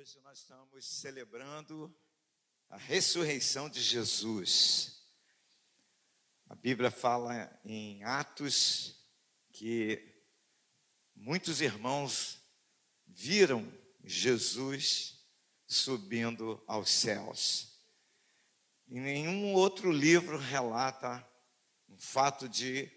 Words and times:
Hoje 0.00 0.20
nós 0.22 0.38
estamos 0.38 0.86
celebrando 0.86 1.92
a 2.70 2.76
ressurreição 2.76 3.68
de 3.68 3.82
Jesus. 3.82 5.02
A 6.48 6.54
Bíblia 6.54 6.88
fala 6.88 7.50
em 7.64 8.04
Atos 8.04 8.94
que 9.50 10.22
muitos 11.16 11.60
irmãos 11.60 12.38
viram 13.08 13.68
Jesus 14.04 15.18
subindo 15.66 16.62
aos 16.68 16.90
céus. 16.90 17.80
E 18.86 19.00
nenhum 19.00 19.52
outro 19.52 19.90
livro 19.90 20.38
relata 20.38 21.28
um 21.88 21.98
fato 21.98 22.48
de 22.48 22.88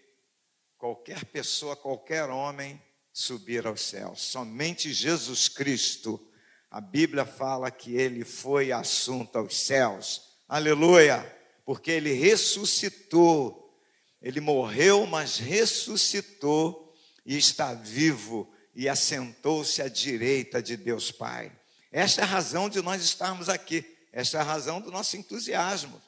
qualquer 0.78 1.24
pessoa, 1.24 1.74
qualquer 1.74 2.30
homem 2.30 2.80
subir 3.12 3.66
aos 3.66 3.80
céus. 3.80 4.22
Somente 4.22 4.92
Jesus 4.92 5.48
Cristo, 5.48 6.28
a 6.72 6.80
Bíblia 6.80 7.26
fala 7.26 7.70
que 7.70 7.94
ele 7.94 8.24
foi 8.24 8.72
assunto 8.72 9.36
aos 9.36 9.54
céus. 9.54 10.22
Aleluia! 10.48 11.22
Porque 11.66 11.90
ele 11.90 12.14
ressuscitou. 12.14 13.78
Ele 14.22 14.40
morreu, 14.40 15.06
mas 15.06 15.36
ressuscitou 15.36 16.96
e 17.26 17.36
está 17.36 17.74
vivo 17.74 18.50
e 18.74 18.88
assentou-se 18.88 19.82
à 19.82 19.88
direita 19.88 20.62
de 20.62 20.78
Deus 20.78 21.12
Pai. 21.12 21.52
Esta 21.90 22.22
é 22.22 22.24
a 22.24 22.26
razão 22.26 22.70
de 22.70 22.80
nós 22.80 23.04
estarmos 23.04 23.50
aqui. 23.50 23.84
Esta 24.10 24.38
é 24.38 24.40
a 24.40 24.44
razão 24.44 24.80
do 24.80 24.90
nosso 24.90 25.14
entusiasmo. 25.18 26.00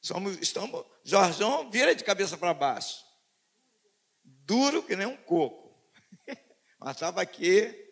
Somos, 0.00 0.38
estamos, 0.40 0.84
Jorjão 1.02 1.68
vira 1.72 1.92
de 1.92 2.04
cabeça 2.04 2.38
para 2.38 2.54
baixo. 2.54 3.04
Duro 4.22 4.84
que 4.84 4.94
nem 4.94 5.08
um 5.08 5.16
coco. 5.16 5.76
Mas 6.78 6.94
estava 6.94 7.20
aqui 7.20 7.85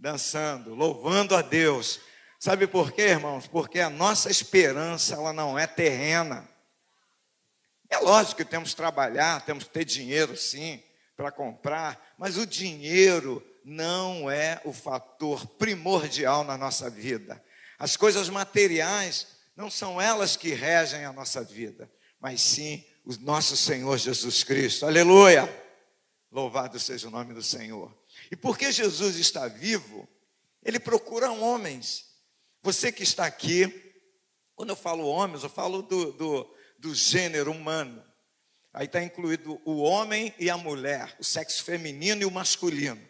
dançando, 0.00 0.74
louvando 0.74 1.36
a 1.36 1.42
Deus. 1.42 2.00
Sabe 2.38 2.66
por 2.66 2.90
quê, 2.90 3.02
irmãos? 3.02 3.46
Porque 3.46 3.78
a 3.80 3.90
nossa 3.90 4.30
esperança 4.30 5.14
ela 5.14 5.32
não 5.32 5.58
é 5.58 5.66
terrena. 5.66 6.48
É 7.90 7.98
lógico 7.98 8.36
que 8.36 8.44
temos 8.44 8.70
que 8.70 8.76
trabalhar, 8.76 9.44
temos 9.44 9.64
que 9.64 9.70
ter 9.70 9.84
dinheiro, 9.84 10.36
sim, 10.36 10.82
para 11.16 11.30
comprar, 11.30 12.14
mas 12.16 12.38
o 12.38 12.46
dinheiro 12.46 13.44
não 13.62 14.30
é 14.30 14.60
o 14.64 14.72
fator 14.72 15.46
primordial 15.46 16.44
na 16.44 16.56
nossa 16.56 16.88
vida. 16.88 17.42
As 17.78 17.96
coisas 17.96 18.30
materiais 18.30 19.26
não 19.54 19.70
são 19.70 20.00
elas 20.00 20.34
que 20.34 20.54
regem 20.54 21.04
a 21.04 21.12
nossa 21.12 21.42
vida, 21.44 21.90
mas 22.18 22.40
sim 22.40 22.84
o 23.04 23.14
nosso 23.18 23.56
Senhor 23.56 23.98
Jesus 23.98 24.42
Cristo. 24.44 24.86
Aleluia! 24.86 25.48
Louvado 26.30 26.78
seja 26.78 27.08
o 27.08 27.10
nome 27.10 27.34
do 27.34 27.42
Senhor. 27.42 27.99
E 28.30 28.36
porque 28.36 28.70
Jesus 28.70 29.16
está 29.16 29.48
vivo, 29.48 30.08
ele 30.62 30.78
procura 30.78 31.32
homens. 31.32 32.06
Você 32.62 32.92
que 32.92 33.02
está 33.02 33.26
aqui, 33.26 33.66
quando 34.54 34.70
eu 34.70 34.76
falo 34.76 35.06
homens, 35.06 35.42
eu 35.42 35.50
falo 35.50 35.82
do, 35.82 36.12
do, 36.12 36.56
do 36.78 36.94
gênero 36.94 37.50
humano. 37.50 38.04
Aí 38.72 38.86
está 38.86 39.02
incluído 39.02 39.60
o 39.64 39.78
homem 39.78 40.32
e 40.38 40.48
a 40.48 40.56
mulher, 40.56 41.16
o 41.18 41.24
sexo 41.24 41.64
feminino 41.64 42.22
e 42.22 42.24
o 42.24 42.30
masculino. 42.30 43.08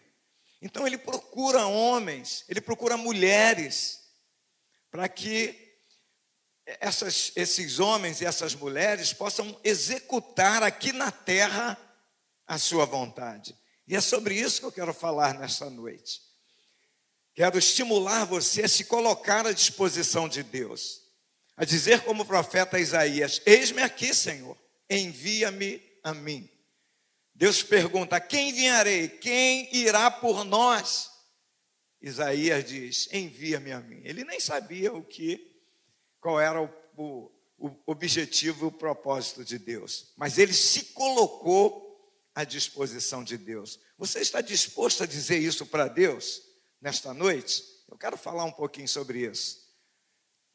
Então 0.62 0.86
ele 0.86 0.96
procura 0.96 1.66
homens, 1.66 2.44
ele 2.48 2.60
procura 2.60 2.96
mulheres, 2.96 4.00
para 4.90 5.08
que 5.08 5.70
essas, 6.64 7.32
esses 7.36 7.78
homens 7.78 8.20
e 8.20 8.26
essas 8.26 8.54
mulheres 8.54 9.12
possam 9.12 9.58
executar 9.64 10.62
aqui 10.62 10.92
na 10.92 11.10
terra 11.10 11.78
a 12.46 12.58
sua 12.58 12.84
vontade. 12.84 13.56
E 13.90 13.96
é 13.96 14.00
sobre 14.00 14.36
isso 14.36 14.60
que 14.60 14.66
eu 14.66 14.70
quero 14.70 14.94
falar 14.94 15.36
nesta 15.36 15.68
noite. 15.68 16.22
Quero 17.34 17.58
estimular 17.58 18.24
você 18.24 18.62
a 18.62 18.68
se 18.68 18.84
colocar 18.84 19.44
à 19.44 19.50
disposição 19.50 20.28
de 20.28 20.44
Deus, 20.44 21.02
a 21.56 21.64
dizer 21.64 22.02
como 22.02 22.22
o 22.22 22.26
profeta 22.26 22.78
Isaías: 22.78 23.42
Eis-me 23.44 23.82
aqui, 23.82 24.14
Senhor, 24.14 24.56
envia-me 24.88 25.82
a 26.04 26.14
mim. 26.14 26.48
Deus 27.34 27.64
pergunta: 27.64 28.20
Quem 28.20 28.50
enviarei? 28.50 29.08
Quem 29.08 29.68
irá 29.74 30.08
por 30.08 30.44
nós? 30.44 31.10
Isaías 32.00 32.64
diz: 32.64 33.08
Envia-me 33.12 33.72
a 33.72 33.80
mim. 33.80 34.02
Ele 34.04 34.22
nem 34.22 34.38
sabia 34.38 34.92
o 34.92 35.02
que, 35.02 35.52
qual 36.20 36.38
era 36.38 36.62
o, 36.62 36.70
o, 36.96 37.32
o 37.58 37.76
objetivo 37.86 38.66
e 38.66 38.68
o 38.68 38.72
propósito 38.72 39.44
de 39.44 39.58
Deus, 39.58 40.12
mas 40.16 40.38
ele 40.38 40.52
se 40.52 40.84
colocou 40.92 41.89
à 42.40 42.44
disposição 42.44 43.22
de 43.22 43.36
Deus. 43.36 43.78
Você 43.98 44.20
está 44.20 44.40
disposto 44.40 45.02
a 45.02 45.06
dizer 45.06 45.38
isso 45.38 45.66
para 45.66 45.88
Deus 45.88 46.42
nesta 46.80 47.12
noite? 47.12 47.62
Eu 47.88 47.96
quero 47.96 48.16
falar 48.16 48.44
um 48.44 48.52
pouquinho 48.52 48.88
sobre 48.88 49.30
isso. 49.30 49.68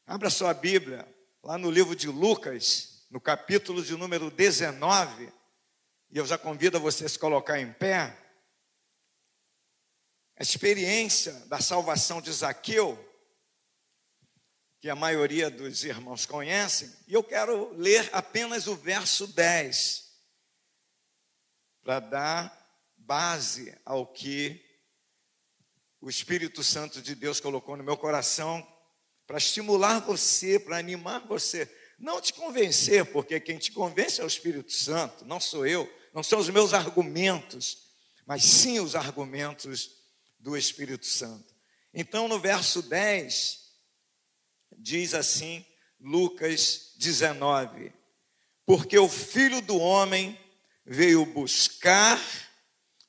Abra 0.06 0.30
sua 0.30 0.52
Bíblia, 0.52 1.06
lá 1.42 1.56
no 1.56 1.70
livro 1.70 1.94
de 1.94 2.08
Lucas, 2.08 3.06
no 3.10 3.20
capítulo 3.20 3.82
de 3.82 3.96
número 3.96 4.30
19, 4.30 5.32
e 6.10 6.18
eu 6.18 6.26
já 6.26 6.38
convido 6.38 6.80
você 6.80 7.04
a 7.04 7.08
se 7.08 7.18
colocar 7.18 7.60
em 7.60 7.72
pé. 7.72 8.16
A 10.38 10.42
experiência 10.42 11.32
da 11.46 11.60
salvação 11.60 12.20
de 12.20 12.32
Zaqueu, 12.32 12.98
que 14.80 14.88
a 14.90 14.94
maioria 14.94 15.50
dos 15.50 15.84
irmãos 15.84 16.26
conhecem, 16.26 16.92
e 17.08 17.14
eu 17.14 17.22
quero 17.22 17.72
ler 17.74 18.08
apenas 18.12 18.66
o 18.66 18.76
verso 18.76 19.26
10 19.26 20.05
para 21.86 22.00
dar 22.00 22.82
base 22.96 23.72
ao 23.84 24.04
que 24.04 24.60
o 26.00 26.10
Espírito 26.10 26.64
Santo 26.64 27.00
de 27.00 27.14
Deus 27.14 27.38
colocou 27.38 27.76
no 27.76 27.84
meu 27.84 27.96
coração, 27.96 28.66
para 29.24 29.38
estimular 29.38 30.00
você, 30.00 30.58
para 30.58 30.78
animar 30.78 31.20
você. 31.28 31.72
Não 31.96 32.20
te 32.20 32.32
convencer, 32.32 33.06
porque 33.12 33.38
quem 33.38 33.56
te 33.56 33.70
convence 33.70 34.20
é 34.20 34.24
o 34.24 34.26
Espírito 34.26 34.72
Santo, 34.72 35.24
não 35.24 35.38
sou 35.38 35.64
eu, 35.64 35.88
não 36.12 36.24
são 36.24 36.40
os 36.40 36.50
meus 36.50 36.74
argumentos, 36.74 37.86
mas 38.26 38.42
sim 38.42 38.80
os 38.80 38.96
argumentos 38.96 39.92
do 40.40 40.56
Espírito 40.56 41.06
Santo. 41.06 41.54
Então, 41.94 42.26
no 42.26 42.40
verso 42.40 42.82
10, 42.82 43.60
diz 44.76 45.14
assim, 45.14 45.64
Lucas 46.00 46.94
19: 46.96 47.92
Porque 48.66 48.98
o 48.98 49.08
filho 49.08 49.60
do 49.60 49.78
homem 49.78 50.36
veio 50.86 51.26
buscar 51.26 52.20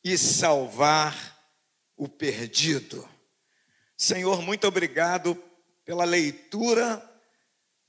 e 0.03 0.17
salvar 0.17 1.37
o 1.95 2.09
perdido. 2.09 3.07
Senhor, 3.95 4.41
muito 4.41 4.67
obrigado 4.67 5.35
pela 5.85 6.03
leitura 6.03 7.03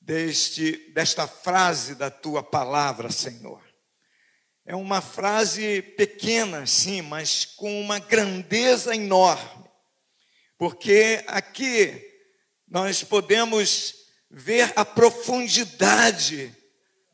deste, 0.00 0.90
desta 0.92 1.26
frase 1.26 1.94
da 1.94 2.10
tua 2.10 2.42
palavra, 2.42 3.10
Senhor. 3.10 3.62
É 4.64 4.76
uma 4.76 5.00
frase 5.00 5.80
pequena, 5.80 6.66
sim, 6.66 7.00
mas 7.00 7.46
com 7.46 7.80
uma 7.80 7.98
grandeza 7.98 8.94
enorme, 8.94 9.64
porque 10.58 11.24
aqui 11.26 12.06
nós 12.66 13.02
podemos 13.02 13.94
ver 14.30 14.70
a 14.76 14.84
profundidade 14.84 16.54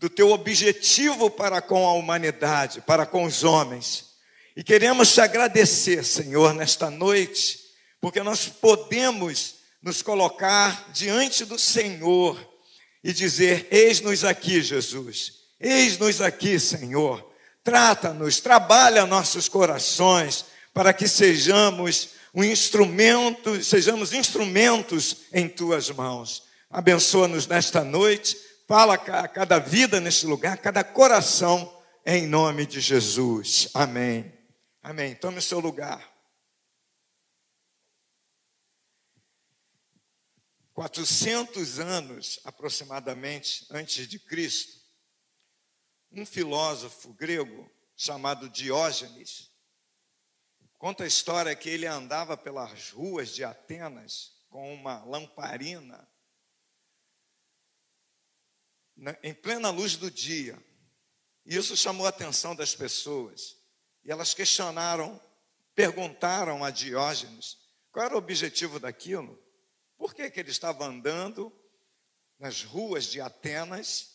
do 0.05 0.11
teu 0.11 0.33
objetivo 0.33 1.31
para 1.31 1.63
com 1.63 1.89
a 1.89 1.95
humanidade, 1.95 2.83
para 2.83 3.07
com 3.07 3.25
os 3.25 3.43
homens. 3.43 4.11
E 4.55 4.63
queremos 4.63 5.15
te 5.15 5.23
agradecer, 5.23 6.05
Senhor, 6.05 6.53
nesta 6.53 6.91
noite, 6.91 7.59
porque 8.03 8.23
nós 8.23 8.47
podemos 8.47 9.55
nos 9.83 10.03
colocar 10.03 10.91
diante 10.93 11.47
do 11.47 11.59
Senhor 11.59 12.39
e 13.03 13.15
dizer: 13.15 13.67
Eis-nos 13.71 14.25
aqui, 14.25 14.61
Jesus, 14.61 15.33
eis-nos 15.59 16.21
aqui, 16.21 16.61
Senhor. 16.61 17.27
Trata-nos, 17.63 18.41
trabalha 18.41 19.07
nossos 19.07 19.49
corações, 19.49 20.45
para 20.75 20.93
que 20.93 21.09
sejamos 21.09 22.11
um 22.35 22.45
instrumento, 22.45 23.65
sejamos 23.65 24.13
instrumentos 24.13 25.17
em 25.33 25.49
tuas 25.49 25.89
mãos. 25.89 26.43
Abençoa-nos 26.71 27.47
nesta 27.47 27.83
noite 27.83 28.37
Fala 28.67 28.95
a 28.95 29.29
cada 29.29 29.59
vida 29.59 30.01
nesse 30.01 30.27
lugar, 30.27 30.57
cada 30.59 30.83
coração, 30.83 31.83
em 32.05 32.27
nome 32.27 32.67
de 32.67 32.81
Jesus. 32.81 33.69
Amém. 33.75 34.33
Amém. 34.83 35.15
Tome 35.15 35.39
o 35.39 35.43
seu 35.43 35.61
lugar. 35.61 36.13
400 40.73 41.79
anos 41.79 42.41
aproximadamente 42.45 43.67
antes 43.71 44.09
de 44.09 44.19
Cristo, 44.19 44.73
um 46.11 46.27
filósofo 46.27 47.13
grego 47.15 47.71
chamado 47.97 48.49
Diógenes 48.49 49.55
conta 50.85 51.05
a 51.05 51.07
história 51.07 51.57
que 51.57 51.71
ele 51.71 51.87
andava 51.87 52.37
pelas 52.37 52.91
ruas 52.91 53.35
de 53.35 53.43
Atenas 53.43 54.33
com 54.51 54.75
uma 54.75 55.03
lamparina 55.05 56.07
em 59.23 59.35
plena 59.35 59.71
luz 59.71 59.97
do 59.97 60.11
dia. 60.11 60.63
E 61.45 61.57
isso 61.57 61.77
chamou 61.77 62.07
a 62.07 62.11
atenção 62.11 62.55
das 62.55 62.75
pessoas. 62.75 63.57
E 64.05 64.11
elas 64.11 64.35
questionaram, 64.35 65.21
perguntaram 65.75 66.65
a 66.65 66.71
Diógenes 66.71 67.59
qual 67.91 68.07
era 68.07 68.15
o 68.15 68.19
objetivo 68.19 68.79
daquilo. 68.79 69.39
por 69.97 70.15
que, 70.15 70.31
que 70.31 70.41
ele 70.41 70.51
estava 70.51 70.85
andando 70.85 71.53
nas 72.39 72.63
ruas 72.63 73.07
de 73.07 73.21
Atenas 73.21 74.15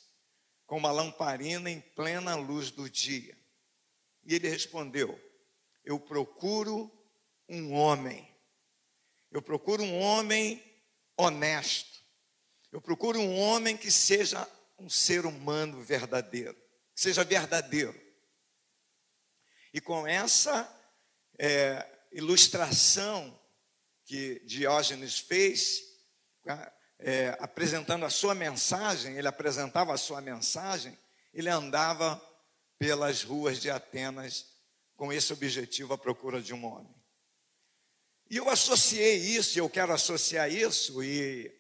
com 0.66 0.78
uma 0.78 0.92
lamparina 0.92 1.70
em 1.70 1.82
plena 1.82 2.36
luz 2.36 2.70
do 2.70 2.90
dia. 2.90 3.36
E 4.24 4.36
ele 4.36 4.48
respondeu: 4.48 5.20
Eu 5.84 6.00
procuro 6.00 6.92
um 7.48 7.74
homem. 7.74 8.28
Eu 9.32 9.42
procuro 9.42 9.82
um 9.82 10.00
homem 10.00 10.64
honesto. 11.18 12.04
Eu 12.72 12.80
procuro 12.80 13.20
um 13.20 13.36
homem 13.40 13.76
que 13.76 13.92
seja 13.92 14.48
um 14.80 14.90
ser 14.90 15.26
humano 15.26 15.82
verdadeiro, 15.82 16.56
que 16.96 17.02
seja 17.02 17.24
verdadeiro. 17.24 18.00
E 19.74 19.80
com 19.80 20.08
essa 20.08 20.68
é, 21.38 21.86
ilustração 22.12 23.40
que 24.06 24.40
Diógenes 24.46 25.20
fez, 25.20 25.84
é, 26.98 27.38
apresentando 27.40 28.06
a 28.06 28.10
sua 28.10 28.34
mensagem, 28.34 29.18
ele 29.18 29.28
apresentava 29.28 29.94
a 29.94 29.98
sua 29.98 30.20
mensagem, 30.20 30.98
ele 31.34 31.50
andava 31.50 32.20
pelas 32.78 33.22
ruas 33.22 33.60
de 33.60 33.70
Atenas 33.70 34.48
com 34.96 35.14
esse 35.14 35.32
objetivo, 35.32 35.94
a 35.94 35.98
procura 35.98 36.42
de 36.42 36.54
um 36.54 36.66
homem. 36.66 36.94
E 38.30 38.38
eu 38.38 38.50
associei 38.50 39.16
isso, 39.18 39.58
eu 39.58 39.70
quero 39.70 39.94
associar 39.94 40.52
isso 40.52 41.04
e, 41.04 41.52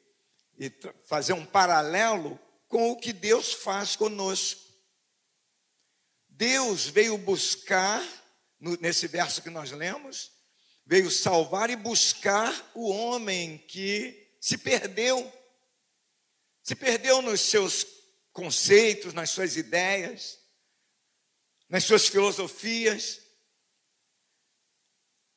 e 0.58 0.72
fazer 1.06 1.34
um 1.34 1.46
paralelo 1.46 2.40
com 2.70 2.92
o 2.92 2.96
que 2.96 3.12
Deus 3.12 3.52
faz 3.52 3.96
conosco. 3.96 4.62
Deus 6.30 6.86
veio 6.86 7.18
buscar, 7.18 8.02
nesse 8.80 9.08
verso 9.08 9.42
que 9.42 9.50
nós 9.50 9.72
lemos, 9.72 10.32
veio 10.86 11.12
salvar 11.12 11.70
e 11.70 11.76
buscar 11.76 12.72
o 12.74 12.90
homem 12.90 13.58
que 13.58 14.36
se 14.40 14.58
perdeu. 14.58 15.30
Se 16.64 16.76
perdeu 16.76 17.22
nos 17.22 17.42
seus 17.42 17.86
conceitos, 18.32 19.14
nas 19.14 19.32
suas 19.32 19.58
ideias, 19.58 20.40
nas 21.68 21.84
suas 21.84 22.08
filosofias. 22.08 23.20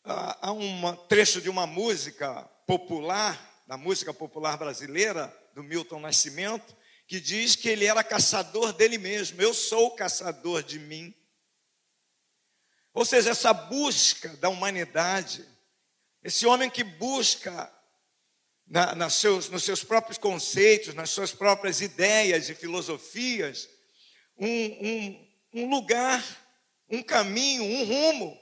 Há 0.04 0.52
um 0.52 0.94
trecho 1.06 1.40
de 1.40 1.48
uma 1.48 1.66
música 1.66 2.44
popular, 2.66 3.64
da 3.66 3.76
música 3.76 4.12
popular 4.12 4.58
brasileira, 4.58 5.34
do 5.54 5.62
Milton 5.62 6.00
Nascimento, 6.00 6.76
que 7.12 7.20
diz 7.20 7.54
que 7.54 7.68
ele 7.68 7.84
era 7.84 8.02
caçador 8.02 8.72
dele 8.72 8.96
mesmo. 8.96 9.42
Eu 9.42 9.52
sou 9.52 9.88
o 9.88 9.90
caçador 9.90 10.62
de 10.62 10.78
mim. 10.78 11.14
Ou 12.94 13.04
seja, 13.04 13.28
essa 13.28 13.52
busca 13.52 14.30
da 14.38 14.48
humanidade, 14.48 15.46
esse 16.24 16.46
homem 16.46 16.70
que 16.70 16.82
busca 16.82 17.70
na, 18.66 18.94
nas 18.94 19.12
seus, 19.12 19.50
nos 19.50 19.62
seus 19.62 19.84
próprios 19.84 20.16
conceitos, 20.16 20.94
nas 20.94 21.10
suas 21.10 21.32
próprias 21.32 21.82
ideias 21.82 22.48
e 22.48 22.54
filosofias, 22.54 23.68
um, 24.38 24.48
um, 24.48 25.32
um 25.52 25.68
lugar, 25.68 26.24
um 26.88 27.02
caminho, 27.02 27.62
um 27.62 27.84
rumo, 27.84 28.40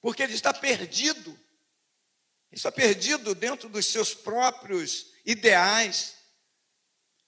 porque 0.00 0.22
ele 0.22 0.34
está 0.34 0.54
perdido. 0.54 1.30
Ele 1.32 2.58
está 2.58 2.70
perdido 2.70 3.34
dentro 3.34 3.68
dos 3.68 3.86
seus 3.86 4.14
próprios 4.14 5.12
ideais, 5.24 6.14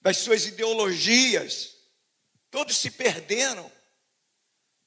das 0.01 0.17
suas 0.17 0.45
ideologias. 0.45 1.75
Todos 2.49 2.77
se 2.77 2.91
perderam, 2.91 3.71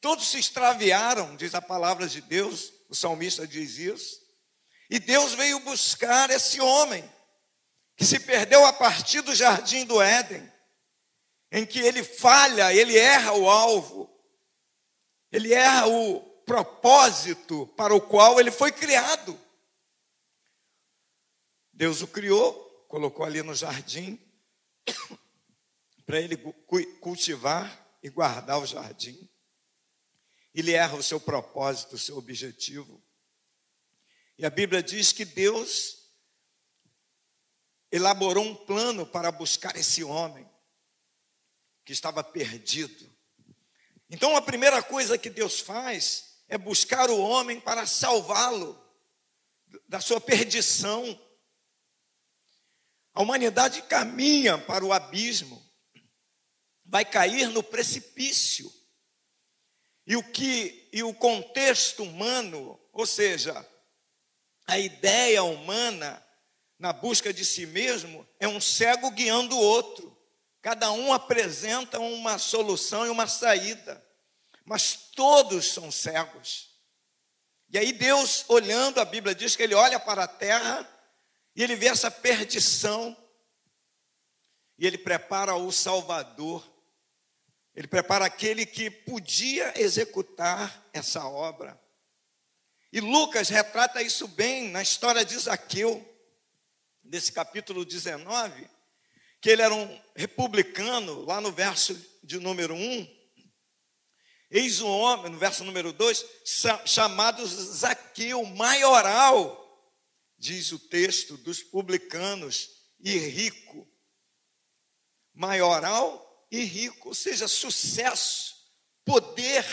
todos 0.01 0.29
se 0.29 0.39
extraviaram, 0.39 1.37
diz 1.37 1.55
a 1.55 1.63
palavra 1.63 2.09
de 2.09 2.21
Deus, 2.21 2.73
o 2.89 2.95
salmista 2.95 3.47
diz 3.47 3.79
isso. 3.79 4.21
E 4.91 4.99
Deus 4.99 5.33
veio 5.33 5.61
buscar 5.61 6.31
esse 6.31 6.61
homem 6.61 7.09
que 7.97 8.05
se 8.05 8.19
perdeu 8.21 8.65
a 8.67 8.73
partir 8.73 9.21
do 9.21 9.35
jardim 9.35 9.85
do 9.85 10.01
Éden, 10.01 10.51
em 11.51 11.65
que 11.65 11.79
ele 11.79 12.03
falha, 12.03 12.75
ele 12.75 12.99
erra 12.99 13.33
o 13.33 13.49
alvo, 13.49 14.11
ele 15.31 15.53
erra 15.53 15.87
o 15.87 16.21
propósito 16.45 17.67
para 17.77 17.95
o 17.95 18.01
qual 18.01 18.41
ele 18.41 18.51
foi 18.51 18.73
criado. 18.73 19.39
Deus 21.73 22.03
o 22.03 22.07
criou, 22.07 22.55
colocou 22.89 23.25
ali 23.25 23.43
no 23.43 23.55
jardim, 23.55 24.21
para 26.05 26.21
ele 26.21 26.37
cultivar 27.01 27.97
e 28.03 28.09
guardar 28.09 28.61
o 28.61 28.67
jardim. 28.67 29.29
Ele 30.55 30.73
erra 30.73 30.97
o 30.97 31.03
seu 31.03 31.21
propósito, 31.21 31.97
o 31.97 31.99
seu 31.99 32.17
objetivo. 32.17 33.03
E 34.37 34.45
a 34.45 34.51
Bíblia 34.51 34.83
diz 34.83 35.13
que 35.13 35.25
Deus 35.25 36.03
elaborou 37.91 38.45
um 38.45 38.55
plano 38.55 39.07
para 39.07 39.31
buscar 39.31 39.77
esse 39.77 40.03
homem 40.03 40.49
que 41.85 41.93
estava 41.93 42.25
perdido. 42.25 43.11
Então 44.11 44.37
a 44.37 44.43
primeira 44.43 44.83
coisa 44.83 45.19
que 45.19 45.31
Deus 45.31 45.61
faz 45.61 46.33
é 46.49 46.59
buscar 46.59 47.11
o 47.11 47.19
homem 47.19 47.61
para 47.61 47.87
salvá-lo 47.87 48.79
da 49.89 50.01
sua 50.01 50.21
perdição. 50.21 51.19
A 53.15 53.23
humanidade 53.23 53.83
caminha 53.83 54.57
para 54.57 54.85
o 54.85 54.93
abismo, 54.93 55.63
vai 56.85 57.05
cair 57.05 57.49
no 57.49 57.63
precipício. 57.63 58.73
E 60.07 60.17
o 60.17 60.23
que 60.23 60.89
e 60.93 61.03
o 61.03 61.15
contexto 61.15 62.03
humano, 62.03 62.79
ou 62.93 63.07
seja, 63.07 63.67
a 64.67 64.79
ideia 64.79 65.43
humana 65.43 66.23
na 66.79 66.93
busca 66.93 67.33
de 67.33 67.45
si 67.45 67.67
mesmo 67.67 68.29
é 68.41 68.49
um 68.49 68.61
cego 68.61 69.11
guiando 69.11 69.57
o 69.57 69.63
outro. 69.63 70.17
Cada 70.61 70.91
um 70.93 71.13
apresenta 71.13 71.99
uma 71.99 72.39
solução 72.39 73.07
e 73.07 73.11
uma 73.11 73.27
saída, 73.27 74.05
mas 74.65 74.95
todos 75.15 75.67
são 75.67 75.91
cegos. 75.91 76.71
E 77.71 77.79
aí 77.79 77.93
Deus, 77.93 78.45
olhando, 78.49 79.01
a 79.01 79.05
Bíblia 79.05 79.35
diz 79.35 79.57
que 79.57 79.63
ele 79.63 79.75
olha 79.75 79.99
para 79.99 80.25
a 80.25 80.29
terra 80.29 80.89
e 81.55 81.63
ele 81.63 81.77
vê 81.77 81.89
essa 81.89 82.11
perdição 82.11 83.17
e 84.79 84.87
ele 84.87 84.99
prepara 84.99 85.55
o 85.55 85.71
Salvador. 85.71 86.67
Ele 87.75 87.87
prepara 87.87 88.25
aquele 88.25 88.67
que 88.67 88.91
podia 88.91 89.81
executar 89.81 90.85
essa 90.93 91.27
obra. 91.27 91.81
E 92.93 93.01
Lucas 93.01 93.49
retrata 93.49 94.03
isso 94.03 94.29
bem 94.29 94.69
na 94.69 94.83
história 94.83 95.25
de 95.25 95.39
Zaqueu, 95.39 96.07
nesse 97.03 97.33
capítulo 97.33 97.85
19, 97.85 98.69
que 99.41 99.51
ele 99.51 99.63
era 99.63 99.75
um 99.75 100.03
republicano, 100.15 101.25
lá 101.25 101.41
no 101.41 101.51
verso 101.51 101.95
de 102.23 102.39
número 102.39 102.75
1. 102.75 103.23
Eis 104.51 104.83
um 104.83 104.89
homem, 104.89 105.33
no 105.33 105.39
verso 105.39 105.65
número 105.65 105.93
2, 105.93 106.27
chamado 106.85 107.47
Zaqueu, 107.47 108.45
maioral, 108.45 109.62
diz 110.43 110.73
o 110.73 110.79
texto, 110.79 111.37
dos 111.37 111.63
publicanos, 111.63 112.69
e 112.99 113.17
rico. 113.17 113.89
Maioral 115.33 116.49
e 116.51 116.65
rico, 116.65 117.11
ou 117.11 117.15
seja, 117.15 117.47
sucesso, 117.47 118.57
poder, 119.05 119.65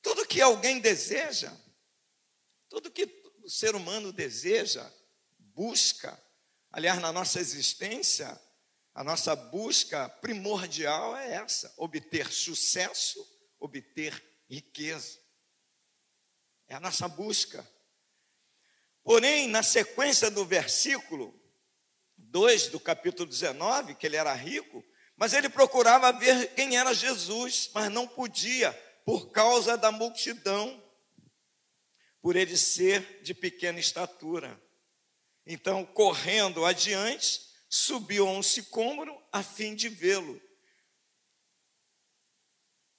tudo 0.00 0.26
que 0.26 0.40
alguém 0.40 0.78
deseja. 0.78 1.52
Tudo 2.68 2.90
que 2.90 3.04
o 3.42 3.50
ser 3.50 3.74
humano 3.74 4.12
deseja, 4.12 4.88
busca, 5.38 6.16
aliás, 6.70 7.00
na 7.00 7.12
nossa 7.12 7.40
existência, 7.40 8.40
a 8.94 9.02
nossa 9.02 9.34
busca 9.34 10.08
primordial 10.08 11.16
é 11.16 11.34
essa: 11.34 11.74
obter 11.76 12.32
sucesso, 12.32 13.26
obter 13.58 14.22
riqueza. 14.48 15.18
É 16.68 16.76
a 16.76 16.80
nossa 16.80 17.08
busca. 17.08 17.68
Porém, 19.08 19.48
na 19.48 19.62
sequência 19.62 20.30
do 20.30 20.44
versículo 20.44 21.34
2 22.18 22.68
do 22.68 22.78
capítulo 22.78 23.26
19, 23.26 23.94
que 23.94 24.04
ele 24.06 24.16
era 24.16 24.34
rico, 24.34 24.84
mas 25.16 25.32
ele 25.32 25.48
procurava 25.48 26.12
ver 26.12 26.48
quem 26.54 26.76
era 26.76 26.92
Jesus, 26.92 27.70
mas 27.72 27.90
não 27.90 28.06
podia, 28.06 28.70
por 29.06 29.30
causa 29.30 29.78
da 29.78 29.90
multidão 29.90 30.84
por 32.20 32.36
ele 32.36 32.54
ser 32.54 33.22
de 33.22 33.32
pequena 33.32 33.80
estatura. 33.80 34.62
Então, 35.46 35.86
correndo 35.86 36.66
adiante, 36.66 37.40
subiu 37.66 38.28
a 38.28 38.30
um 38.30 38.42
sicômoro 38.42 39.18
a 39.32 39.42
fim 39.42 39.74
de 39.74 39.88
vê-lo, 39.88 40.38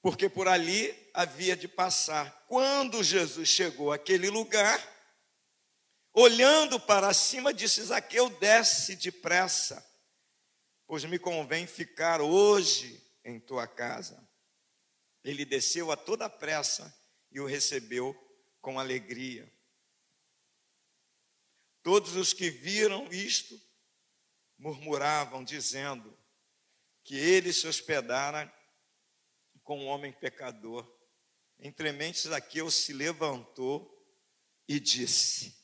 porque 0.01 0.27
por 0.27 0.47
ali 0.47 0.91
havia 1.13 1.55
de 1.55 1.67
passar. 1.67 2.45
Quando 2.47 3.03
Jesus 3.03 3.47
chegou 3.47 3.91
àquele 3.91 4.31
lugar, 4.31 4.97
olhando 6.19 6.79
para 6.79 7.13
cima, 7.13 7.53
disse: 7.53 7.83
Zaqueu, 7.83 8.29
desce 8.29 8.95
depressa, 8.95 9.85
pois 10.85 11.03
me 11.05 11.17
convém 11.17 11.65
ficar 11.65 12.21
hoje 12.21 13.01
em 13.23 13.39
tua 13.39 13.67
casa. 13.67 14.27
Ele 15.23 15.45
desceu 15.45 15.91
a 15.91 15.97
toda 15.97 16.29
pressa 16.29 16.93
e 17.31 17.39
o 17.39 17.45
recebeu 17.45 18.15
com 18.61 18.79
alegria. 18.79 19.51
Todos 21.81 22.15
os 22.15 22.33
que 22.33 22.49
viram 22.49 23.07
isto 23.11 23.59
murmuravam, 24.57 25.43
dizendo 25.43 26.17
que 27.03 27.15
ele 27.15 27.53
se 27.53 27.67
hospedara 27.67 28.53
com 29.63 29.79
um 29.79 29.87
homem 29.87 30.11
pecador. 30.11 30.87
Entre 31.59 31.91
mentes, 31.91 32.23
Zaqueu 32.23 32.69
se 32.71 32.93
levantou 32.93 33.95
e 34.67 34.79
disse. 34.79 35.58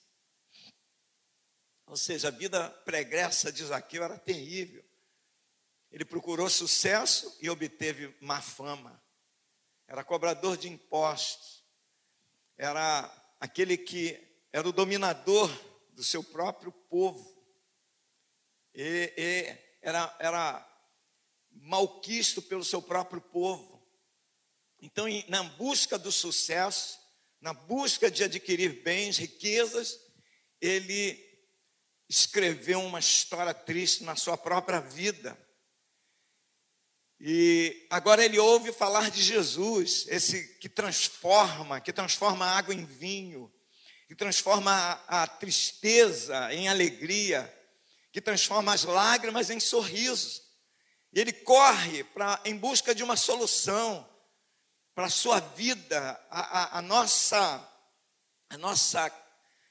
Ou 1.95 1.97
seja, 1.97 2.27
a 2.27 2.31
vida 2.31 2.69
pregressa 2.83 3.49
de 3.53 3.63
Zaqueu 3.63 4.03
era 4.03 4.19
terrível. 4.19 4.83
Ele 5.89 6.03
procurou 6.03 6.49
sucesso 6.49 7.37
e 7.41 7.49
obteve 7.49 8.13
má 8.19 8.41
fama. 8.41 9.01
Era 9.87 10.03
cobrador 10.03 10.57
de 10.57 10.67
impostos. 10.67 11.63
Era 12.57 13.09
aquele 13.39 13.77
que 13.77 14.21
era 14.51 14.67
o 14.67 14.73
dominador 14.73 15.49
do 15.93 16.03
seu 16.03 16.21
próprio 16.21 16.69
povo. 16.69 17.33
E, 18.73 19.13
e 19.15 19.57
era, 19.81 20.13
era 20.19 20.79
malquisto 21.49 22.41
pelo 22.41 22.65
seu 22.65 22.81
próprio 22.81 23.21
povo. 23.21 23.81
Então, 24.81 25.05
na 25.29 25.43
busca 25.43 25.97
do 25.97 26.11
sucesso, 26.11 26.99
na 27.39 27.53
busca 27.53 28.11
de 28.11 28.25
adquirir 28.25 28.83
bens, 28.83 29.17
riquezas, 29.17 29.97
ele 30.59 31.24
escreveu 32.07 32.81
uma 32.81 32.99
história 32.99 33.53
triste 33.53 34.03
na 34.03 34.15
sua 34.15 34.37
própria 34.37 34.79
vida. 34.79 35.37
E 37.19 37.87
agora 37.89 38.23
ele 38.23 38.37
ouve 38.37 38.71
falar 38.71 39.09
de 39.09 39.21
Jesus, 39.21 40.05
esse 40.09 40.57
que 40.59 40.69
transforma, 40.69 41.79
que 41.79 41.93
transforma 41.93 42.45
a 42.45 42.57
água 42.57 42.73
em 42.73 42.85
vinho, 42.85 43.51
que 44.07 44.15
transforma 44.15 44.71
a, 45.07 45.23
a 45.23 45.27
tristeza 45.27 46.53
em 46.53 46.67
alegria, 46.67 47.51
que 48.11 48.21
transforma 48.21 48.73
as 48.73 48.83
lágrimas 48.83 49.49
em 49.49 49.59
sorrisos. 49.59 50.43
E 51.11 51.19
ele 51.19 51.33
corre 51.33 52.03
pra, 52.03 52.39
em 52.45 52.55
busca 52.55 52.93
de 52.93 53.03
uma 53.03 53.15
solução 53.15 54.07
para 54.93 55.07
a 55.07 55.09
sua 55.09 55.39
vida, 55.39 56.19
a, 56.29 56.39
a, 56.59 56.79
a 56.79 56.81
nossa, 56.81 57.73
a 58.49 58.57
nossa 58.57 59.09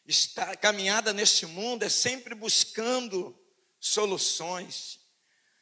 está, 0.06 0.54
caminhada 0.56 1.12
neste 1.12 1.46
mundo 1.46 1.82
é 1.84 1.88
sempre 1.88 2.34
buscando 2.34 3.38
soluções. 3.80 5.00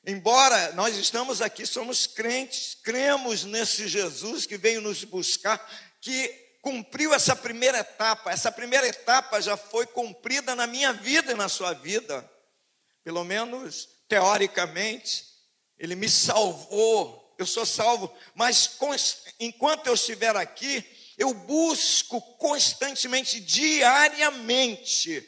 Embora 0.04 0.72
nós 0.72 0.96
estamos 0.96 1.40
aqui, 1.40 1.64
somos 1.64 2.06
crentes, 2.06 2.76
cremos 2.82 3.44
nesse 3.44 3.86
Jesus 3.86 4.46
que 4.46 4.56
veio 4.56 4.80
nos 4.80 5.04
buscar, 5.04 5.58
que 6.00 6.28
cumpriu 6.60 7.14
essa 7.14 7.36
primeira 7.36 7.78
etapa. 7.78 8.30
Essa 8.30 8.50
primeira 8.50 8.86
etapa 8.86 9.40
já 9.40 9.56
foi 9.56 9.86
cumprida 9.86 10.54
na 10.54 10.66
minha 10.66 10.92
vida 10.92 11.32
e 11.32 11.36
na 11.36 11.48
sua 11.48 11.72
vida. 11.72 12.28
Pelo 13.04 13.24
menos 13.24 13.88
teoricamente, 14.08 15.24
ele 15.78 15.94
me 15.94 16.08
salvou. 16.08 17.20
Eu 17.38 17.46
sou 17.46 17.66
salvo, 17.66 18.14
mas 18.34 18.76
enquanto 19.40 19.86
eu 19.88 19.94
estiver 19.94 20.36
aqui, 20.36 20.84
eu 21.22 21.32
busco 21.32 22.20
constantemente, 22.36 23.38
diariamente, 23.38 25.24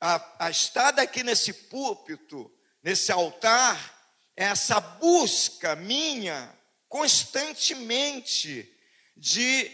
a, 0.00 0.46
a 0.46 0.50
estar 0.50 0.98
aqui 0.98 1.22
nesse 1.22 1.52
púlpito, 1.52 2.52
nesse 2.82 3.12
altar, 3.12 3.94
é 4.36 4.46
essa 4.46 4.80
busca 4.80 5.76
minha 5.76 6.52
constantemente 6.88 8.68
de 9.16 9.70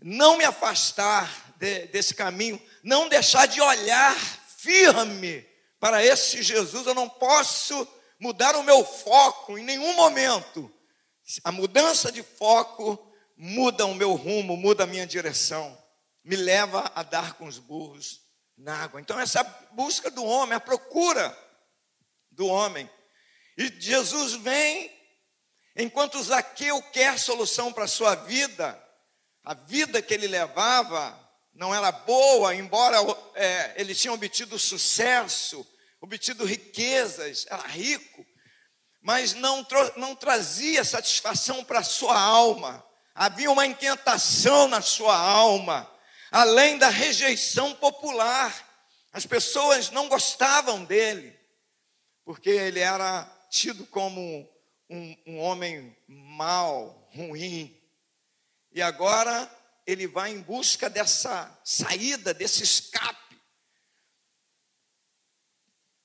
não 0.00 0.36
me 0.38 0.44
afastar 0.44 1.54
de, 1.56 1.86
desse 1.86 2.14
caminho, 2.14 2.62
não 2.82 3.08
deixar 3.08 3.46
de 3.46 3.60
olhar 3.60 4.16
firme 4.58 5.44
para 5.80 6.04
esse 6.04 6.40
Jesus. 6.40 6.86
Eu 6.86 6.94
não 6.94 7.08
posso 7.08 7.86
mudar 8.20 8.54
o 8.54 8.62
meu 8.62 8.84
foco 8.84 9.58
em 9.58 9.64
nenhum 9.64 9.94
momento. 9.94 10.72
A 11.42 11.50
mudança 11.50 12.12
de 12.12 12.22
foco 12.22 13.07
muda 13.38 13.86
o 13.86 13.94
meu 13.94 14.14
rumo, 14.14 14.56
muda 14.56 14.82
a 14.82 14.86
minha 14.86 15.06
direção, 15.06 15.80
me 16.24 16.34
leva 16.34 16.90
a 16.92 17.04
dar 17.04 17.34
com 17.34 17.46
os 17.46 17.58
burros 17.58 18.20
na 18.56 18.82
água. 18.82 19.00
Então, 19.00 19.18
essa 19.18 19.44
busca 19.70 20.10
do 20.10 20.24
homem, 20.24 20.56
a 20.56 20.60
procura 20.60 21.36
do 22.32 22.48
homem. 22.48 22.90
E 23.56 23.72
Jesus 23.80 24.34
vem, 24.34 24.90
enquanto 25.76 26.20
Zaqueu 26.20 26.82
quer 26.90 27.16
solução 27.16 27.72
para 27.72 27.84
a 27.84 27.88
sua 27.88 28.16
vida, 28.16 28.76
a 29.44 29.54
vida 29.54 30.02
que 30.02 30.12
ele 30.12 30.26
levava 30.26 31.16
não 31.54 31.72
era 31.72 31.92
boa, 31.92 32.56
embora 32.56 32.98
é, 33.36 33.74
ele 33.76 33.94
tinha 33.94 34.12
obtido 34.12 34.58
sucesso, 34.58 35.64
obtido 36.00 36.44
riquezas, 36.44 37.46
era 37.48 37.66
rico, 37.68 38.26
mas 39.00 39.32
não, 39.34 39.64
não 39.96 40.16
trazia 40.16 40.84
satisfação 40.84 41.64
para 41.64 41.78
a 41.78 41.84
sua 41.84 42.20
alma 42.20 42.87
havia 43.18 43.50
uma 43.50 43.66
inquietação 43.66 44.68
na 44.68 44.80
sua 44.80 45.18
alma, 45.18 45.90
além 46.30 46.78
da 46.78 46.88
rejeição 46.88 47.74
popular. 47.74 48.64
As 49.12 49.26
pessoas 49.26 49.90
não 49.90 50.08
gostavam 50.08 50.84
dele, 50.84 51.36
porque 52.24 52.48
ele 52.48 52.78
era 52.78 53.24
tido 53.50 53.84
como 53.86 54.48
um, 54.88 55.16
um 55.26 55.40
homem 55.40 55.96
mau, 56.06 57.10
ruim. 57.12 57.76
E 58.70 58.80
agora 58.80 59.50
ele 59.84 60.06
vai 60.06 60.30
em 60.30 60.40
busca 60.40 60.88
dessa 60.88 61.60
saída, 61.64 62.32
desse 62.32 62.62
escape. 62.62 63.36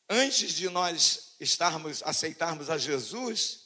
Antes 0.10 0.54
de 0.54 0.68
nós 0.68 1.36
estarmos 1.40 2.02
aceitarmos 2.02 2.72
a 2.72 2.78
Jesus, 2.78 3.63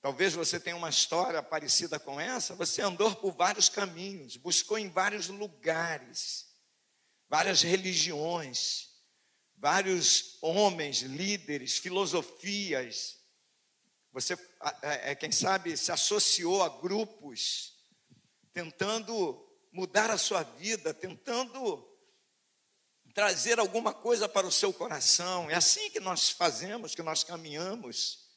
Talvez 0.00 0.34
você 0.34 0.60
tenha 0.60 0.76
uma 0.76 0.90
história 0.90 1.42
parecida 1.42 1.98
com 1.98 2.20
essa. 2.20 2.54
Você 2.54 2.80
andou 2.82 3.14
por 3.16 3.32
vários 3.32 3.68
caminhos, 3.68 4.36
buscou 4.36 4.78
em 4.78 4.88
vários 4.88 5.28
lugares, 5.28 6.46
várias 7.28 7.62
religiões, 7.62 8.88
vários 9.56 10.38
homens, 10.40 11.00
líderes, 11.00 11.78
filosofias. 11.78 13.18
Você, 14.12 14.38
é, 14.82 15.14
quem 15.14 15.32
sabe, 15.32 15.76
se 15.76 15.90
associou 15.90 16.62
a 16.62 16.68
grupos, 16.68 17.74
tentando 18.52 19.44
mudar 19.72 20.10
a 20.10 20.18
sua 20.18 20.44
vida, 20.44 20.94
tentando 20.94 21.86
trazer 23.12 23.58
alguma 23.58 23.92
coisa 23.92 24.28
para 24.28 24.46
o 24.46 24.52
seu 24.52 24.72
coração. 24.72 25.50
É 25.50 25.54
assim 25.54 25.90
que 25.90 25.98
nós 25.98 26.30
fazemos, 26.30 26.94
que 26.94 27.02
nós 27.02 27.24
caminhamos. 27.24 28.27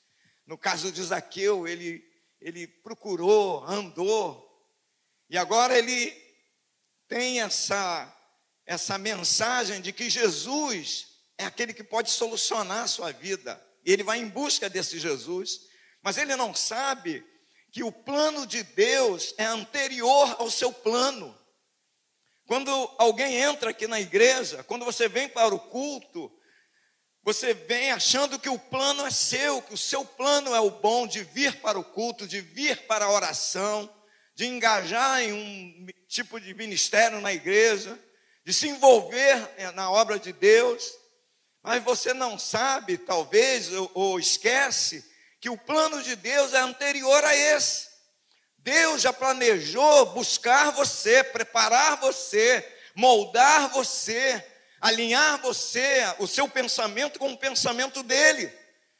No 0.45 0.57
caso 0.57 0.91
de 0.91 1.03
Zaqueu, 1.03 1.67
ele, 1.67 2.03
ele 2.39 2.67
procurou, 2.67 3.63
andou, 3.65 4.51
e 5.29 5.38
agora 5.38 5.77
ele 5.77 6.12
tem 7.07 7.41
essa, 7.41 8.13
essa 8.65 8.98
mensagem 8.98 9.81
de 9.81 9.93
que 9.93 10.10
Jesus 10.10 11.07
é 11.38 11.45
aquele 11.45 11.74
que 11.74 11.83
pode 11.83 12.12
solucionar 12.12 12.83
a 12.83 12.88
sua 12.88 13.12
vida. 13.12 13.62
E 13.86 13.91
ele 13.91 14.03
vai 14.03 14.19
em 14.19 14.27
busca 14.27 14.69
desse 14.69 15.00
Jesus, 15.00 15.62
mas 16.01 16.17
ele 16.17 16.36
não 16.36 16.53
sabe 16.53 17.25
que 17.71 17.83
o 17.83 17.91
plano 17.91 18.45
de 18.45 18.62
Deus 18.63 19.33
é 19.38 19.45
anterior 19.45 20.36
ao 20.38 20.51
seu 20.51 20.71
plano. 20.74 21.38
Quando 22.45 22.69
alguém 22.98 23.38
entra 23.38 23.69
aqui 23.69 23.88
na 23.88 24.01
igreja, 24.01 24.63
quando 24.63 24.83
você 24.83 25.07
vem 25.07 25.29
para 25.29 25.55
o 25.55 25.60
culto, 25.60 26.31
você 27.23 27.53
vem 27.53 27.91
achando 27.91 28.39
que 28.39 28.49
o 28.49 28.57
plano 28.57 29.05
é 29.05 29.11
seu, 29.11 29.61
que 29.61 29.73
o 29.73 29.77
seu 29.77 30.03
plano 30.03 30.55
é 30.55 30.59
o 30.59 30.71
bom 30.71 31.05
de 31.05 31.23
vir 31.23 31.61
para 31.61 31.77
o 31.77 31.83
culto, 31.83 32.27
de 32.27 32.41
vir 32.41 32.87
para 32.87 33.05
a 33.05 33.11
oração, 33.11 33.89
de 34.33 34.47
engajar 34.47 35.21
em 35.21 35.31
um 35.31 35.87
tipo 36.07 36.39
de 36.39 36.53
ministério 36.53 37.21
na 37.21 37.31
igreja, 37.31 37.97
de 38.43 38.51
se 38.51 38.67
envolver 38.67 39.37
na 39.75 39.91
obra 39.91 40.17
de 40.17 40.33
Deus, 40.33 40.93
mas 41.61 41.83
você 41.83 42.11
não 42.11 42.39
sabe, 42.39 42.97
talvez, 42.97 43.69
ou 43.93 44.19
esquece, 44.19 45.05
que 45.39 45.49
o 45.49 45.57
plano 45.57 46.01
de 46.01 46.15
Deus 46.15 46.53
é 46.53 46.59
anterior 46.59 47.23
a 47.23 47.35
esse. 47.35 47.87
Deus 48.57 49.01
já 49.01 49.13
planejou 49.13 50.07
buscar 50.07 50.71
você, 50.71 51.23
preparar 51.23 51.97
você, 51.97 52.67
moldar 52.95 53.69
você, 53.69 54.43
alinhar 54.81 55.39
você, 55.41 56.03
o 56.17 56.25
seu 56.25 56.50
pensamento 56.50 57.19
com 57.19 57.31
o 57.31 57.38
pensamento 57.38 58.01
dele, 58.01 58.51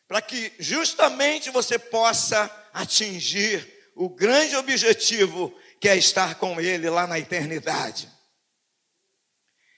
para 0.08 0.22
que 0.22 0.54
justamente 0.60 1.50
você 1.50 1.80
possa 1.80 2.50
atingir 2.72 3.92
o 3.96 4.08
grande 4.08 4.56
objetivo 4.56 5.54
que 5.80 5.90
é 5.90 5.98
estar 5.98 6.36
com 6.36 6.62
ele 6.62 6.90
lá 6.90 7.08
na 7.08 7.18
eternidade. 7.18 8.08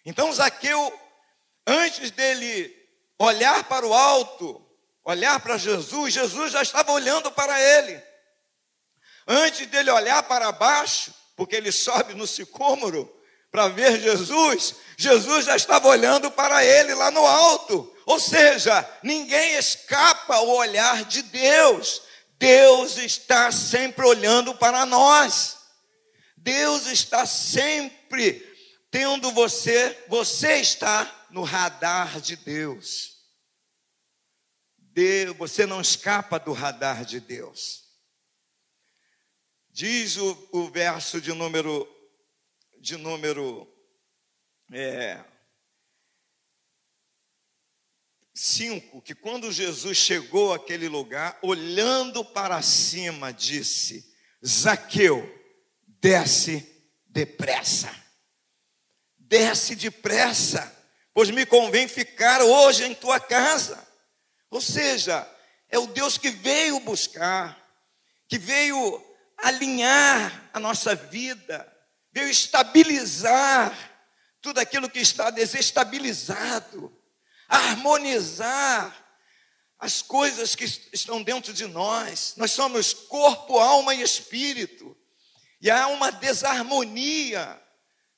Então 0.06 0.32
Zaqueu, 0.34 1.00
antes 1.66 2.12
dele 2.12 2.76
olhar 3.18 3.64
para 3.64 3.88
o 3.88 3.94
alto, 3.94 4.62
olhar 5.06 5.40
para 5.40 5.58
Jesus, 5.58 6.14
Jesus 6.14 6.52
já 6.52 6.62
estava 6.62 6.92
olhando 6.92 7.32
para 7.32 7.60
ele. 7.60 8.04
Antes 9.26 9.66
dele 9.68 9.90
olhar 9.90 10.22
para 10.24 10.52
baixo, 10.52 11.14
porque 11.38 11.56
ele 11.56 11.72
sobe 11.72 12.14
no 12.14 12.28
sicômoro, 12.28 13.10
para 13.54 13.68
ver 13.68 14.02
Jesus, 14.02 14.78
Jesus 14.98 15.46
já 15.46 15.56
estava 15.56 15.88
olhando 15.88 16.32
para 16.32 16.66
ele 16.66 16.96
lá 16.96 17.12
no 17.12 17.24
alto. 17.24 17.96
Ou 18.04 18.20
seja, 18.20 18.84
ninguém 19.04 19.54
escapa 19.58 20.38
ao 20.38 20.50
olhar 20.50 21.06
de 21.06 21.22
Deus. 21.22 22.02
Deus 22.40 22.98
está 22.98 23.52
sempre 23.52 24.04
olhando 24.08 24.56
para 24.56 24.88
nós. 24.88 25.60
Deus 26.36 26.88
está 26.88 27.28
sempre 27.28 28.42
tendo 28.90 29.32
você, 29.32 30.04
você 30.08 30.56
está 30.56 31.28
no 31.30 31.44
radar 31.44 32.20
de 32.20 32.36
Deus. 32.36 33.20
Deus 34.80 35.38
você 35.38 35.68
não 35.68 35.80
escapa 35.80 36.40
do 36.40 36.54
radar 36.54 37.06
de 37.06 37.20
Deus. 37.20 37.84
Diz 39.70 40.18
o, 40.18 40.50
o 40.52 40.72
verso 40.72 41.22
de 41.22 41.32
número 41.34 41.88
de 42.84 42.98
número 42.98 43.66
é, 44.74 45.24
5, 48.36 49.02
que 49.02 49.16
quando 49.16 49.54
Jesus 49.54 49.98
chegou 49.98 50.52
àquele 50.52 50.90
lugar, 50.90 51.40
olhando 51.42 52.26
para 52.26 52.62
cima, 52.62 53.32
disse: 53.32 54.14
Zaqueu, 54.46 55.24
desce 55.88 56.86
depressa. 57.08 57.90
Desce 59.18 59.78
depressa, 59.78 60.70
pois 61.14 61.30
me 61.30 61.46
convém 61.46 61.88
ficar 61.88 62.42
hoje 62.42 62.84
em 62.84 62.94
tua 62.94 63.18
casa. 63.18 63.82
Ou 64.52 64.60
seja, 64.60 65.26
é 65.70 65.80
o 65.80 65.88
Deus 65.88 66.18
que 66.18 66.32
veio 66.32 66.82
buscar, 66.82 67.58
que 68.28 68.38
veio 68.38 69.02
alinhar 69.38 70.50
a 70.52 70.60
nossa 70.60 70.94
vida, 70.94 71.73
veio 72.14 72.30
estabilizar 72.30 73.76
tudo 74.40 74.60
aquilo 74.60 74.90
que 74.90 75.00
está 75.00 75.30
desestabilizado, 75.30 76.96
harmonizar 77.50 79.04
as 79.80 80.02
coisas 80.02 80.56
que 80.56 80.66
estão 80.94 81.24
dentro 81.24 81.52
de 81.52 81.66
nós. 81.66 82.36
Nós 82.38 82.52
somos 82.52 82.94
corpo, 82.94 83.58
alma 83.58 83.96
e 83.96 84.02
espírito. 84.02 84.96
E 85.60 85.72
há 85.72 85.88
uma 85.88 86.12
desarmonia 86.12 87.60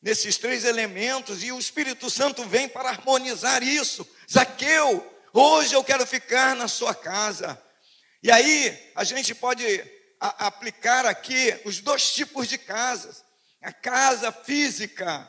nesses 0.02 0.38
três 0.38 0.66
elementos, 0.66 1.44
e 1.44 1.52
o 1.52 1.58
Espírito 1.58 2.12
Santo 2.12 2.44
vem 2.44 2.70
para 2.70 2.90
harmonizar 2.90 3.64
isso. 3.64 4.08
Zaqueu, 4.32 5.04
hoje 5.34 5.74
eu 5.74 5.84
quero 5.84 6.06
ficar 6.06 6.56
na 6.56 6.68
sua 6.68 6.94
casa. 6.94 7.60
E 8.22 8.32
aí 8.32 8.92
a 8.94 9.04
gente 9.04 9.34
pode 9.34 9.84
aplicar 10.20 11.08
aqui 11.08 11.60
os 11.66 11.80
dois 11.80 12.14
tipos 12.14 12.48
de 12.48 12.58
casas 12.58 13.25
a 13.66 13.74
casa 13.74 14.32
física, 14.32 15.28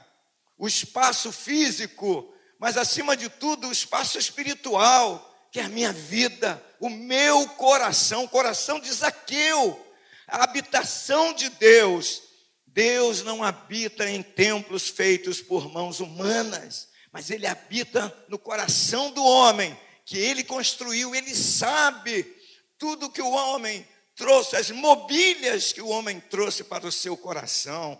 o 0.58 0.68
espaço 0.68 1.32
físico, 1.32 2.34
mas 2.58 2.76
acima 2.76 3.16
de 3.16 3.30
tudo 3.30 3.66
o 3.66 3.72
espaço 3.72 4.18
espiritual, 4.18 5.48
que 5.50 5.58
é 5.58 5.62
a 5.62 5.70
minha 5.70 5.90
vida, 5.90 6.62
o 6.78 6.90
meu 6.90 7.48
coração, 7.48 8.24
o 8.24 8.28
coração 8.28 8.78
de 8.78 8.92
Zaqueu, 8.92 9.82
a 10.28 10.44
habitação 10.44 11.32
de 11.32 11.48
Deus. 11.48 12.24
Deus 12.66 13.22
não 13.22 13.42
habita 13.42 14.06
em 14.06 14.22
templos 14.22 14.90
feitos 14.90 15.40
por 15.40 15.72
mãos 15.72 16.00
humanas, 16.00 16.88
mas 17.10 17.30
ele 17.30 17.46
habita 17.46 18.14
no 18.28 18.38
coração 18.38 19.12
do 19.12 19.24
homem, 19.24 19.74
que 20.04 20.18
ele 20.18 20.44
construiu, 20.44 21.14
ele 21.14 21.34
sabe 21.34 22.36
tudo 22.76 23.10
que 23.10 23.22
o 23.22 23.30
homem 23.30 23.88
trouxe, 24.14 24.56
as 24.56 24.70
mobílias 24.70 25.72
que 25.72 25.80
o 25.80 25.88
homem 25.88 26.20
trouxe 26.20 26.62
para 26.62 26.86
o 26.86 26.92
seu 26.92 27.16
coração 27.16 27.98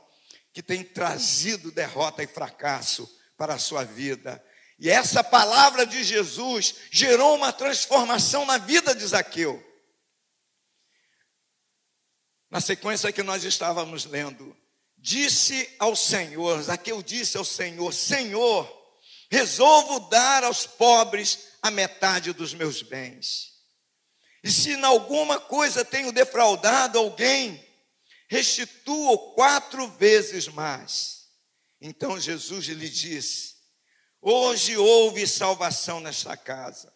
que 0.56 0.62
tem 0.62 0.82
trazido 0.82 1.70
derrota 1.70 2.22
e 2.22 2.26
fracasso 2.26 3.06
para 3.36 3.56
a 3.56 3.58
sua 3.58 3.84
vida. 3.84 4.42
E 4.78 4.88
essa 4.88 5.22
palavra 5.22 5.84
de 5.84 6.02
Jesus 6.02 6.76
gerou 6.90 7.34
uma 7.34 7.52
transformação 7.52 8.46
na 8.46 8.56
vida 8.56 8.94
de 8.94 9.06
Zaqueu. 9.06 9.62
Na 12.50 12.58
sequência 12.58 13.12
que 13.12 13.22
nós 13.22 13.44
estávamos 13.44 14.06
lendo, 14.06 14.56
disse 14.96 15.68
ao 15.78 15.94
Senhor, 15.94 16.62
Zaqueu 16.62 17.02
disse 17.02 17.36
ao 17.36 17.44
Senhor: 17.44 17.92
Senhor, 17.92 18.96
resolvo 19.30 20.08
dar 20.08 20.42
aos 20.42 20.66
pobres 20.66 21.48
a 21.60 21.70
metade 21.70 22.32
dos 22.32 22.54
meus 22.54 22.80
bens. 22.80 23.52
E 24.42 24.50
se 24.50 24.70
em 24.70 24.84
alguma 24.84 25.38
coisa 25.38 25.84
tenho 25.84 26.12
defraudado 26.12 26.98
alguém, 26.98 27.62
restituo 28.28 29.32
quatro 29.34 29.88
vezes 29.92 30.48
mais. 30.48 31.28
Então 31.80 32.18
Jesus 32.18 32.66
lhe 32.66 32.88
disse: 32.88 33.56
Hoje 34.20 34.76
houve 34.76 35.26
salvação 35.26 36.00
nesta 36.00 36.36
casa, 36.36 36.92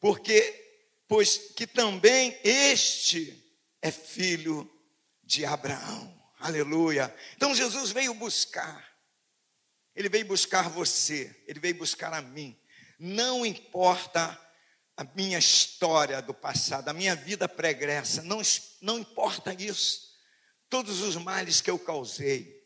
porque 0.00 0.60
pois 1.08 1.36
que 1.56 1.66
também 1.66 2.38
este 2.44 3.42
é 3.80 3.90
filho 3.90 4.70
de 5.22 5.44
Abraão. 5.44 6.20
Aleluia. 6.38 7.14
Então 7.36 7.54
Jesus 7.54 7.90
veio 7.90 8.14
buscar. 8.14 8.90
Ele 9.94 10.08
veio 10.08 10.24
buscar 10.24 10.70
você, 10.70 11.44
ele 11.46 11.60
veio 11.60 11.74
buscar 11.74 12.14
a 12.14 12.22
mim. 12.22 12.58
Não 12.98 13.44
importa 13.44 14.38
a 14.96 15.04
minha 15.14 15.38
história 15.38 16.22
do 16.22 16.32
passado, 16.32 16.88
a 16.88 16.92
minha 16.94 17.14
vida 17.14 17.48
pregressa, 17.48 18.22
não, 18.22 18.40
não 18.80 18.98
importa 18.98 19.52
isso 19.52 20.11
todos 20.72 21.02
os 21.02 21.16
males 21.16 21.60
que 21.60 21.70
eu 21.70 21.78
causei. 21.78 22.58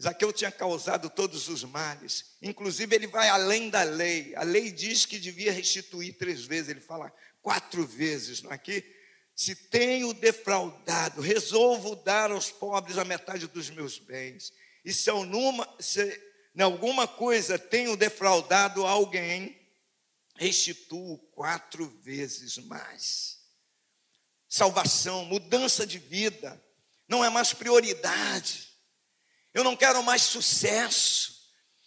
Zaqueu 0.00 0.32
tinha 0.32 0.50
causado 0.50 1.10
todos 1.10 1.46
os 1.48 1.62
males, 1.62 2.36
inclusive 2.40 2.96
ele 2.96 3.06
vai 3.06 3.28
além 3.28 3.68
da 3.68 3.82
lei. 3.82 4.34
A 4.34 4.42
lei 4.42 4.72
diz 4.72 5.04
que 5.04 5.18
devia 5.18 5.52
restituir 5.52 6.16
três 6.16 6.46
vezes, 6.46 6.70
ele 6.70 6.80
fala 6.80 7.12
quatro 7.42 7.86
vezes, 7.86 8.40
não 8.40 8.50
é 8.50 8.54
aqui? 8.54 8.82
Se 9.34 9.54
tenho 9.54 10.14
defraudado, 10.14 11.20
resolvo 11.20 11.96
dar 11.96 12.30
aos 12.30 12.50
pobres 12.50 12.96
a 12.96 13.04
metade 13.04 13.46
dos 13.46 13.68
meus 13.68 13.98
bens. 13.98 14.50
E 14.82 14.90
se, 14.90 15.10
eu 15.10 15.26
numa, 15.26 15.68
se 15.78 16.00
em 16.56 16.62
alguma 16.62 17.06
coisa 17.06 17.58
tenho 17.58 17.94
defraudado 17.94 18.86
alguém, 18.86 19.54
restituo 20.34 21.18
quatro 21.32 21.90
vezes 22.02 22.56
mais. 22.56 23.38
Salvação, 24.48 25.26
mudança 25.26 25.86
de 25.86 25.98
vida 25.98 26.58
não 27.08 27.24
é 27.24 27.30
mais 27.30 27.54
prioridade. 27.54 28.68
Eu 29.54 29.64
não 29.64 29.74
quero 29.74 30.02
mais 30.02 30.22
sucesso. 30.22 31.38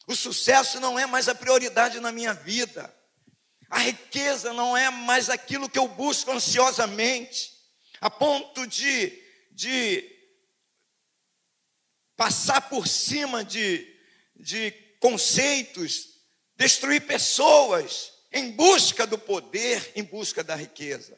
O 0.07 0.15
sucesso 0.15 0.79
não 0.79 0.97
é 0.97 1.05
mais 1.05 1.29
a 1.29 1.35
prioridade 1.35 1.99
na 1.99 2.11
minha 2.11 2.33
vida. 2.33 2.93
A 3.69 3.79
riqueza 3.79 4.51
não 4.51 4.75
é 4.75 4.89
mais 4.89 5.29
aquilo 5.29 5.69
que 5.69 5.79
eu 5.79 5.87
busco 5.87 6.31
ansiosamente, 6.31 7.53
a 8.01 8.09
ponto 8.09 8.67
de, 8.67 9.17
de 9.51 10.03
passar 12.17 12.67
por 12.67 12.87
cima 12.87 13.45
de, 13.45 13.87
de 14.35 14.71
conceitos, 14.99 16.09
destruir 16.57 17.07
pessoas 17.07 18.11
em 18.33 18.51
busca 18.51 19.07
do 19.07 19.17
poder, 19.17 19.91
em 19.95 20.03
busca 20.03 20.43
da 20.43 20.55
riqueza. 20.55 21.17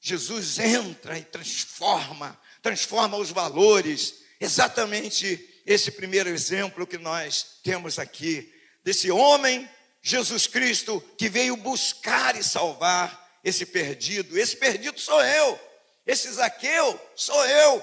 Jesus 0.00 0.58
entra 0.58 1.18
e 1.18 1.24
transforma 1.24 2.40
transforma 2.68 3.16
os 3.16 3.30
valores. 3.30 4.22
Exatamente 4.38 5.62
esse 5.64 5.90
primeiro 5.90 6.28
exemplo 6.28 6.86
que 6.86 6.98
nós 6.98 7.60
temos 7.62 7.98
aqui, 7.98 8.52
desse 8.84 9.10
homem, 9.10 9.68
Jesus 10.02 10.46
Cristo, 10.46 11.00
que 11.16 11.28
veio 11.28 11.56
buscar 11.56 12.36
e 12.36 12.44
salvar 12.44 13.38
esse 13.42 13.64
perdido. 13.64 14.38
Esse 14.38 14.56
perdido 14.56 15.00
sou 15.00 15.22
eu, 15.24 15.58
esse 16.06 16.30
Zaqueu 16.30 17.00
sou 17.16 17.44
eu. 17.46 17.82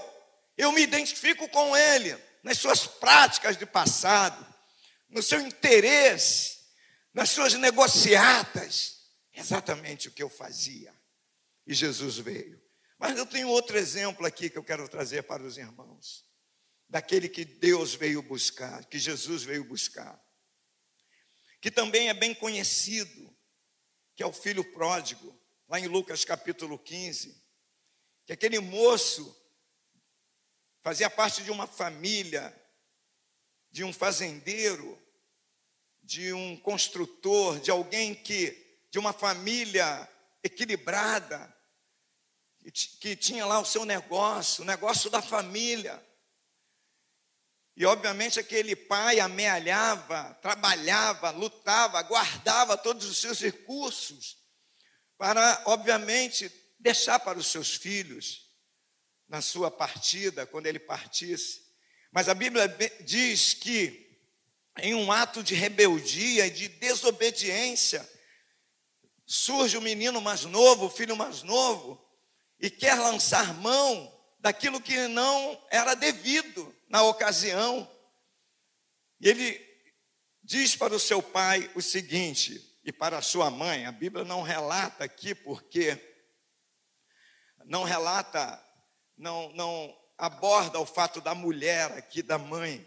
Eu 0.58 0.72
me 0.72 0.82
identifico 0.82 1.50
com 1.50 1.76
ele 1.76 2.16
nas 2.44 2.60
suas 2.60 2.86
práticas 2.86 3.58
de 3.58 3.66
passado, 3.66 4.46
no 5.10 5.22
seu 5.22 5.42
interesse, 5.42 6.60
nas 7.14 7.32
suas 7.32 7.56
negociatas. 7.56 8.98
Exatamente 9.34 10.08
o 10.08 10.12
que 10.12 10.24
eu 10.24 10.30
fazia. 10.30 10.94
E 11.68 11.74
Jesus 11.74 12.18
veio 12.18 12.65
mas 12.98 13.18
eu 13.18 13.26
tenho 13.26 13.50
outro 13.50 13.78
exemplo 13.78 14.26
aqui 14.26 14.50
que 14.50 14.58
eu 14.58 14.64
quero 14.64 14.88
trazer 14.88 15.24
para 15.24 15.44
os 15.44 15.58
irmãos. 15.58 16.26
Daquele 16.88 17.28
que 17.28 17.44
Deus 17.44 17.94
veio 17.94 18.22
buscar, 18.22 18.86
que 18.86 18.98
Jesus 18.98 19.44
veio 19.44 19.64
buscar. 19.64 20.22
Que 21.60 21.72
também 21.72 22.10
é 22.10 22.14
bem 22.14 22.34
conhecido, 22.34 23.36
que 24.16 24.24
é 24.24 24.26
o 24.26 24.32
filho 24.32 24.64
pródigo, 24.72 25.38
lá 25.68 25.80
em 25.80 25.88
Lucas 25.88 26.24
capítulo 26.24 26.78
15. 26.78 27.44
Que 28.26 28.34
aquele 28.34 28.60
moço 28.60 29.36
fazia 30.84 31.10
parte 31.10 31.44
de 31.44 31.52
uma 31.52 31.68
família, 31.68 32.56
de 33.72 33.84
um 33.84 33.92
fazendeiro, 33.92 35.02
de 36.02 36.32
um 36.32 36.56
construtor, 36.58 37.60
de 37.60 37.72
alguém 37.72 38.14
que, 38.14 38.80
de 38.92 39.00
uma 39.00 39.12
família 39.12 40.08
equilibrada, 40.44 41.55
que 42.72 43.16
tinha 43.16 43.46
lá 43.46 43.60
o 43.60 43.66
seu 43.66 43.86
negócio, 43.86 44.64
o 44.64 44.68
negócio 44.68 45.10
da 45.10 45.22
família. 45.22 46.04
E, 47.76 47.86
obviamente, 47.86 48.40
aquele 48.40 48.76
pai 48.76 49.20
amealhava, 49.20 50.34
trabalhava, 50.42 51.30
lutava, 51.32 52.02
guardava 52.02 52.78
todos 52.78 53.06
os 53.06 53.18
seus 53.18 53.40
recursos 53.40 54.38
para, 55.18 55.62
obviamente, 55.66 56.52
deixar 56.80 57.20
para 57.20 57.38
os 57.38 57.48
seus 57.48 57.76
filhos 57.76 58.50
na 59.28 59.42
sua 59.42 59.70
partida, 59.70 60.46
quando 60.46 60.68
ele 60.68 60.80
partisse. 60.80 61.66
Mas 62.12 62.30
a 62.30 62.34
Bíblia 62.34 62.68
diz 63.02 63.54
que, 63.54 64.22
em 64.78 64.94
um 64.96 65.12
ato 65.12 65.44
de 65.44 65.54
rebeldia 65.54 66.48
e 66.48 66.52
de 66.52 66.68
desobediência, 66.68 68.10
surge 69.26 69.78
o 69.78 69.82
menino 69.82 70.22
mais 70.22 70.46
novo, 70.46 70.86
o 70.86 70.90
filho 70.90 71.16
mais 71.16 71.44
novo, 71.44 72.05
e 72.60 72.70
quer 72.70 72.96
lançar 72.96 73.54
mão 73.56 74.12
daquilo 74.40 74.82
que 74.82 75.08
não 75.08 75.62
era 75.70 75.96
devido 75.96 76.74
na 76.88 77.04
ocasião. 77.04 77.90
E 79.20 79.28
ele 79.28 79.60
diz 80.44 80.76
para 80.76 80.94
o 80.94 81.00
seu 81.00 81.22
pai 81.22 81.70
o 81.76 81.82
seguinte, 81.82 82.80
e 82.84 82.92
para 82.92 83.18
a 83.18 83.22
sua 83.22 83.50
mãe, 83.50 83.86
a 83.86 83.92
Bíblia 83.92 84.24
não 84.24 84.44
relata 84.44 85.04
aqui 85.04 85.34
porque 85.34 86.00
não 87.66 87.84
relata, 87.84 88.64
não, 89.18 89.52
não 89.54 89.98
aborda 90.18 90.80
o 90.80 90.86
fato 90.86 91.20
da 91.20 91.34
mulher 91.34 91.92
aqui, 91.94 92.22
da 92.22 92.38
mãe, 92.38 92.86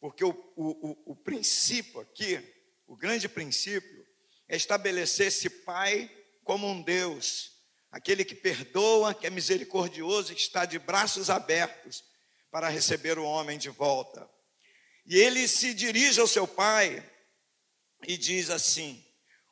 porque 0.00 0.24
o, 0.24 0.30
o, 0.56 1.12
o 1.12 1.16
princípio 1.16 2.00
aqui, 2.00 2.42
o 2.86 2.96
grande 2.96 3.28
princípio, 3.28 4.06
é 4.48 4.56
estabelecer 4.56 5.26
esse 5.26 5.50
pai 5.50 6.10
como 6.42 6.66
um 6.66 6.82
Deus, 6.82 7.53
aquele 7.94 8.24
que 8.24 8.34
perdoa, 8.34 9.14
que 9.14 9.24
é 9.24 9.30
misericordioso 9.30 10.32
e 10.32 10.34
que 10.34 10.40
está 10.40 10.64
de 10.64 10.80
braços 10.80 11.30
abertos 11.30 12.02
para 12.50 12.68
receber 12.68 13.20
o 13.20 13.24
homem 13.24 13.56
de 13.56 13.70
volta. 13.70 14.28
E 15.06 15.16
ele 15.16 15.46
se 15.46 15.72
dirige 15.72 16.20
ao 16.20 16.26
seu 16.26 16.44
pai 16.44 17.08
e 18.04 18.16
diz 18.16 18.50
assim: 18.50 19.00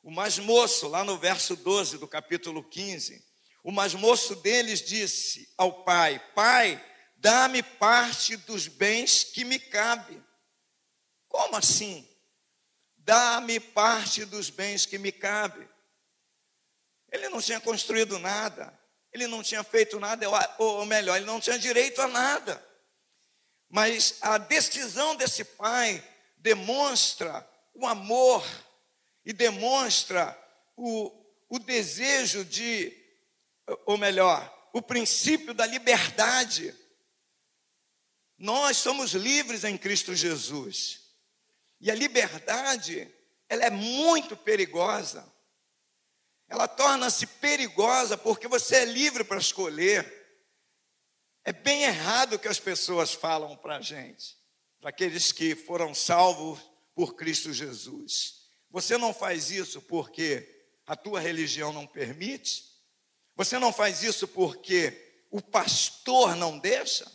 o 0.03 0.11
mais 0.11 0.41
moço, 0.41 0.89
lá 0.89 1.05
no 1.05 1.17
verso 1.17 1.55
12 1.55 1.99
do 1.99 2.09
capítulo 2.09 2.65
15, 2.65 3.25
o 3.63 3.71
mais 3.71 3.95
moço 3.95 4.35
deles 4.35 4.83
disse 4.83 5.49
ao 5.57 5.85
pai: 5.85 6.21
Pai, 6.35 6.85
dá-me 7.19 7.63
parte 7.63 8.37
dos 8.39 8.67
bens 8.67 9.23
que 9.23 9.45
me 9.45 9.61
cabe. 9.61 10.21
Como 11.29 11.55
assim? 11.55 12.09
Dá-me 12.97 13.61
parte 13.61 14.25
dos 14.25 14.51
bens 14.51 14.85
que 14.85 14.99
me 14.99 15.13
cabe. 15.13 15.72
Ele 17.13 17.29
não 17.29 17.41
tinha 17.41 17.61
construído 17.61 18.19
nada, 18.19 18.77
ele 19.13 19.27
não 19.27 19.43
tinha 19.43 19.63
feito 19.63 20.01
nada, 20.01 20.27
ou 20.59 20.85
melhor, 20.87 21.17
ele 21.17 21.27
não 21.27 21.39
tinha 21.39 21.59
direito 21.59 22.01
a 22.01 22.09
nada. 22.09 22.67
Mas 23.69 24.17
a 24.23 24.39
decisão 24.39 25.15
desse 25.15 25.45
pai 25.45 26.03
demonstra 26.39 27.47
o 27.75 27.87
amor 27.87 28.45
e 29.25 29.33
demonstra 29.33 30.37
o, 30.77 31.13
o 31.49 31.59
desejo 31.59 32.45
de, 32.45 32.93
ou 33.87 33.97
melhor, 33.97 34.71
o 34.73 34.83
princípio 34.83 35.55
da 35.55 35.67
liberdade. 35.67 36.75
Nós 38.39 38.79
somos 38.79 39.13
livres 39.13 39.65
em 39.65 39.79
Cristo 39.79 40.15
Jesus. 40.15 41.01
E 41.81 41.91
a 41.91 41.95
liberdade, 41.95 43.13
ela 43.49 43.65
é 43.65 43.71
muito 43.71 44.37
perigosa. 44.37 45.32
Ela 46.53 46.69
torna-se 46.69 47.27
perigosa 47.27 48.19
porque 48.19 48.47
você 48.47 48.77
é 48.77 48.85
livre 48.85 49.25
para 49.25 49.39
escolher. 49.39 50.07
É 51.43 51.51
bem 51.51 51.85
errado 51.85 52.35
o 52.35 52.39
que 52.39 52.47
as 52.47 52.61
pessoas 52.61 53.15
falam 53.15 53.57
para 53.57 53.79
a 53.79 53.81
gente, 53.81 54.37
para 54.79 54.91
aqueles 54.91 55.33
que 55.33 55.57
foram 55.57 55.95
salvos 55.95 56.61
por 56.95 57.15
Cristo 57.15 57.55
Jesus. 57.55 58.51
Você 58.71 58.99
não 58.99 59.15
faz 59.15 59.51
isso 59.51 59.81
porque 59.81 60.67
a 60.87 60.95
tua 60.95 61.21
religião 61.21 61.73
não 61.73 61.87
permite? 61.87 62.65
Você 63.35 63.59
não 63.59 63.73
faz 63.73 64.03
isso 64.03 64.29
porque 64.29 65.25
o 65.31 65.41
pastor 65.41 66.37
não 66.37 66.59
deixa? 66.59 67.11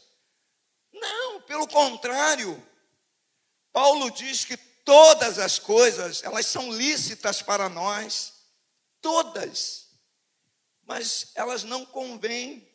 Não, 0.92 1.42
pelo 1.42 1.68
contrário. 1.68 2.60
Paulo 3.72 4.10
diz 4.10 4.44
que 4.44 4.58
todas 4.58 5.38
as 5.38 5.60
coisas, 5.60 6.24
elas 6.24 6.48
são 6.48 6.72
lícitas 6.72 7.44
para 7.44 7.70
nós, 7.70 8.37
todas. 9.08 9.88
Mas 10.84 11.32
elas 11.36 11.64
não 11.64 11.86
convêm 11.86 12.68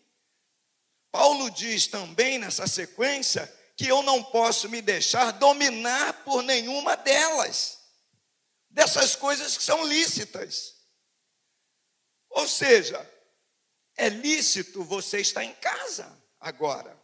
Paulo 1.12 1.50
diz 1.50 1.86
também 1.86 2.38
nessa 2.38 2.66
sequência 2.66 3.46
que 3.76 3.86
eu 3.86 4.02
não 4.02 4.24
posso 4.24 4.66
me 4.70 4.80
deixar 4.80 5.30
dominar 5.32 6.24
por 6.24 6.42
nenhuma 6.42 6.96
delas, 6.96 7.78
dessas 8.70 9.14
coisas 9.14 9.58
que 9.58 9.62
são 9.62 9.86
lícitas. 9.86 10.74
Ou 12.30 12.48
seja, 12.48 12.98
é 13.94 14.08
lícito 14.08 14.82
você 14.82 15.20
estar 15.20 15.44
em 15.44 15.54
casa 15.56 16.10
agora. 16.40 16.98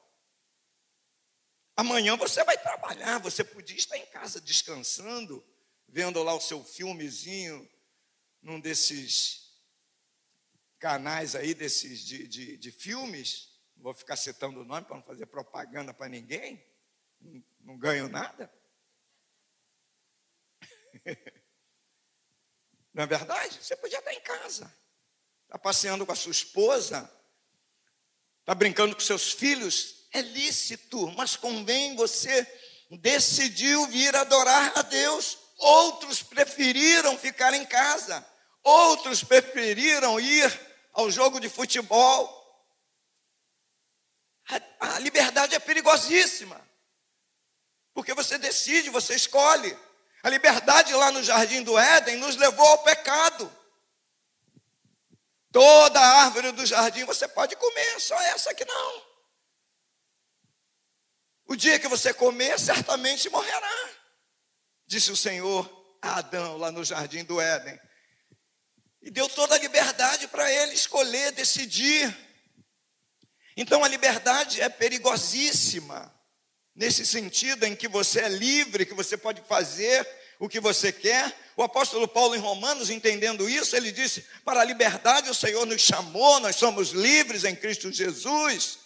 Amanhã 1.77 2.17
você 2.17 2.43
vai 2.45 2.57
trabalhar, 2.57 3.19
você 3.19 3.45
podia 3.45 3.77
estar 3.77 3.99
em 3.99 4.07
casa 4.07 4.41
descansando, 4.41 5.47
vendo 5.87 6.23
lá 6.23 6.35
o 6.35 6.41
seu 6.41 6.65
filmezinho 6.65 7.69
num 8.43 8.61
desses 8.61 9.49
canais 10.79 11.35
aí, 11.35 11.55
desses 11.55 12.01
de, 12.05 12.29
de, 12.29 12.57
de 12.57 12.71
filmes 12.71 13.49
não 13.79 13.85
vou 13.85 13.95
ficar 13.95 14.17
citando 14.17 14.61
o 14.61 14.65
nome 14.65 14.85
para 14.87 14.97
não 14.97 15.05
fazer 15.05 15.27
propaganda 15.27 15.95
para 15.95 16.09
ninguém, 16.09 16.61
não, 17.21 17.45
não 17.61 17.79
ganho 17.79 18.09
nada. 18.09 18.53
Não 22.93 23.05
é 23.05 23.07
verdade? 23.07 23.63
Você 23.63 23.77
podia 23.77 23.99
estar 24.01 24.13
em 24.13 24.21
casa, 24.23 24.75
está 25.45 25.57
passeando 25.57 26.05
com 26.05 26.11
a 26.11 26.17
sua 26.17 26.33
esposa, 26.33 27.09
está 28.41 28.53
brincando 28.57 28.93
com 28.97 29.01
seus 29.01 29.31
filhos, 29.31 30.09
é 30.13 30.21
lícito, 30.21 31.07
mas 31.13 31.37
convém 31.37 31.95
você 31.95 32.45
decidiu 33.01 33.87
vir 33.87 34.17
adorar 34.17 34.77
a 34.77 34.83
Deus. 34.83 35.39
Outros 35.59 36.23
preferiram 36.23 37.19
ficar 37.19 37.53
em 37.53 37.67
casa, 37.67 38.25
outros 38.63 39.25
preferiram 39.25 40.19
ir 40.19 40.69
ao 40.93 41.11
jogo 41.11 41.41
de 41.41 41.49
futebol, 41.49 42.39
a, 44.81 44.95
a 44.95 44.99
liberdade 44.99 45.55
é 45.55 45.59
perigosíssima. 45.59 46.61
Porque 47.93 48.15
você 48.15 48.39
decide, 48.39 48.91
você 48.91 49.15
escolhe. 49.15 49.77
A 50.23 50.31
liberdade 50.31 50.95
lá 50.95 51.13
no 51.13 51.23
jardim 51.23 51.63
do 51.63 51.79
Éden 51.79 52.17
nos 52.17 52.37
levou 52.37 52.67
ao 52.67 52.83
pecado. 52.83 53.53
Toda 55.53 56.01
árvore 56.01 56.53
do 56.53 56.65
jardim 56.65 57.05
você 57.05 57.27
pode 57.27 57.57
comer, 57.57 58.01
só 58.01 58.21
essa 58.23 58.55
que 58.55 58.65
não. 58.65 59.09
O 61.47 61.57
dia 61.57 61.79
que 61.79 61.89
você 61.89 62.13
comer, 62.13 62.59
certamente 62.59 63.31
morrerá, 63.31 63.91
disse 64.89 65.13
o 65.13 65.17
Senhor 65.17 65.71
a 66.01 66.17
Adão 66.17 66.57
lá 66.57 66.73
no 66.73 66.83
jardim 66.83 67.23
do 67.23 67.41
Éden. 67.41 67.79
E 69.03 69.11
deu 69.11 69.29
toda 69.29 69.55
a 69.55 69.59
liberdade 69.59 70.27
para 70.27 70.51
ele 70.51 70.73
escolher, 70.73 71.31
decidir. 71.33 72.17
Então 73.57 73.85
a 73.85 73.89
liberdade 73.89 74.61
é 74.61 74.69
perigosíssima, 74.69 76.13
nesse 76.75 77.05
sentido 77.05 77.65
em 77.65 77.77
que 77.77 77.87
você 77.87 78.21
é 78.21 78.29
livre, 78.29 78.87
que 78.87 78.95
você 78.95 79.17
pode 79.17 79.43
fazer 79.43 80.09
o 80.41 80.49
que 80.49 80.59
você 80.59 80.91
quer. 80.91 81.37
O 81.57 81.63
apóstolo 81.63 82.09
Paulo, 82.09 82.35
em 82.35 82.39
Romanos, 82.39 82.89
entendendo 82.89 83.49
isso, 83.49 83.77
ele 83.77 83.93
disse: 83.93 84.25
Para 84.45 84.63
a 84.63 84.65
liberdade 84.65 85.29
o 85.29 85.35
Senhor 85.35 85.67
nos 85.67 85.83
chamou, 85.83 86.41
nós 86.41 86.57
somos 86.57 86.91
livres 86.91 87.45
em 87.45 87.55
Cristo 87.55 87.93
Jesus. 87.93 88.79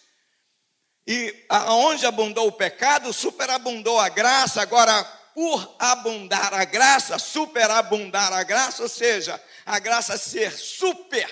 E 1.06 1.44
aonde 1.48 2.06
abundou 2.06 2.48
o 2.48 2.52
pecado, 2.52 3.12
superabundou 3.12 3.98
a 3.98 4.08
graça. 4.08 4.62
Agora, 4.62 5.21
por 5.34 5.76
abundar 5.78 6.52
a 6.52 6.64
graça, 6.64 7.18
superabundar 7.18 8.32
a 8.32 8.42
graça, 8.42 8.82
ou 8.82 8.88
seja, 8.88 9.42
a 9.64 9.78
graça 9.78 10.16
ser 10.18 10.52
super 10.52 11.28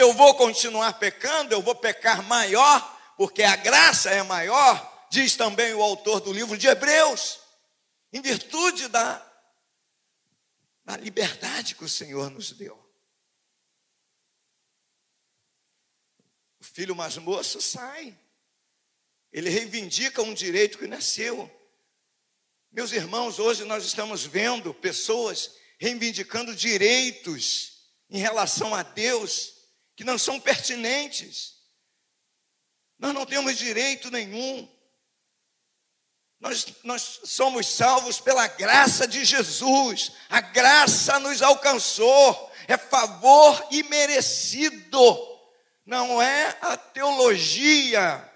eu 0.00 0.12
vou 0.14 0.34
continuar 0.34 0.94
pecando, 0.94 1.52
eu 1.52 1.62
vou 1.62 1.74
pecar 1.74 2.22
maior, 2.22 3.14
porque 3.16 3.42
a 3.42 3.56
graça 3.56 4.10
é 4.10 4.22
maior, 4.22 5.08
diz 5.10 5.36
também 5.36 5.74
o 5.74 5.82
autor 5.82 6.20
do 6.20 6.32
livro 6.32 6.56
de 6.56 6.66
Hebreus, 6.66 7.40
em 8.12 8.22
virtude 8.22 8.88
da, 8.88 9.18
da 10.84 10.96
liberdade 10.96 11.74
que 11.74 11.84
o 11.84 11.88
Senhor 11.88 12.30
nos 12.30 12.52
deu. 12.52 12.78
O 16.58 16.64
filho 16.64 16.94
mais 16.94 17.16
moço 17.18 17.60
sai, 17.60 18.18
ele 19.32 19.50
reivindica 19.50 20.22
um 20.22 20.34
direito 20.34 20.78
que 20.78 20.86
nasceu. 20.86 21.50
Meus 22.72 22.92
irmãos, 22.92 23.40
hoje 23.40 23.64
nós 23.64 23.84
estamos 23.84 24.24
vendo 24.24 24.72
pessoas 24.72 25.56
reivindicando 25.76 26.54
direitos 26.54 27.80
em 28.08 28.18
relação 28.18 28.72
a 28.72 28.84
Deus 28.84 29.54
que 29.96 30.04
não 30.04 30.16
são 30.16 30.38
pertinentes. 30.38 31.56
Nós 32.96 33.12
não 33.12 33.26
temos 33.26 33.58
direito 33.58 34.08
nenhum. 34.08 34.70
Nós, 36.38 36.64
nós 36.84 37.20
somos 37.24 37.66
salvos 37.66 38.20
pela 38.20 38.46
graça 38.46 39.04
de 39.04 39.24
Jesus. 39.24 40.12
A 40.28 40.40
graça 40.40 41.18
nos 41.18 41.42
alcançou. 41.42 42.52
É 42.68 42.76
favor 42.76 43.66
imerecido. 43.72 45.18
Não 45.84 46.22
é 46.22 46.56
a 46.62 46.76
teologia 46.76 48.29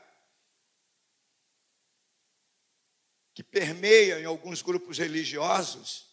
que 3.35 3.43
permeia 3.43 4.21
em 4.21 4.25
alguns 4.25 4.63
grupos 4.63 4.99
religiosos 4.99 6.07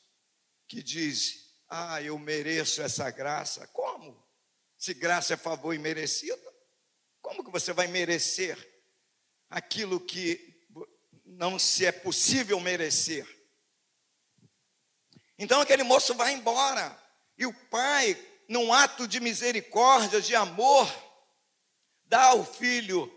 que 0.68 0.82
diz: 0.82 1.54
"Ah, 1.70 2.02
eu 2.02 2.18
mereço 2.18 2.82
essa 2.82 3.10
graça". 3.12 3.68
Como? 3.68 4.22
Se 4.78 4.94
graça 4.94 5.36
é 5.36 5.38
favor 5.38 5.74
imerecido, 5.74 6.42
como 7.22 7.44
que 7.44 7.52
você 7.52 7.72
vai 7.72 7.88
merecer 7.88 8.58
aquilo 9.50 10.00
que 10.00 10.52
não 11.26 11.60
se 11.60 11.86
é 11.86 11.92
possível 11.92 12.60
merecer. 12.60 13.28
Então 15.38 15.62
aquele 15.62 15.84
moço 15.84 16.16
vai 16.16 16.34
embora 16.34 16.98
e 17.38 17.46
o 17.46 17.54
pai, 17.54 18.16
num 18.48 18.72
ato 18.74 19.08
de 19.08 19.20
misericórdia, 19.20 20.22
de 20.22 20.36
amor, 20.36 20.92
dá 22.06 22.26
ao 22.26 22.46
filho, 22.46 23.12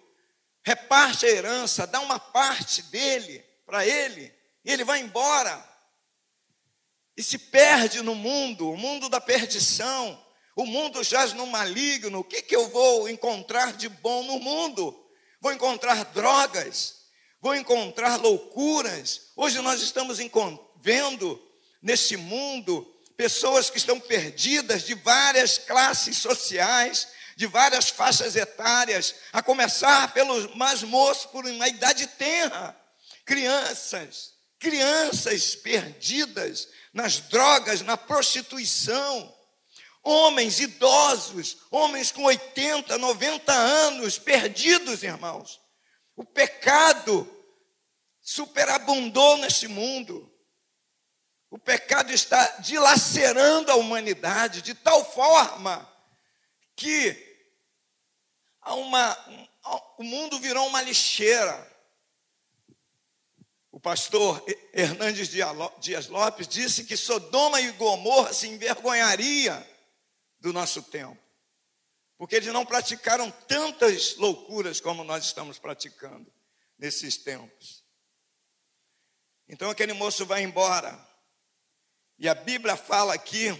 reparte 0.63 1.27
a 1.27 1.31
herança, 1.31 1.87
dá 1.87 2.01
uma 2.01 2.19
parte 2.19 2.83
dele 2.83 3.45
para 3.67 3.87
ele, 3.87 4.33
e 4.65 4.73
ele 4.73 4.85
vai 4.85 5.01
embora. 5.01 5.63
E 7.17 7.23
se 7.23 7.39
perde 7.39 8.03
no 8.03 8.15
mundo, 8.15 8.71
o 8.71 8.77
mundo 8.77 9.09
da 9.09 9.21
perdição, 9.21 10.21
o 10.57 10.67
mundo 10.67 11.03
jaz 11.03 11.33
no 11.33 11.47
maligno. 11.47 12.21
O 12.21 12.25
que, 12.25 12.43
que 12.43 12.55
eu 12.55 12.69
vou 12.69 13.09
encontrar 13.09 13.73
de 13.73 13.89
bom 13.89 14.23
no 14.25 14.39
mundo? 14.39 15.01
Vou 15.41 15.53
encontrar 15.53 16.05
drogas, 16.07 17.03
vou 17.41 17.55
encontrar 17.55 18.17
loucuras. 18.17 19.33
Hoje 19.37 19.61
nós 19.61 19.81
estamos 19.83 20.19
vendo 20.81 21.41
nesse 21.83 22.17
mundo 22.17 22.91
pessoas 23.17 23.71
que 23.71 23.79
estão 23.79 24.01
perdidas 24.01 24.85
de 24.85 24.95
várias 24.95 25.59
classes 25.59 26.19
sociais, 26.19 27.09
de 27.37 27.47
várias 27.47 27.89
faixas 27.89 28.37
etárias, 28.37 29.15
a 29.33 29.43
começar 29.43 30.13
pelos 30.15 30.55
mais 30.55 30.83
moços, 30.83 31.27
por 31.27 31.45
uma 31.45 31.69
idade 31.69 32.07
tenra, 32.07 32.77
crianças, 33.25 34.35
crianças 34.59 35.55
perdidas 35.57 36.69
nas 36.93 37.21
drogas, 37.21 37.81
na 37.81 37.97
prostituição, 37.97 39.35
homens 40.03 40.61
idosos, 40.61 41.57
homens 41.71 42.13
com 42.13 42.25
80, 42.25 42.99
90 42.99 43.53
anos, 43.53 44.19
perdidos, 44.19 45.03
irmãos. 45.03 45.61
O 46.15 46.25
pecado 46.25 47.29
superabundou 48.21 49.39
neste 49.39 49.67
mundo. 49.67 50.31
O 51.51 51.59
pecado 51.59 52.13
está 52.13 52.45
dilacerando 52.59 53.71
a 53.71 53.77
humanidade 53.77 54.63
de 54.63 54.75
tal 54.75 55.05
forma 55.13 55.91
que 56.77 57.33
uma, 58.67 59.17
o 59.99 60.03
mundo 60.03 60.39
virou 60.39 60.67
uma 60.67 60.83
lixeira. 60.83 61.74
Pastor 63.85 64.43
Hernandes 64.73 65.29
Dias 65.29 66.09
Lopes 66.09 66.49
disse 66.49 66.85
que 66.85 66.97
Sodoma 66.97 67.61
e 67.61 67.71
Gomorra 67.73 68.33
se 68.33 68.49
envergonharia 68.49 69.55
do 70.41 70.55
nosso 70.55 70.83
tempo, 70.85 71.23
porque 72.17 72.37
eles 72.37 72.51
não 72.51 72.65
praticaram 72.65 73.31
tantas 73.47 74.17
loucuras 74.17 74.81
como 74.81 75.05
nós 75.05 75.27
estamos 75.27 75.59
praticando 75.59 76.33
nesses 76.79 77.19
tempos. 77.19 77.85
Então 79.47 79.69
aquele 79.69 79.93
moço 79.93 80.25
vai 80.25 80.43
embora. 80.43 80.99
E 82.19 82.27
a 82.27 82.35
Bíblia 82.35 82.79
fala 82.79 83.13
aqui 83.13 83.51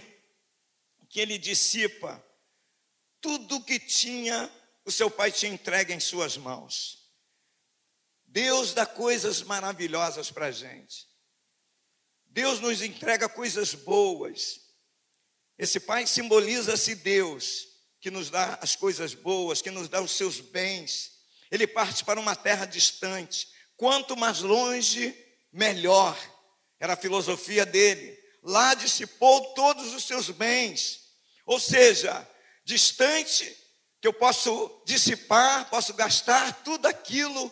que 1.07 1.19
ele 1.19 1.37
dissipa 1.37 2.19
tudo 3.21 3.63
que 3.63 3.77
tinha, 3.77 4.51
o 4.83 4.91
seu 4.91 5.11
pai 5.11 5.31
tinha 5.31 5.53
entregue 5.53 5.93
em 5.93 5.99
suas 5.99 6.35
mãos. 6.35 7.04
Deus 8.35 8.73
dá 8.73 8.85
coisas 8.85 9.41
maravilhosas 9.43 10.29
para 10.29 10.47
a 10.47 10.51
gente. 10.51 11.07
Deus 12.25 12.59
nos 12.59 12.81
entrega 12.81 13.29
coisas 13.29 13.73
boas. 13.73 14.59
Esse 15.57 15.79
pai 15.79 16.05
simboliza-se 16.05 16.95
Deus, 16.95 17.65
que 18.01 18.11
nos 18.11 18.29
dá 18.29 18.59
as 18.61 18.75
coisas 18.75 19.13
boas, 19.13 19.61
que 19.61 19.71
nos 19.71 19.87
dá 19.87 20.01
os 20.01 20.11
seus 20.11 20.41
bens. 20.41 21.13
Ele 21.49 21.65
parte 21.65 22.03
para 22.03 22.19
uma 22.19 22.35
terra 22.35 22.65
distante. 22.65 23.47
Quanto 23.77 24.17
mais 24.17 24.41
longe 24.41 25.15
melhor. 25.49 26.19
Era 26.77 26.91
a 26.91 26.97
filosofia 26.97 27.65
dele. 27.65 28.21
Lá 28.43 28.73
dissipou 28.73 29.53
todos 29.53 29.93
os 29.93 30.03
seus 30.03 30.29
bens. 30.29 30.99
Ou 31.45 31.57
seja, 31.57 32.29
distante, 32.65 33.45
que 34.01 34.07
eu 34.09 34.13
posso 34.13 34.83
dissipar, 34.85 35.69
posso 35.69 35.93
gastar 35.93 36.65
tudo 36.65 36.85
aquilo, 36.85 37.49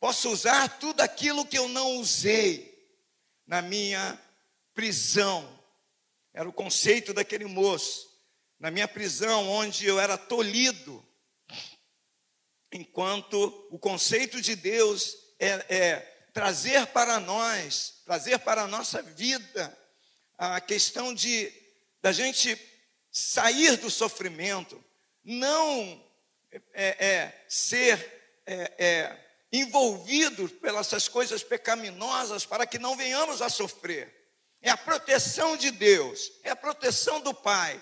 posso 0.00 0.30
usar 0.30 0.78
tudo 0.78 1.02
aquilo 1.02 1.46
que 1.46 1.58
eu 1.58 1.68
não 1.68 1.98
usei 1.98 2.70
na 3.46 3.60
minha 3.60 4.18
prisão. 4.72 5.60
Era 6.32 6.48
o 6.48 6.52
conceito 6.52 7.12
daquele 7.12 7.44
moço. 7.44 8.08
Na 8.58 8.70
minha 8.70 8.88
prisão, 8.88 9.48
onde 9.48 9.86
eu 9.86 10.00
era 10.00 10.18
tolhido, 10.18 11.04
enquanto 12.72 13.68
o 13.70 13.78
conceito 13.78 14.40
de 14.40 14.56
Deus 14.56 15.16
é, 15.38 15.48
é 15.68 16.00
trazer 16.32 16.86
para 16.88 17.20
nós, 17.20 18.02
trazer 18.04 18.38
para 18.38 18.62
a 18.62 18.68
nossa 18.68 19.02
vida 19.02 19.76
a 20.36 20.60
questão 20.60 21.14
de 21.14 21.52
da 22.02 22.12
gente 22.12 22.58
sair 23.10 23.76
do 23.76 23.90
sofrimento, 23.90 24.82
não 25.22 26.02
é, 26.72 27.06
é, 27.06 27.44
ser 27.48 28.42
é, 28.46 29.29
é, 29.52 29.56
envolvido 29.56 30.48
pelas 30.48 31.08
coisas 31.08 31.42
pecaminosas 31.42 32.46
para 32.46 32.66
que 32.66 32.78
não 32.78 32.96
venhamos 32.96 33.42
a 33.42 33.48
sofrer. 33.48 34.14
É 34.62 34.70
a 34.70 34.76
proteção 34.76 35.56
de 35.56 35.70
Deus, 35.70 36.30
é 36.42 36.50
a 36.50 36.56
proteção 36.56 37.20
do 37.20 37.32
Pai 37.32 37.80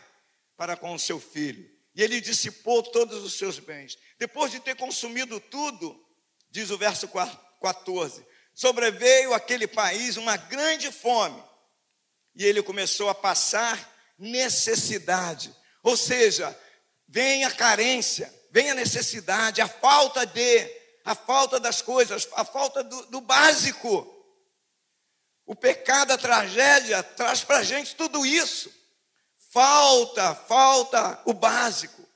para 0.57 0.77
com 0.77 0.95
o 0.95 0.99
seu 0.99 1.21
filho. 1.21 1.69
E 1.95 2.03
ele 2.03 2.21
dissipou 2.21 2.83
todos 2.83 3.25
os 3.25 3.35
seus 3.35 3.59
bens. 3.59 3.99
Depois 4.19 4.53
de 4.53 4.61
ter 4.61 4.77
consumido 4.77 5.41
tudo, 5.41 5.99
diz 6.51 6.71
o 6.71 6.79
verso 6.79 7.09
14: 7.61 8.25
sobreveio 8.55 9.35
àquele 9.35 9.67
país 9.67 10.17
uma 10.17 10.37
grande 10.37 10.93
fome 10.93 11.43
e 12.39 12.45
ele 12.45 12.63
começou 12.63 13.09
a 13.09 13.15
passar 13.15 13.97
necessidade. 14.17 15.53
Ou 15.83 15.97
seja, 15.97 16.57
vem 17.09 17.45
a 17.45 17.51
carência, 17.51 18.33
vem 18.53 18.71
a 18.71 18.75
necessidade, 18.75 19.61
a 19.61 19.67
falta 19.67 20.25
de, 20.25 20.65
a 21.09 21.15
falta 21.15 21.59
das 21.59 21.81
coisas, 21.81 22.29
a 22.35 22.45
falta 22.45 22.85
do, 22.85 23.07
do 23.07 23.21
básico. 23.23 24.15
O 25.47 25.57
pecado, 25.57 26.13
a 26.13 26.19
tragédia, 26.19 27.03
traz 27.03 27.43
para 27.43 27.59
a 27.59 27.65
gente 27.65 27.97
tudo 27.97 28.27
isso. 28.27 28.71
Falta, 29.51 30.35
falta 30.35 31.23
o 31.25 31.33
básico, 31.33 32.07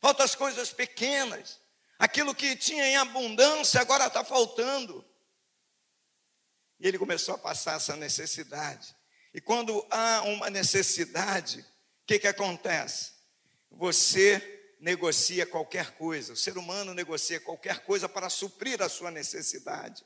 falta 0.00 0.24
as 0.24 0.34
coisas 0.34 0.72
pequenas. 0.72 1.60
Aquilo 1.98 2.34
que 2.34 2.56
tinha 2.56 2.86
em 2.86 2.96
abundância 2.96 3.82
agora 3.82 4.06
está 4.06 4.24
faltando. 4.24 5.04
E 6.80 6.88
ele 6.88 6.98
começou 6.98 7.34
a 7.34 7.38
passar 7.38 7.76
essa 7.76 7.96
necessidade. 7.96 8.96
E 9.34 9.42
quando 9.42 9.86
há 9.90 10.22
uma 10.22 10.48
necessidade, 10.48 11.60
o 11.60 12.06
que, 12.06 12.18
que 12.18 12.28
acontece? 12.28 13.12
Você 13.70 14.57
negocia 14.78 15.44
qualquer 15.46 15.92
coisa, 15.92 16.32
o 16.32 16.36
ser 16.36 16.56
humano 16.56 16.94
negocia 16.94 17.40
qualquer 17.40 17.80
coisa 17.80 18.08
para 18.08 18.30
suprir 18.30 18.80
a 18.82 18.88
sua 18.88 19.10
necessidade. 19.10 20.04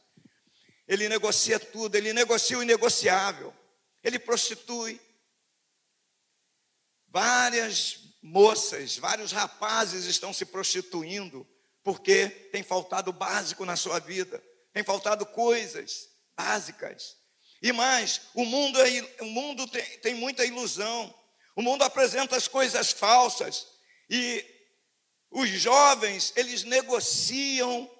Ele 0.88 1.08
negocia 1.08 1.58
tudo, 1.58 1.96
ele 1.96 2.12
negocia 2.12 2.58
o 2.58 2.62
inegociável, 2.62 3.54
ele 4.02 4.18
prostitui. 4.18 5.00
Várias 7.08 8.16
moças, 8.22 8.96
vários 8.96 9.32
rapazes 9.32 10.06
estão 10.06 10.32
se 10.32 10.46
prostituindo 10.46 11.46
porque 11.82 12.28
tem 12.28 12.62
faltado 12.62 13.12
básico 13.12 13.64
na 13.64 13.76
sua 13.76 13.98
vida, 13.98 14.42
tem 14.72 14.82
faltado 14.82 15.26
coisas 15.26 16.08
básicas. 16.36 17.16
E 17.60 17.72
mais, 17.72 18.22
o 18.34 18.44
mundo, 18.44 18.80
é, 18.80 19.22
o 19.22 19.26
mundo 19.26 19.66
tem, 19.68 19.84
tem 19.98 20.14
muita 20.14 20.44
ilusão. 20.44 21.14
O 21.54 21.62
mundo 21.62 21.82
apresenta 21.82 22.36
as 22.36 22.48
coisas 22.48 22.90
falsas. 22.90 23.68
E 24.10 24.44
os 25.32 25.48
jovens, 25.48 26.32
eles 26.36 26.62
negociam 26.62 27.90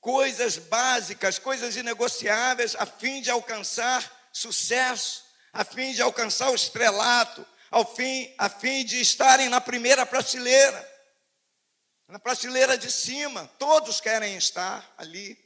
coisas 0.00 0.58
básicas, 0.58 1.38
coisas 1.38 1.76
inegociáveis, 1.76 2.76
a 2.76 2.84
fim 2.84 3.22
de 3.22 3.30
alcançar 3.30 4.28
sucesso, 4.30 5.24
a 5.50 5.64
fim 5.64 5.94
de 5.94 6.02
alcançar 6.02 6.50
o 6.50 6.54
estrelato, 6.54 7.46
ao 7.70 7.96
fim, 7.96 8.34
a 8.36 8.50
fim 8.50 8.84
de 8.84 9.00
estarem 9.00 9.48
na 9.48 9.62
primeira 9.62 10.04
prateleira, 10.04 10.92
na 12.06 12.18
prateleira 12.18 12.76
de 12.76 12.90
cima. 12.90 13.46
Todos 13.58 13.98
querem 13.98 14.36
estar 14.36 14.94
ali. 14.98 15.42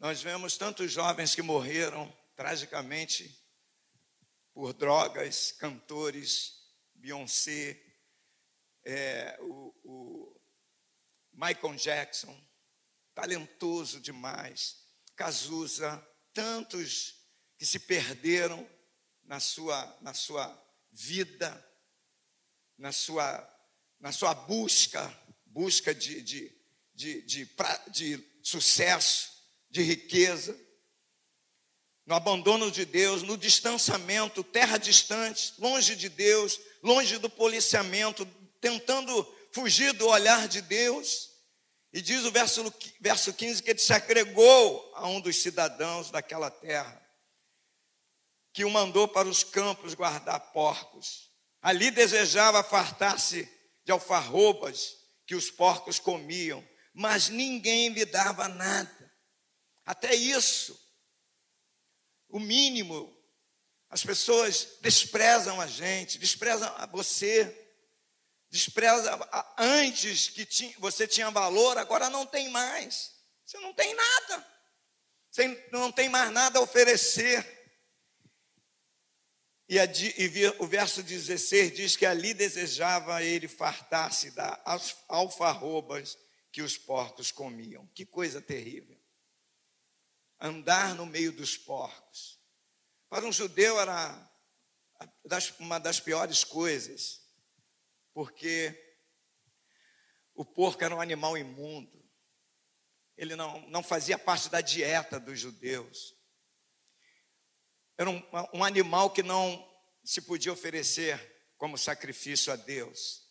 Nós 0.00 0.20
vemos 0.20 0.56
tantos 0.56 0.90
jovens 0.90 1.34
que 1.34 1.42
morreram 1.42 2.12
tragicamente 2.34 3.40
por 4.52 4.72
drogas, 4.72 5.52
cantores, 5.52 6.54
Beyoncé, 6.92 7.87
é, 8.88 9.36
o, 9.42 9.74
o 9.84 10.40
Michael 11.34 11.74
Jackson, 11.74 12.34
talentoso 13.14 14.00
demais, 14.00 14.78
Cazuza, 15.14 16.02
tantos 16.32 17.16
que 17.58 17.66
se 17.66 17.80
perderam 17.80 18.66
na 19.24 19.40
sua, 19.40 19.98
na 20.00 20.14
sua 20.14 20.64
vida, 20.90 21.52
na 22.78 22.90
sua, 22.90 23.46
na 24.00 24.10
sua 24.10 24.32
busca, 24.32 25.14
busca 25.44 25.94
de, 25.94 26.22
de, 26.22 26.58
de, 26.94 27.22
de, 27.22 27.50
de 27.90 28.40
sucesso, 28.42 29.30
de 29.68 29.82
riqueza, 29.82 30.58
no 32.06 32.14
abandono 32.14 32.70
de 32.70 32.86
Deus, 32.86 33.22
no 33.22 33.36
distanciamento, 33.36 34.42
terra 34.42 34.78
distante, 34.78 35.52
longe 35.58 35.94
de 35.94 36.08
Deus, 36.08 36.58
longe 36.82 37.18
do 37.18 37.28
policiamento, 37.28 38.26
tentando 38.60 39.24
fugir 39.52 39.92
do 39.92 40.06
olhar 40.06 40.48
de 40.48 40.60
Deus. 40.62 41.28
E 41.92 42.02
diz 42.02 42.24
o 42.24 42.30
verso, 42.30 42.72
verso 43.00 43.32
15 43.32 43.62
que 43.62 43.70
ele 43.70 43.78
se 43.78 43.92
agregou 43.92 44.92
a 44.94 45.06
um 45.08 45.20
dos 45.20 45.40
cidadãos 45.40 46.10
daquela 46.10 46.50
terra, 46.50 47.02
que 48.52 48.64
o 48.64 48.70
mandou 48.70 49.08
para 49.08 49.28
os 49.28 49.42
campos 49.42 49.94
guardar 49.94 50.52
porcos. 50.52 51.32
Ali 51.62 51.90
desejava 51.90 52.62
fartar-se 52.62 53.48
de 53.84 53.92
alfarrobas 53.92 54.96
que 55.26 55.34
os 55.34 55.50
porcos 55.50 55.98
comiam, 55.98 56.66
mas 56.92 57.28
ninguém 57.28 57.88
lhe 57.88 58.04
dava 58.04 58.48
nada. 58.48 59.12
Até 59.84 60.14
isso, 60.14 60.78
o 62.28 62.38
mínimo, 62.38 63.16
as 63.88 64.04
pessoas 64.04 64.76
desprezam 64.82 65.60
a 65.60 65.66
gente, 65.66 66.18
desprezam 66.18 66.72
a 66.76 66.84
você, 66.84 67.67
desprezam 68.50 69.18
antes 69.56 70.28
que 70.28 70.74
você 70.78 71.06
tinha 71.06 71.30
valor, 71.30 71.76
agora 71.78 72.08
não 72.08 72.26
tem 72.26 72.48
mais. 72.50 73.12
Você 73.44 73.58
não 73.58 73.72
tem 73.72 73.94
nada. 73.94 74.46
Você 75.30 75.68
não 75.70 75.92
tem 75.92 76.08
mais 76.08 76.30
nada 76.30 76.58
a 76.58 76.62
oferecer. 76.62 77.56
E 79.68 79.78
o 80.58 80.66
verso 80.66 81.02
16 81.02 81.74
diz 81.74 81.96
que 81.96 82.06
ali 82.06 82.32
desejava 82.32 83.22
ele 83.22 83.46
fartar-se 83.46 84.30
das 84.30 84.96
alfarrobas 85.08 86.18
que 86.50 86.62
os 86.62 86.78
porcos 86.78 87.30
comiam. 87.30 87.86
Que 87.94 88.06
coisa 88.06 88.40
terrível 88.40 88.98
andar 90.40 90.94
no 90.94 91.04
meio 91.04 91.32
dos 91.32 91.56
porcos. 91.56 92.38
Para 93.08 93.26
um 93.26 93.32
judeu 93.32 93.80
era 93.80 94.30
uma 95.58 95.78
das 95.78 96.00
piores 96.00 96.44
coisas, 96.44 97.20
porque 98.18 98.74
o 100.34 100.44
porco 100.44 100.82
era 100.82 100.92
um 100.92 101.00
animal 101.00 101.38
imundo, 101.38 102.04
ele 103.16 103.36
não, 103.36 103.60
não 103.68 103.80
fazia 103.80 104.18
parte 104.18 104.48
da 104.48 104.60
dieta 104.60 105.20
dos 105.20 105.38
judeus, 105.38 106.16
era 107.96 108.10
um, 108.10 108.20
um 108.52 108.64
animal 108.64 109.10
que 109.10 109.22
não 109.22 109.64
se 110.02 110.20
podia 110.20 110.52
oferecer 110.52 111.16
como 111.56 111.78
sacrifício 111.78 112.52
a 112.52 112.56
Deus. 112.56 113.22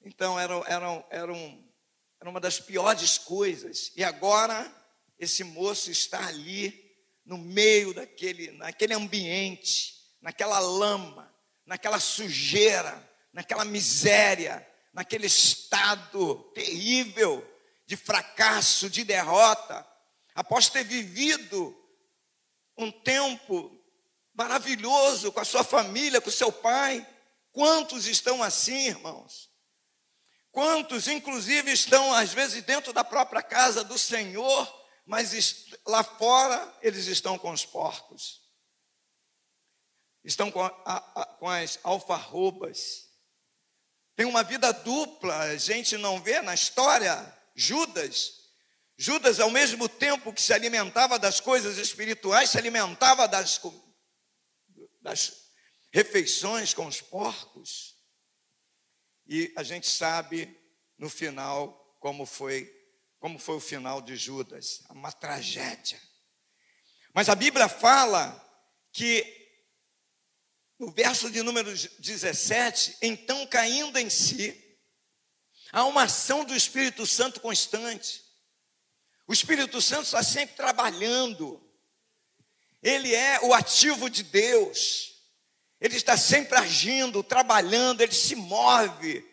Então 0.00 0.40
era, 0.40 0.54
era, 0.66 1.06
era, 1.08 1.32
um, 1.32 1.72
era 2.20 2.28
uma 2.28 2.40
das 2.40 2.58
piores 2.58 3.16
coisas, 3.16 3.92
e 3.94 4.02
agora 4.02 4.74
esse 5.20 5.44
moço 5.44 5.88
está 5.88 6.26
ali 6.26 6.96
no 7.24 7.38
meio 7.38 7.94
daquele, 7.94 8.50
naquele 8.50 8.94
ambiente, 8.94 9.94
naquela 10.20 10.58
lama, 10.58 11.32
naquela 11.64 12.00
sujeira, 12.00 13.11
naquela 13.32 13.64
miséria, 13.64 14.66
naquele 14.92 15.26
estado 15.26 16.34
terrível 16.54 17.46
de 17.86 17.96
fracasso, 17.96 18.90
de 18.90 19.04
derrota, 19.04 19.86
após 20.34 20.68
ter 20.68 20.84
vivido 20.84 21.76
um 22.76 22.90
tempo 22.90 23.78
maravilhoso 24.34 25.30
com 25.32 25.40
a 25.40 25.44
sua 25.44 25.64
família, 25.64 26.20
com 26.20 26.28
o 26.28 26.32
seu 26.32 26.50
pai. 26.50 27.06
Quantos 27.52 28.06
estão 28.06 28.42
assim, 28.42 28.86
irmãos? 28.88 29.50
Quantos, 30.50 31.08
inclusive, 31.08 31.70
estão 31.70 32.12
às 32.12 32.32
vezes 32.32 32.62
dentro 32.62 32.92
da 32.92 33.02
própria 33.02 33.42
casa 33.42 33.82
do 33.82 33.98
Senhor, 33.98 34.82
mas 35.06 35.66
lá 35.86 36.04
fora 36.04 36.78
eles 36.82 37.06
estão 37.06 37.38
com 37.38 37.50
os 37.50 37.64
porcos, 37.64 38.42
estão 40.22 40.50
com, 40.50 40.62
a, 40.62 40.72
a, 40.84 41.26
com 41.38 41.48
as 41.48 41.78
alfarrobas. 41.82 43.11
Tem 44.14 44.26
uma 44.26 44.42
vida 44.42 44.72
dupla, 44.72 45.36
a 45.38 45.56
gente 45.56 45.96
não 45.96 46.20
vê 46.20 46.40
na 46.42 46.54
história 46.54 47.16
Judas. 47.54 48.40
Judas, 48.96 49.40
ao 49.40 49.50
mesmo 49.50 49.88
tempo 49.88 50.32
que 50.32 50.42
se 50.42 50.52
alimentava 50.52 51.18
das 51.18 51.40
coisas 51.40 51.78
espirituais, 51.78 52.50
se 52.50 52.58
alimentava 52.58 53.26
das, 53.26 53.60
das 55.00 55.32
refeições 55.90 56.74
com 56.74 56.86
os 56.86 57.00
porcos. 57.00 57.96
E 59.26 59.52
a 59.56 59.62
gente 59.62 59.88
sabe 59.88 60.56
no 60.98 61.08
final 61.08 61.96
como 61.98 62.26
foi 62.26 62.70
como 63.22 63.38
foi 63.38 63.54
o 63.54 63.60
final 63.60 64.02
de 64.02 64.16
Judas, 64.16 64.82
uma 64.90 65.12
tragédia. 65.12 66.00
Mas 67.14 67.28
a 67.28 67.36
Bíblia 67.36 67.68
fala 67.68 68.36
que, 68.92 69.41
no 70.82 70.90
verso 70.90 71.30
de 71.30 71.44
número 71.44 71.72
17, 71.72 72.96
então 73.00 73.46
caindo 73.46 73.96
em 74.00 74.10
si, 74.10 74.76
há 75.70 75.84
uma 75.84 76.02
ação 76.02 76.44
do 76.44 76.56
Espírito 76.56 77.06
Santo 77.06 77.40
constante. 77.40 78.20
O 79.28 79.32
Espírito 79.32 79.80
Santo 79.80 80.06
está 80.06 80.24
sempre 80.24 80.56
trabalhando, 80.56 81.62
ele 82.82 83.14
é 83.14 83.38
o 83.42 83.54
ativo 83.54 84.10
de 84.10 84.24
Deus, 84.24 85.22
ele 85.80 85.94
está 85.94 86.16
sempre 86.16 86.58
agindo, 86.58 87.22
trabalhando, 87.22 88.00
ele 88.00 88.12
se 88.12 88.34
move 88.34 89.24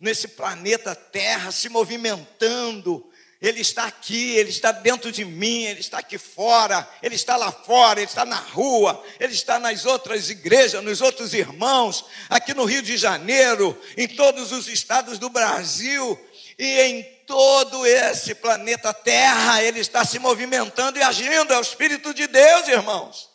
nesse 0.00 0.26
planeta 0.26 0.92
Terra, 0.92 1.52
se 1.52 1.68
movimentando, 1.68 3.08
ele 3.40 3.60
está 3.60 3.84
aqui, 3.84 4.34
Ele 4.36 4.48
está 4.48 4.72
dentro 4.72 5.12
de 5.12 5.24
mim, 5.24 5.64
Ele 5.64 5.80
está 5.80 5.98
aqui 5.98 6.16
fora, 6.16 6.88
Ele 7.02 7.14
está 7.14 7.36
lá 7.36 7.52
fora, 7.52 8.00
Ele 8.00 8.08
está 8.08 8.24
na 8.24 8.36
rua, 8.36 9.02
Ele 9.20 9.34
está 9.34 9.58
nas 9.58 9.84
outras 9.84 10.30
igrejas, 10.30 10.82
nos 10.82 11.00
outros 11.02 11.34
irmãos, 11.34 12.04
aqui 12.30 12.54
no 12.54 12.64
Rio 12.64 12.80
de 12.80 12.96
Janeiro, 12.96 13.78
em 13.96 14.08
todos 14.08 14.52
os 14.52 14.68
estados 14.68 15.18
do 15.18 15.28
Brasil 15.28 16.18
e 16.58 16.80
em 16.80 17.02
todo 17.26 17.84
esse 17.84 18.34
planeta 18.34 18.94
Terra, 18.94 19.62
Ele 19.62 19.80
está 19.80 20.02
se 20.02 20.18
movimentando 20.18 20.98
e 20.98 21.02
agindo, 21.02 21.52
é 21.52 21.58
o 21.58 21.62
Espírito 21.62 22.14
de 22.14 22.26
Deus, 22.26 22.68
irmãos. 22.68 23.28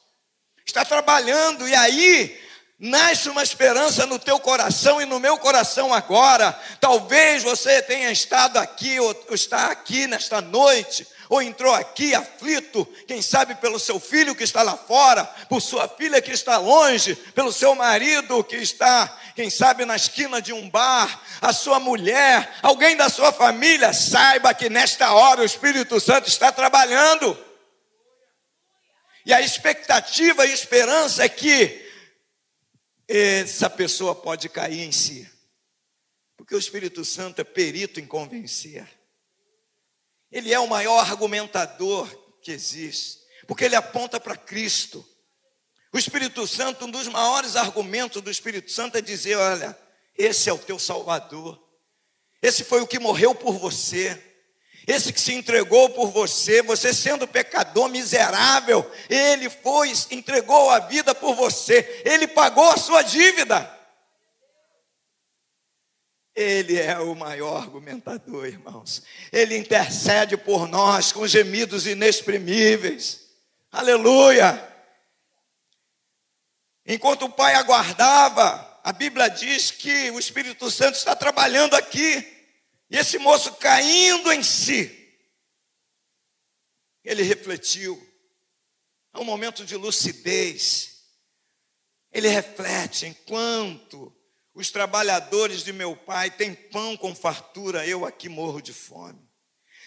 Está 0.65 0.83
trabalhando, 0.83 1.67
e 1.67 1.75
aí 1.75 2.39
Nasce 2.83 3.29
uma 3.29 3.43
esperança 3.43 4.07
no 4.07 4.17
teu 4.17 4.39
coração 4.39 4.99
e 4.99 5.05
no 5.05 5.19
meu 5.19 5.37
coração 5.37 5.93
agora. 5.93 6.59
Talvez 6.79 7.43
você 7.43 7.79
tenha 7.79 8.11
estado 8.11 8.57
aqui 8.57 8.99
ou 8.99 9.15
está 9.29 9.67
aqui 9.67 10.07
nesta 10.07 10.41
noite, 10.41 11.07
ou 11.29 11.43
entrou 11.43 11.75
aqui 11.75 12.15
aflito, 12.15 12.83
quem 13.07 13.21
sabe 13.21 13.53
pelo 13.53 13.77
seu 13.77 13.99
filho 13.99 14.33
que 14.33 14.43
está 14.43 14.63
lá 14.63 14.75
fora, 14.75 15.25
por 15.47 15.61
sua 15.61 15.87
filha 15.87 16.19
que 16.23 16.31
está 16.31 16.57
longe, 16.57 17.13
pelo 17.35 17.53
seu 17.53 17.75
marido 17.75 18.43
que 18.43 18.55
está, 18.55 19.15
quem 19.35 19.51
sabe, 19.51 19.85
na 19.85 19.95
esquina 19.95 20.41
de 20.41 20.51
um 20.51 20.67
bar, 20.67 21.21
a 21.39 21.53
sua 21.53 21.79
mulher, 21.79 22.51
alguém 22.63 22.97
da 22.97 23.09
sua 23.09 23.31
família, 23.31 23.93
saiba 23.93 24.55
que 24.55 24.71
nesta 24.71 25.13
hora 25.13 25.41
o 25.41 25.45
Espírito 25.45 25.99
Santo 25.99 26.27
está 26.27 26.51
trabalhando. 26.51 27.37
E 29.23 29.31
a 29.31 29.39
expectativa 29.39 30.47
e 30.47 30.51
esperança 30.51 31.23
é 31.23 31.29
que 31.29 31.80
essa 33.17 33.69
pessoa 33.69 34.15
pode 34.15 34.47
cair 34.47 34.81
em 34.81 34.91
si. 34.91 35.29
Porque 36.37 36.55
o 36.55 36.59
Espírito 36.59 37.03
Santo 37.03 37.41
é 37.41 37.43
perito 37.43 37.99
em 37.99 38.05
convencer. 38.05 38.87
Ele 40.31 40.53
é 40.53 40.59
o 40.59 40.67
maior 40.67 40.99
argumentador 40.99 42.09
que 42.41 42.51
existe, 42.51 43.19
porque 43.45 43.65
ele 43.65 43.75
aponta 43.75 44.19
para 44.19 44.37
Cristo. 44.37 45.05
O 45.93 45.97
Espírito 45.97 46.47
Santo, 46.47 46.85
um 46.85 46.91
dos 46.91 47.07
maiores 47.07 47.57
argumentos 47.57 48.21
do 48.21 48.31
Espírito 48.31 48.71
Santo 48.71 48.97
é 48.97 49.01
dizer: 49.01 49.35
olha, 49.35 49.77
esse 50.17 50.49
é 50.49 50.53
o 50.53 50.57
teu 50.57 50.79
Salvador, 50.79 51.61
esse 52.41 52.63
foi 52.63 52.81
o 52.81 52.87
que 52.87 52.97
morreu 52.97 53.35
por 53.35 53.57
você. 53.57 54.30
Esse 54.91 55.13
que 55.13 55.21
se 55.21 55.33
entregou 55.33 55.89
por 55.91 56.11
você, 56.11 56.61
você 56.61 56.93
sendo 56.93 57.25
pecador 57.25 57.87
miserável, 57.87 58.91
ele 59.09 59.49
foi, 59.49 59.89
entregou 60.11 60.69
a 60.69 60.79
vida 60.79 61.15
por 61.15 61.33
você, 61.33 62.01
ele 62.03 62.27
pagou 62.27 62.69
a 62.69 62.75
sua 62.75 63.01
dívida. 63.01 63.79
Ele 66.35 66.77
é 66.77 66.99
o 66.99 67.15
maior 67.15 67.61
argumentador, 67.61 68.45
irmãos. 68.45 69.01
Ele 69.31 69.57
intercede 69.57 70.35
por 70.35 70.67
nós 70.67 71.13
com 71.13 71.25
gemidos 71.25 71.87
inexprimíveis. 71.87 73.29
Aleluia! 73.71 74.61
Enquanto 76.85 77.27
o 77.27 77.31
pai 77.31 77.55
aguardava, 77.55 78.79
a 78.83 78.91
Bíblia 78.91 79.29
diz 79.29 79.71
que 79.71 80.11
o 80.11 80.19
Espírito 80.19 80.69
Santo 80.69 80.95
está 80.95 81.15
trabalhando 81.15 81.75
aqui. 81.75 82.40
E 82.91 82.97
esse 82.97 83.17
moço 83.17 83.53
caindo 83.53 84.33
em 84.33 84.43
si, 84.43 85.01
ele 87.05 87.23
refletiu. 87.23 88.05
É 89.13 89.19
um 89.19 89.23
momento 89.23 89.65
de 89.65 89.77
lucidez. 89.77 91.05
Ele 92.11 92.27
reflete 92.27 93.05
enquanto 93.05 94.13
os 94.53 94.69
trabalhadores 94.69 95.63
de 95.63 95.71
meu 95.71 95.95
pai 95.95 96.29
têm 96.29 96.53
pão 96.53 96.97
com 96.97 97.15
fartura, 97.15 97.87
eu 97.87 98.05
aqui 98.05 98.27
morro 98.27 98.61
de 98.61 98.73
fome. 98.73 99.25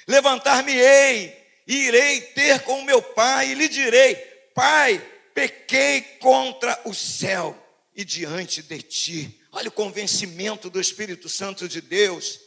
Levantar-me-ei 0.09 1.63
e 1.67 1.75
irei 1.75 2.23
ter 2.23 2.63
com 2.63 2.83
meu 2.83 3.03
pai 3.03 3.51
e 3.51 3.55
lhe 3.55 3.69
direi: 3.69 4.15
Pai, 4.55 4.99
pequei 5.35 6.01
contra 6.21 6.81
o 6.87 6.95
céu 6.95 7.55
e 7.95 8.03
diante 8.03 8.63
de 8.63 8.81
ti. 8.81 9.43
Olha 9.53 9.69
o 9.69 9.73
convencimento 9.73 10.71
do 10.71 10.81
Espírito 10.81 11.29
Santo 11.29 11.69
de 11.69 11.83
Deus. 11.83 12.44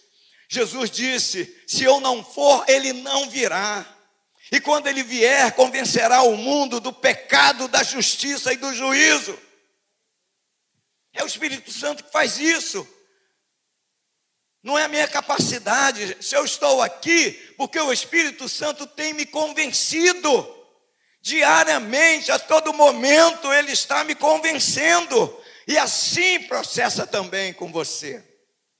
Jesus 0.47 0.89
disse: 0.89 1.63
Se 1.67 1.83
eu 1.83 1.99
não 1.99 2.23
for, 2.23 2.63
ele 2.67 2.93
não 2.93 3.29
virá. 3.29 3.85
E 4.51 4.61
quando 4.61 4.87
ele 4.87 5.03
vier, 5.03 5.51
convencerá 5.53 6.21
o 6.21 6.37
mundo 6.37 6.79
do 6.79 6.93
pecado, 6.93 7.67
da 7.67 7.83
justiça 7.83 8.53
e 8.53 8.57
do 8.57 8.73
juízo. 8.73 9.37
É 11.13 11.23
o 11.23 11.27
Espírito 11.27 11.71
Santo 11.71 12.03
que 12.03 12.11
faz 12.11 12.37
isso. 12.39 12.87
Não 14.63 14.77
é 14.77 14.83
a 14.83 14.87
minha 14.87 15.07
capacidade. 15.07 16.17
Se 16.21 16.35
eu 16.35 16.45
estou 16.45 16.81
aqui, 16.81 17.31
porque 17.57 17.79
o 17.79 17.91
Espírito 17.91 18.47
Santo 18.47 18.85
tem 18.85 19.13
me 19.13 19.25
convencido. 19.25 20.55
Diariamente, 21.21 22.31
a 22.31 22.39
todo 22.39 22.73
momento, 22.73 23.51
Ele 23.51 23.71
está 23.71 24.03
me 24.03 24.15
convencendo. 24.15 25.43
E 25.67 25.77
assim 25.77 26.43
processa 26.43 27.05
também 27.05 27.53
com 27.53 27.71
você. 27.71 28.23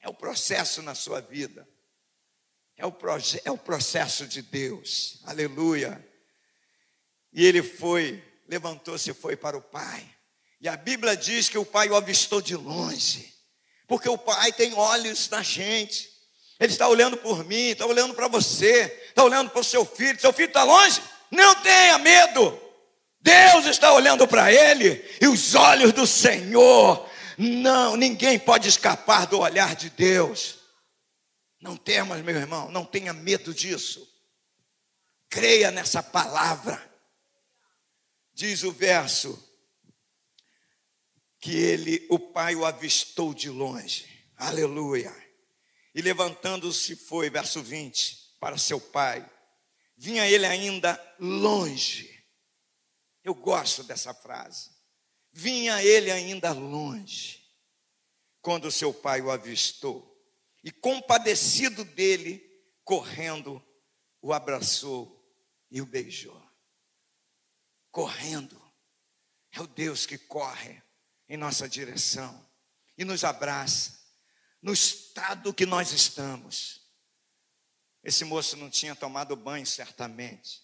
É 0.08 0.10
o 0.10 0.14
processo 0.14 0.82
na 0.82 0.96
sua 0.96 1.20
vida. 1.20 1.68
É 2.78 2.86
o, 2.86 2.96
é 3.44 3.52
o 3.52 3.58
processo 3.58 4.26
de 4.26 4.42
Deus. 4.42 5.20
Aleluia. 5.26 6.02
E 7.34 7.46
ele 7.46 7.62
foi, 7.62 8.24
levantou-se 8.48 9.12
e 9.12 9.14
foi 9.14 9.36
para 9.36 9.58
o 9.58 9.62
Pai. 9.62 10.10
E 10.62 10.70
a 10.70 10.78
Bíblia 10.78 11.18
diz 11.18 11.50
que 11.50 11.58
o 11.58 11.66
pai 11.66 11.90
o 11.90 11.96
avistou 11.96 12.42
de 12.42 12.56
longe, 12.56 13.32
porque 13.86 14.08
o 14.08 14.18
pai 14.18 14.54
tem 14.54 14.74
olhos 14.74 15.30
na 15.30 15.44
gente. 15.44 16.10
Ele 16.58 16.72
está 16.72 16.88
olhando 16.88 17.18
por 17.18 17.44
mim, 17.44 17.72
está 17.72 17.86
olhando 17.86 18.14
para 18.14 18.30
você, 18.30 18.84
está 19.10 19.26
olhando 19.26 19.50
para 19.50 19.60
o 19.60 19.64
seu 19.64 19.86
filho. 19.86 20.20
Seu 20.22 20.32
filho 20.32 20.48
está 20.48 20.64
longe? 20.64 21.02
Não 21.30 21.54
tenha 21.56 21.98
medo. 21.98 22.58
Deus 23.20 23.66
está 23.66 23.92
olhando 23.92 24.26
para 24.26 24.54
ele 24.54 25.04
e 25.22 25.28
os 25.28 25.54
olhos 25.54 25.92
do 25.92 26.08
Senhor. 26.08 27.08
Não, 27.38 27.96
ninguém 27.96 28.40
pode 28.40 28.68
escapar 28.68 29.28
do 29.28 29.40
olhar 29.40 29.76
de 29.76 29.90
Deus. 29.92 30.58
Não 31.62 31.78
temas, 31.78 32.22
meu 32.24 32.36
irmão, 32.36 32.72
não 32.72 32.84
tenha 32.84 33.14
medo 33.14 33.54
disso. 33.54 34.08
Creia 35.30 35.70
nessa 35.70 36.02
palavra. 36.02 36.84
Diz 38.34 38.64
o 38.64 38.72
verso 38.72 39.44
que 41.40 41.56
ele, 41.56 42.06
o 42.10 42.18
pai 42.18 42.56
o 42.56 42.66
avistou 42.66 43.34
de 43.34 43.50
longe. 43.50 44.08
Aleluia. 44.36 45.16
E 45.94 46.02
levantando-se 46.02 46.96
foi, 46.96 47.30
verso 47.30 47.62
20, 47.62 48.38
para 48.40 48.58
seu 48.58 48.80
pai. 48.80 49.28
Vinha 49.96 50.28
ele 50.28 50.46
ainda 50.46 51.00
longe. 51.20 52.24
Eu 53.24 53.34
gosto 53.34 53.84
dessa 53.84 54.14
frase. 54.14 54.77
Vinha 55.40 55.84
ele 55.84 56.10
ainda 56.10 56.52
longe, 56.52 57.48
quando 58.42 58.72
seu 58.72 58.92
pai 58.92 59.22
o 59.22 59.30
avistou. 59.30 60.20
E 60.64 60.72
compadecido 60.72 61.86
dele, 61.86 62.40
correndo, 62.84 63.64
o 64.20 64.34
abraçou 64.34 65.32
e 65.70 65.80
o 65.80 65.86
beijou. 65.86 66.42
Correndo. 67.92 68.60
É 69.52 69.62
o 69.62 69.68
Deus 69.68 70.08
que 70.08 70.18
corre 70.18 70.82
em 71.30 71.38
nossa 71.38 71.70
direção 71.70 72.44
e 72.98 73.06
nos 73.06 73.24
abraça 73.24 74.00
no 74.60 74.74
estado 74.74 75.54
que 75.54 75.68
nós 75.68 75.92
estamos. 75.92 76.82
Esse 78.04 78.26
moço 78.26 78.58
não 78.58 78.72
tinha 78.72 78.96
tomado 78.96 79.36
banho, 79.36 79.68
certamente. 79.68 80.64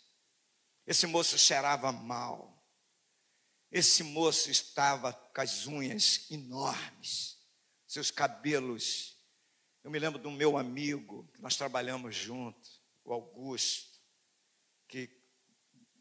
Esse 0.88 1.05
moço 1.05 1.38
cheirava 1.38 1.91
mal. 1.91 2.62
Esse 3.74 4.03
moço 4.03 4.51
estava 4.51 5.11
com 5.11 5.41
as 5.41 5.65
unhas 5.65 6.30
enormes, 6.30 7.39
seus 7.88 8.11
cabelos. 8.11 9.17
Eu 9.84 9.89
me 9.89 9.97
lembro 9.97 10.21
do 10.21 10.30
meu 10.30 10.59
amigo, 10.59 11.28
que 11.34 11.41
nós 11.41 11.57
trabalhamos 11.57 12.15
junto, 12.15 12.69
o 13.03 13.11
Augusto, 13.11 13.99
que 14.88 15.09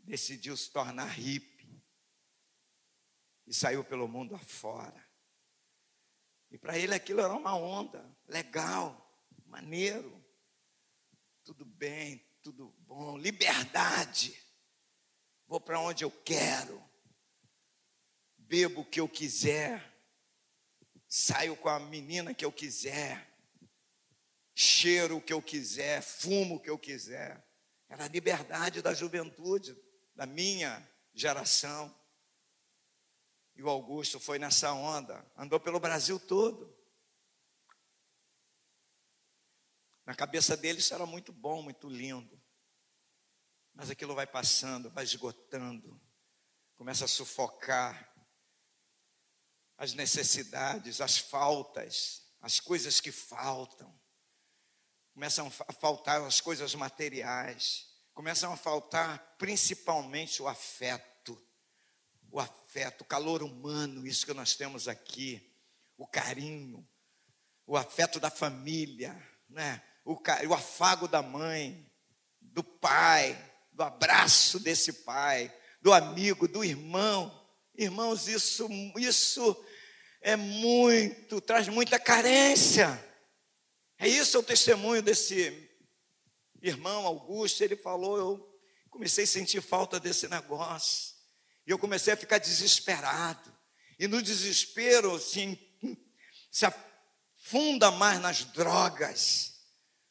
decidiu 0.04 0.54
se 0.54 0.70
tornar 0.70 1.18
hippie 1.18 1.82
e 3.46 3.54
saiu 3.54 3.82
pelo 3.82 4.06
mundo 4.06 4.34
afora. 4.34 5.02
E 6.50 6.58
para 6.58 6.76
ele 6.76 6.94
aquilo 6.94 7.22
era 7.22 7.32
uma 7.32 7.56
onda, 7.56 8.04
legal, 8.28 9.18
maneiro, 9.46 10.22
tudo 11.42 11.64
bem, 11.64 12.18
tudo 12.42 12.68
bom, 12.80 13.16
liberdade. 13.16 14.38
Vou 15.46 15.58
para 15.58 15.80
onde 15.80 16.04
eu 16.04 16.10
quero, 16.10 16.91
bebo 18.52 18.82
o 18.82 18.84
que 18.84 19.00
eu 19.00 19.08
quiser, 19.08 19.98
saio 21.08 21.56
com 21.56 21.70
a 21.70 21.80
menina 21.80 22.34
que 22.34 22.44
eu 22.44 22.52
quiser, 22.52 23.34
cheiro 24.54 25.16
o 25.16 25.22
que 25.22 25.32
eu 25.32 25.40
quiser, 25.40 26.02
fumo 26.02 26.56
o 26.56 26.60
que 26.60 26.68
eu 26.68 26.78
quiser. 26.78 27.42
Era 27.88 28.04
a 28.04 28.08
liberdade 28.08 28.82
da 28.82 28.92
juventude, 28.92 29.74
da 30.14 30.26
minha 30.26 30.86
geração. 31.14 31.98
E 33.56 33.62
o 33.62 33.70
Augusto 33.70 34.20
foi 34.20 34.38
nessa 34.38 34.70
onda, 34.74 35.26
andou 35.34 35.58
pelo 35.58 35.80
Brasil 35.80 36.20
todo. 36.20 36.76
Na 40.04 40.14
cabeça 40.14 40.58
dele 40.58 40.80
isso 40.80 40.92
era 40.92 41.06
muito 41.06 41.32
bom, 41.32 41.62
muito 41.62 41.88
lindo. 41.88 42.38
Mas 43.72 43.88
aquilo 43.88 44.14
vai 44.14 44.26
passando, 44.26 44.90
vai 44.90 45.04
esgotando, 45.04 45.98
começa 46.76 47.06
a 47.06 47.08
sufocar 47.08 48.11
as 49.82 49.94
necessidades, 49.94 51.00
as 51.00 51.18
faltas, 51.18 52.22
as 52.40 52.60
coisas 52.60 53.00
que 53.00 53.10
faltam. 53.10 53.92
Começam 55.12 55.52
a 55.66 55.72
faltar 55.72 56.22
as 56.22 56.40
coisas 56.40 56.74
materiais, 56.74 57.88
começam 58.14 58.52
a 58.52 58.56
faltar 58.56 59.36
principalmente 59.38 60.40
o 60.40 60.46
afeto 60.46 61.12
o 62.32 62.40
afeto, 62.40 63.02
o 63.02 63.04
calor 63.04 63.42
humano, 63.42 64.06
isso 64.06 64.24
que 64.24 64.32
nós 64.32 64.56
temos 64.56 64.88
aqui, 64.88 65.54
o 65.98 66.06
carinho, 66.06 66.88
o 67.66 67.76
afeto 67.76 68.18
da 68.18 68.30
família, 68.30 69.14
né? 69.50 69.82
o, 70.02 70.14
o 70.48 70.54
afago 70.54 71.06
da 71.06 71.20
mãe, 71.20 71.86
do 72.40 72.64
pai, 72.64 73.36
do 73.70 73.82
abraço 73.82 74.58
desse 74.58 75.04
pai, 75.04 75.54
do 75.82 75.92
amigo, 75.92 76.48
do 76.48 76.64
irmão. 76.64 77.38
Irmãos, 77.74 78.26
isso, 78.28 78.66
isso 78.96 79.54
é 80.22 80.36
muito, 80.36 81.40
traz 81.40 81.68
muita 81.68 81.98
carência. 81.98 83.02
É 83.98 84.08
isso 84.08 84.38
o 84.38 84.42
testemunho 84.42 85.02
desse 85.02 85.68
irmão 86.62 87.06
Augusto. 87.06 87.62
Ele 87.62 87.76
falou: 87.76 88.16
Eu 88.16 88.58
comecei 88.88 89.24
a 89.24 89.26
sentir 89.26 89.60
falta 89.60 89.98
desse 89.98 90.28
negócio. 90.28 91.12
E 91.66 91.70
eu 91.70 91.78
comecei 91.78 92.12
a 92.12 92.16
ficar 92.16 92.38
desesperado. 92.38 93.52
E 93.98 94.08
no 94.08 94.22
desespero, 94.22 95.14
assim, 95.14 95.58
se 96.50 96.66
afunda 96.66 97.90
mais 97.90 98.20
nas 98.20 98.44
drogas, 98.44 99.52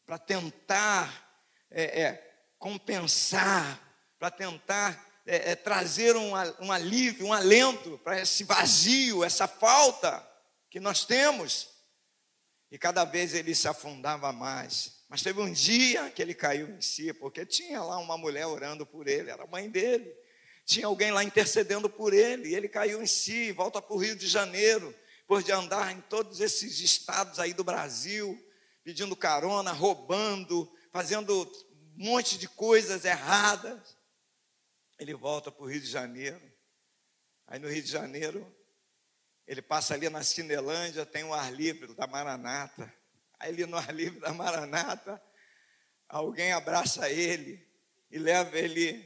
para 0.05 0.17
tentar 0.17 1.31
é, 1.69 2.01
é, 2.01 2.35
compensar, 2.57 3.79
para 4.19 4.29
tentar 4.29 5.10
é, 5.25 5.51
é, 5.51 5.55
trazer 5.55 6.15
um, 6.15 6.31
um 6.59 6.71
alívio, 6.71 7.27
um 7.27 7.33
alento 7.33 7.99
para 8.03 8.21
esse 8.21 8.43
vazio, 8.43 9.23
essa 9.23 9.47
falta 9.47 10.27
que 10.69 10.79
nós 10.79 11.05
temos. 11.05 11.69
E 12.71 12.77
cada 12.77 13.03
vez 13.03 13.33
ele 13.33 13.53
se 13.53 13.67
afundava 13.67 14.31
mais. 14.31 15.01
Mas 15.09 15.21
teve 15.21 15.41
um 15.41 15.51
dia 15.51 16.09
que 16.09 16.21
ele 16.21 16.33
caiu 16.33 16.69
em 16.69 16.79
si, 16.79 17.13
porque 17.13 17.45
tinha 17.45 17.83
lá 17.83 17.97
uma 17.97 18.17
mulher 18.17 18.47
orando 18.47 18.85
por 18.85 19.07
ele, 19.07 19.29
era 19.29 19.43
a 19.43 19.47
mãe 19.47 19.69
dele. 19.69 20.09
Tinha 20.65 20.87
alguém 20.87 21.11
lá 21.11 21.23
intercedendo 21.23 21.89
por 21.89 22.13
ele, 22.13 22.49
e 22.49 22.55
ele 22.55 22.69
caiu 22.69 23.03
em 23.03 23.07
si, 23.07 23.51
volta 23.51 23.81
para 23.81 23.93
o 23.93 23.99
Rio 23.99 24.15
de 24.15 24.27
Janeiro, 24.27 24.95
depois 25.19 25.43
de 25.43 25.51
andar 25.51 25.91
em 25.91 25.99
todos 26.01 26.39
esses 26.39 26.79
estados 26.79 27.39
aí 27.39 27.53
do 27.53 27.63
Brasil, 27.63 28.41
pedindo 28.83 29.15
carona, 29.15 29.73
roubando, 29.73 30.71
fazendo 30.93 31.43
um 31.97 32.05
monte 32.05 32.37
de 32.37 32.47
coisas 32.47 33.03
erradas, 33.03 33.97
ele 35.01 35.15
volta 35.15 35.51
para 35.51 35.63
o 35.63 35.67
Rio 35.67 35.81
de 35.81 35.87
Janeiro. 35.87 36.39
Aí 37.47 37.57
no 37.57 37.67
Rio 37.67 37.81
de 37.81 37.89
Janeiro, 37.89 38.55
ele 39.47 39.59
passa 39.59 39.95
ali 39.95 40.07
na 40.09 40.21
Cinelândia, 40.21 41.07
tem 41.07 41.23
um 41.23 41.33
ar 41.33 41.51
livre 41.51 41.91
da 41.95 42.05
Maranata. 42.05 42.93
Aí 43.39 43.51
ele 43.51 43.65
no 43.65 43.77
ar 43.77 43.91
livre 43.91 44.19
da 44.19 44.31
Maranata, 44.31 45.19
alguém 46.07 46.51
abraça 46.51 47.09
ele 47.09 47.67
e 48.11 48.19
leva 48.19 48.55
ele 48.59 49.03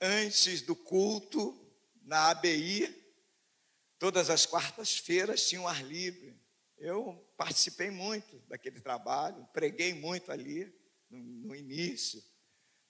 antes 0.00 0.62
do 0.62 0.76
culto 0.76 1.60
na 2.02 2.30
ABI. 2.30 3.02
Todas 3.98 4.30
as 4.30 4.46
quartas-feiras 4.46 5.48
tinha 5.48 5.60
um 5.60 5.66
ar 5.66 5.82
livre. 5.84 6.40
Eu 6.78 7.28
participei 7.36 7.90
muito 7.90 8.38
daquele 8.46 8.80
trabalho, 8.80 9.48
preguei 9.52 9.94
muito 9.94 10.30
ali 10.30 10.72
no, 11.10 11.18
no 11.18 11.56
início. 11.56 12.22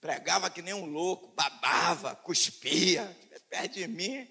Pregava 0.05 0.51
que 0.51 0.61
nem 0.61 0.75
um 0.75 0.85
louco, 0.85 1.29
babava, 1.29 2.15
cuspia, 2.15 3.07
perto 3.49 3.73
de 3.73 3.89
mim, 3.89 4.31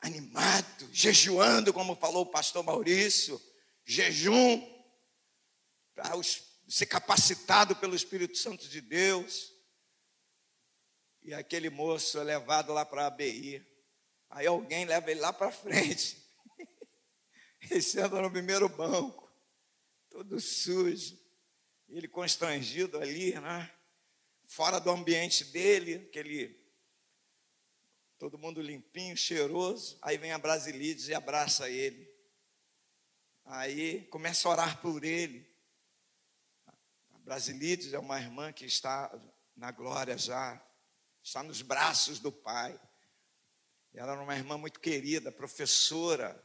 animado, 0.00 0.88
jejuando, 0.92 1.72
como 1.72 1.96
falou 1.96 2.22
o 2.22 2.30
pastor 2.30 2.62
Maurício, 2.62 3.42
jejum, 3.84 4.62
para 5.96 6.12
ser 6.68 6.86
capacitado 6.86 7.74
pelo 7.74 7.96
Espírito 7.96 8.38
Santo 8.38 8.68
de 8.68 8.80
Deus. 8.80 9.52
E 11.20 11.34
aquele 11.34 11.70
moço 11.70 12.20
é 12.20 12.22
levado 12.22 12.72
lá 12.72 12.86
para 12.86 13.02
a 13.02 13.06
ABI. 13.08 13.66
Aí 14.30 14.46
alguém 14.46 14.84
leva 14.84 15.10
ele 15.10 15.18
lá 15.18 15.32
para 15.32 15.50
frente. 15.50 16.24
Ele 17.68 17.82
senta 17.82 18.22
no 18.22 18.30
primeiro 18.30 18.68
banco, 18.68 19.28
todo 20.08 20.38
sujo. 20.38 21.23
Ele 21.94 22.08
constrangido 22.08 22.98
ali, 22.98 23.38
né? 23.38 23.72
Fora 24.42 24.80
do 24.80 24.90
ambiente 24.90 25.44
dele, 25.44 26.06
aquele 26.08 26.60
todo 28.18 28.36
mundo 28.36 28.60
limpinho, 28.60 29.16
cheiroso. 29.16 29.96
Aí 30.02 30.18
vem 30.18 30.32
a 30.32 30.38
Brasilides 30.38 31.06
e 31.06 31.14
abraça 31.14 31.70
ele. 31.70 32.12
Aí 33.44 34.06
começa 34.06 34.48
a 34.48 34.50
orar 34.50 34.80
por 34.80 35.04
ele. 35.04 35.48
A 37.12 37.18
Brasilides 37.18 37.92
é 37.92 37.98
uma 38.00 38.20
irmã 38.20 38.52
que 38.52 38.64
está 38.64 39.16
na 39.54 39.70
glória 39.70 40.18
já, 40.18 40.60
está 41.22 41.44
nos 41.44 41.62
braços 41.62 42.18
do 42.18 42.32
Pai. 42.32 42.72
Ela 43.92 44.14
era 44.14 44.20
uma 44.20 44.34
irmã 44.34 44.58
muito 44.58 44.80
querida, 44.80 45.30
professora. 45.30 46.44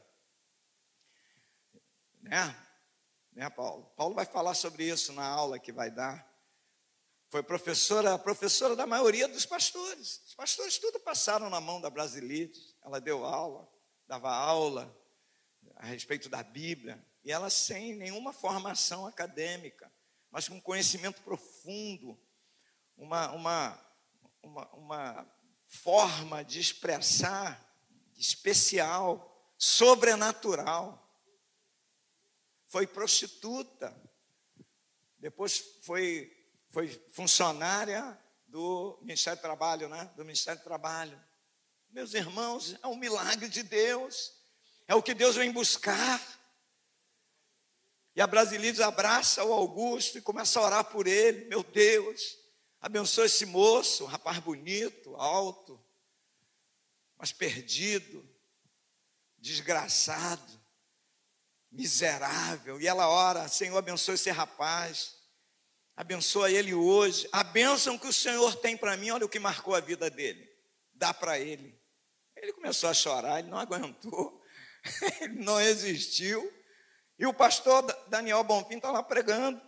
Né? 2.22 2.69
Né, 3.32 3.48
Paulo? 3.50 3.84
Paulo 3.96 4.14
vai 4.14 4.24
falar 4.24 4.54
sobre 4.54 4.84
isso 4.84 5.12
na 5.12 5.24
aula 5.24 5.58
que 5.58 5.72
vai 5.72 5.90
dar. 5.90 6.28
Foi 7.30 7.42
professora, 7.42 8.18
professora 8.18 8.74
da 8.74 8.86
maioria 8.86 9.28
dos 9.28 9.46
pastores. 9.46 10.20
Os 10.26 10.34
pastores 10.34 10.78
tudo 10.78 10.98
passaram 10.98 11.48
na 11.48 11.60
mão 11.60 11.80
da 11.80 11.88
Brasilite. 11.88 12.76
Ela 12.82 13.00
deu 13.00 13.24
aula, 13.24 13.68
dava 14.06 14.30
aula 14.30 14.94
a 15.76 15.86
respeito 15.86 16.28
da 16.28 16.42
Bíblia. 16.42 17.04
E 17.24 17.30
ela 17.30 17.50
sem 17.50 17.94
nenhuma 17.94 18.32
formação 18.32 19.06
acadêmica, 19.06 19.92
mas 20.30 20.48
com 20.48 20.60
conhecimento 20.60 21.20
profundo, 21.22 22.18
uma, 22.96 23.30
uma, 23.32 23.92
uma, 24.42 24.68
uma 24.74 25.32
forma 25.66 26.42
de 26.42 26.60
expressar 26.60 27.70
especial, 28.16 29.54
sobrenatural. 29.56 31.09
Foi 32.70 32.86
prostituta, 32.86 33.94
depois 35.18 35.58
foi 35.82 36.34
foi 36.68 36.88
funcionária 37.10 38.16
do 38.46 38.96
Ministério 39.02 39.38
do 39.38 39.42
Trabalho, 39.42 39.88
né? 39.88 40.08
Do 40.16 40.24
Ministério 40.24 40.60
do 40.60 40.64
Trabalho. 40.64 41.20
Meus 41.90 42.14
irmãos, 42.14 42.76
é 42.80 42.86
um 42.86 42.94
milagre 42.94 43.48
de 43.48 43.64
Deus. 43.64 44.32
É 44.86 44.94
o 44.94 45.02
que 45.02 45.12
Deus 45.12 45.34
vem 45.34 45.50
buscar. 45.50 46.20
E 48.14 48.20
a 48.20 48.26
Brasilides 48.28 48.80
abraça 48.80 49.42
o 49.42 49.52
Augusto 49.52 50.18
e 50.18 50.22
começa 50.22 50.60
a 50.60 50.62
orar 50.62 50.84
por 50.84 51.08
ele. 51.08 51.46
Meu 51.46 51.64
Deus, 51.64 52.38
abençoa 52.80 53.26
esse 53.26 53.44
moço, 53.44 54.04
um 54.04 54.06
rapaz 54.06 54.38
bonito, 54.38 55.16
alto, 55.16 55.84
mas 57.18 57.32
perdido, 57.32 58.24
desgraçado, 59.38 60.59
miserável. 61.70 62.80
E 62.80 62.86
ela 62.86 63.08
ora: 63.08 63.48
Senhor, 63.48 63.76
abençoa 63.76 64.14
esse 64.14 64.30
rapaz. 64.30 65.16
Abençoa 65.96 66.50
ele 66.50 66.72
hoje. 66.72 67.28
A 67.30 67.44
bênção 67.44 67.98
que 67.98 68.06
o 68.06 68.12
Senhor 68.12 68.56
tem 68.56 68.76
para 68.76 68.96
mim, 68.96 69.10
olha 69.10 69.26
o 69.26 69.28
que 69.28 69.38
marcou 69.38 69.74
a 69.74 69.80
vida 69.80 70.08
dele. 70.08 70.50
Dá 70.94 71.12
para 71.12 71.38
ele. 71.38 71.78
Ele 72.36 72.52
começou 72.52 72.88
a 72.88 72.94
chorar, 72.94 73.40
ele 73.40 73.48
não 73.48 73.58
aguentou, 73.58 74.42
ele 75.20 75.44
não 75.44 75.60
existiu. 75.60 76.50
E 77.18 77.26
o 77.26 77.34
pastor 77.34 77.82
Daniel 78.08 78.42
Bonfim 78.42 78.76
está 78.76 78.90
lá 78.90 79.02
pregando. 79.02 79.60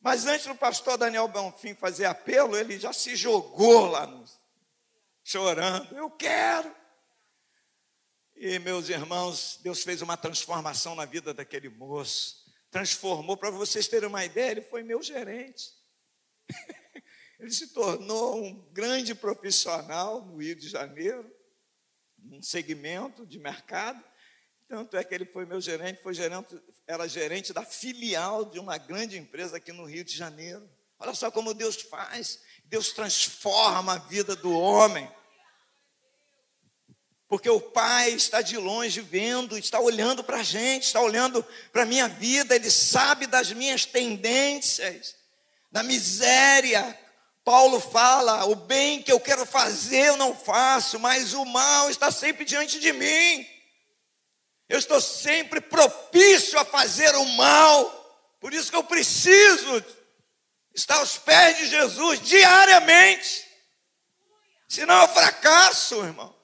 Mas 0.00 0.26
antes 0.26 0.46
do 0.46 0.54
pastor 0.54 0.96
Daniel 0.96 1.26
Bonfim 1.26 1.74
fazer 1.74 2.04
apelo, 2.04 2.56
ele 2.56 2.78
já 2.78 2.92
se 2.92 3.16
jogou 3.16 3.86
lá, 3.86 4.06
no, 4.06 4.24
chorando. 5.24 5.96
Eu 5.96 6.10
quero. 6.10 6.72
E 8.36 8.58
meus 8.58 8.88
irmãos, 8.88 9.60
Deus 9.62 9.82
fez 9.82 10.02
uma 10.02 10.16
transformação 10.16 10.94
na 10.94 11.04
vida 11.04 11.32
daquele 11.32 11.68
moço 11.68 12.44
transformou. 12.74 13.36
Para 13.36 13.50
vocês 13.50 13.86
terem 13.86 14.08
uma 14.08 14.24
ideia, 14.24 14.50
ele 14.50 14.62
foi 14.62 14.82
meu 14.82 15.00
gerente. 15.00 15.70
ele 17.38 17.52
se 17.52 17.72
tornou 17.72 18.44
um 18.44 18.68
grande 18.72 19.14
profissional 19.14 20.26
no 20.26 20.38
Rio 20.38 20.56
de 20.56 20.68
Janeiro, 20.68 21.32
num 22.18 22.42
segmento 22.42 23.24
de 23.24 23.38
mercado. 23.38 24.02
Tanto 24.66 24.96
é 24.96 25.04
que 25.04 25.14
ele 25.14 25.24
foi 25.24 25.46
meu 25.46 25.60
gerente, 25.60 26.02
foi 26.02 26.14
gerente, 26.14 26.60
era 26.84 27.06
gerente 27.06 27.52
da 27.52 27.62
filial 27.62 28.44
de 28.44 28.58
uma 28.58 28.76
grande 28.76 29.16
empresa 29.16 29.58
aqui 29.58 29.70
no 29.70 29.84
Rio 29.84 30.02
de 30.02 30.16
Janeiro. 30.16 30.68
Olha 30.98 31.14
só 31.14 31.30
como 31.30 31.54
Deus 31.54 31.80
faz. 31.80 32.42
Deus 32.64 32.92
transforma 32.92 33.94
a 33.94 33.98
vida 33.98 34.34
do 34.34 34.50
homem 34.50 35.08
porque 37.28 37.48
o 37.48 37.60
Pai 37.60 38.10
está 38.10 38.42
de 38.42 38.56
longe 38.56 39.00
vendo, 39.00 39.56
está 39.56 39.80
olhando 39.80 40.22
para 40.22 40.38
a 40.38 40.42
gente, 40.42 40.84
está 40.84 41.00
olhando 41.00 41.44
para 41.72 41.82
a 41.82 41.86
minha 41.86 42.06
vida, 42.06 42.54
Ele 42.54 42.70
sabe 42.70 43.26
das 43.26 43.52
minhas 43.52 43.86
tendências, 43.86 45.14
da 45.72 45.82
miséria. 45.82 46.98
Paulo 47.42 47.80
fala: 47.80 48.44
o 48.44 48.54
bem 48.54 49.02
que 49.02 49.10
eu 49.10 49.18
quero 49.18 49.46
fazer 49.46 50.08
eu 50.08 50.16
não 50.16 50.34
faço, 50.34 50.98
mas 50.98 51.32
o 51.32 51.44
mal 51.44 51.90
está 51.90 52.10
sempre 52.10 52.44
diante 52.44 52.78
de 52.78 52.92
mim. 52.92 53.46
Eu 54.68 54.78
estou 54.78 55.00
sempre 55.00 55.60
propício 55.60 56.58
a 56.58 56.64
fazer 56.64 57.14
o 57.14 57.24
mal, 57.36 58.36
por 58.40 58.52
isso 58.52 58.70
que 58.70 58.76
eu 58.76 58.84
preciso 58.84 59.84
estar 60.74 60.96
aos 60.96 61.16
pés 61.16 61.56
de 61.58 61.66
Jesus 61.68 62.20
diariamente, 62.20 63.44
senão 64.68 65.02
eu 65.02 65.08
fracasso, 65.08 65.96
irmão. 66.04 66.34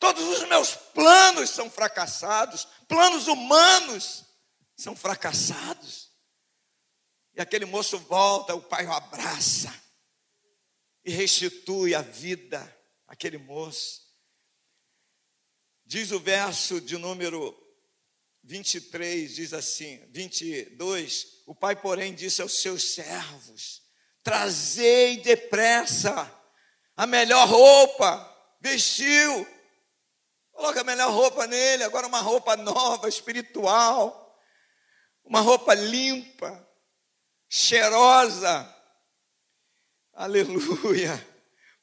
Todos 0.00 0.26
os 0.26 0.48
meus 0.48 0.74
planos 0.74 1.50
são 1.50 1.70
fracassados, 1.70 2.66
planos 2.88 3.28
humanos 3.28 4.24
são 4.74 4.96
fracassados. 4.96 6.10
E 7.34 7.40
aquele 7.40 7.66
moço 7.66 7.98
volta, 7.98 8.54
o 8.54 8.62
pai 8.62 8.86
o 8.86 8.92
abraça 8.92 9.72
e 11.04 11.12
restitui 11.12 11.94
a 11.94 12.00
vida 12.00 12.76
àquele 13.06 13.36
moço. 13.36 14.00
Diz 15.84 16.12
o 16.12 16.18
verso 16.18 16.80
de 16.80 16.96
número 16.96 17.54
23, 18.44 19.34
diz 19.34 19.52
assim, 19.52 19.98
22, 20.10 21.42
o 21.46 21.54
pai, 21.54 21.76
porém, 21.76 22.14
disse 22.14 22.40
aos 22.40 22.62
seus 22.62 22.94
servos: 22.94 23.82
Trazei 24.22 25.18
depressa 25.18 26.32
a 26.96 27.06
melhor 27.06 27.46
roupa, 27.46 28.56
vestiu, 28.60 29.46
Coloca 30.60 30.82
a 30.82 30.84
melhor 30.84 31.10
roupa 31.10 31.46
nele, 31.46 31.84
agora 31.84 32.06
uma 32.06 32.20
roupa 32.20 32.54
nova, 32.54 33.08
espiritual, 33.08 34.38
uma 35.24 35.40
roupa 35.40 35.72
limpa, 35.72 36.68
cheirosa. 37.48 38.68
Aleluia. 40.12 41.26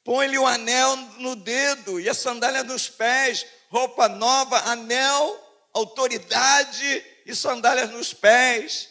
Põe-lhe 0.04 0.38
o 0.38 0.46
anel 0.46 0.94
no 1.18 1.34
dedo 1.34 1.98
e 1.98 2.08
a 2.08 2.14
sandália 2.14 2.62
nos 2.62 2.88
pés, 2.88 3.44
roupa 3.68 4.08
nova, 4.08 4.60
anel, 4.70 5.68
autoridade 5.74 7.04
e 7.26 7.34
sandálias 7.34 7.90
nos 7.90 8.14
pés. 8.14 8.90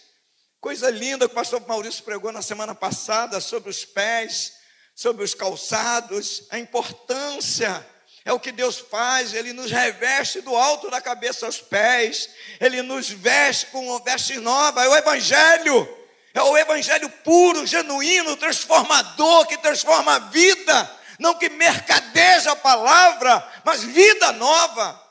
Coisa 0.60 0.90
linda 0.90 1.30
que 1.30 1.32
o 1.32 1.36
pastor 1.36 1.66
Maurício 1.66 2.04
pregou 2.04 2.34
na 2.34 2.42
semana 2.42 2.76
passada 2.76 3.40
sobre 3.40 3.70
os 3.70 3.86
pés, 3.86 4.52
sobre 4.94 5.24
os 5.24 5.34
calçados, 5.34 6.46
a 6.50 6.60
importância 6.60 7.88
É 8.28 8.34
o 8.34 8.40
que 8.42 8.52
Deus 8.52 8.78
faz, 8.78 9.34
Ele 9.34 9.54
nos 9.54 9.72
reveste 9.72 10.42
do 10.42 10.54
alto 10.54 10.92
da 10.92 11.00
cabeça 11.00 11.46
aos 11.46 11.62
pés, 11.62 12.30
Ele 12.60 12.82
nos 12.82 13.10
veste 13.10 13.68
com 13.68 13.88
uma 13.88 14.04
veste 14.04 14.38
nova, 14.38 14.84
é 14.84 14.90
o 14.90 14.98
Evangelho, 14.98 15.98
é 16.34 16.42
o 16.42 16.58
Evangelho 16.58 17.10
puro, 17.24 17.66
genuíno, 17.66 18.36
transformador, 18.36 19.48
que 19.48 19.58
transforma 19.60 20.16
a 20.16 20.20
vida, 20.20 21.00
não 21.18 21.36
que 21.40 21.48
mercadeja 21.48 22.52
a 22.52 22.56
palavra, 22.58 23.62
mas 23.64 23.82
vida 23.84 24.34
nova. 24.34 25.02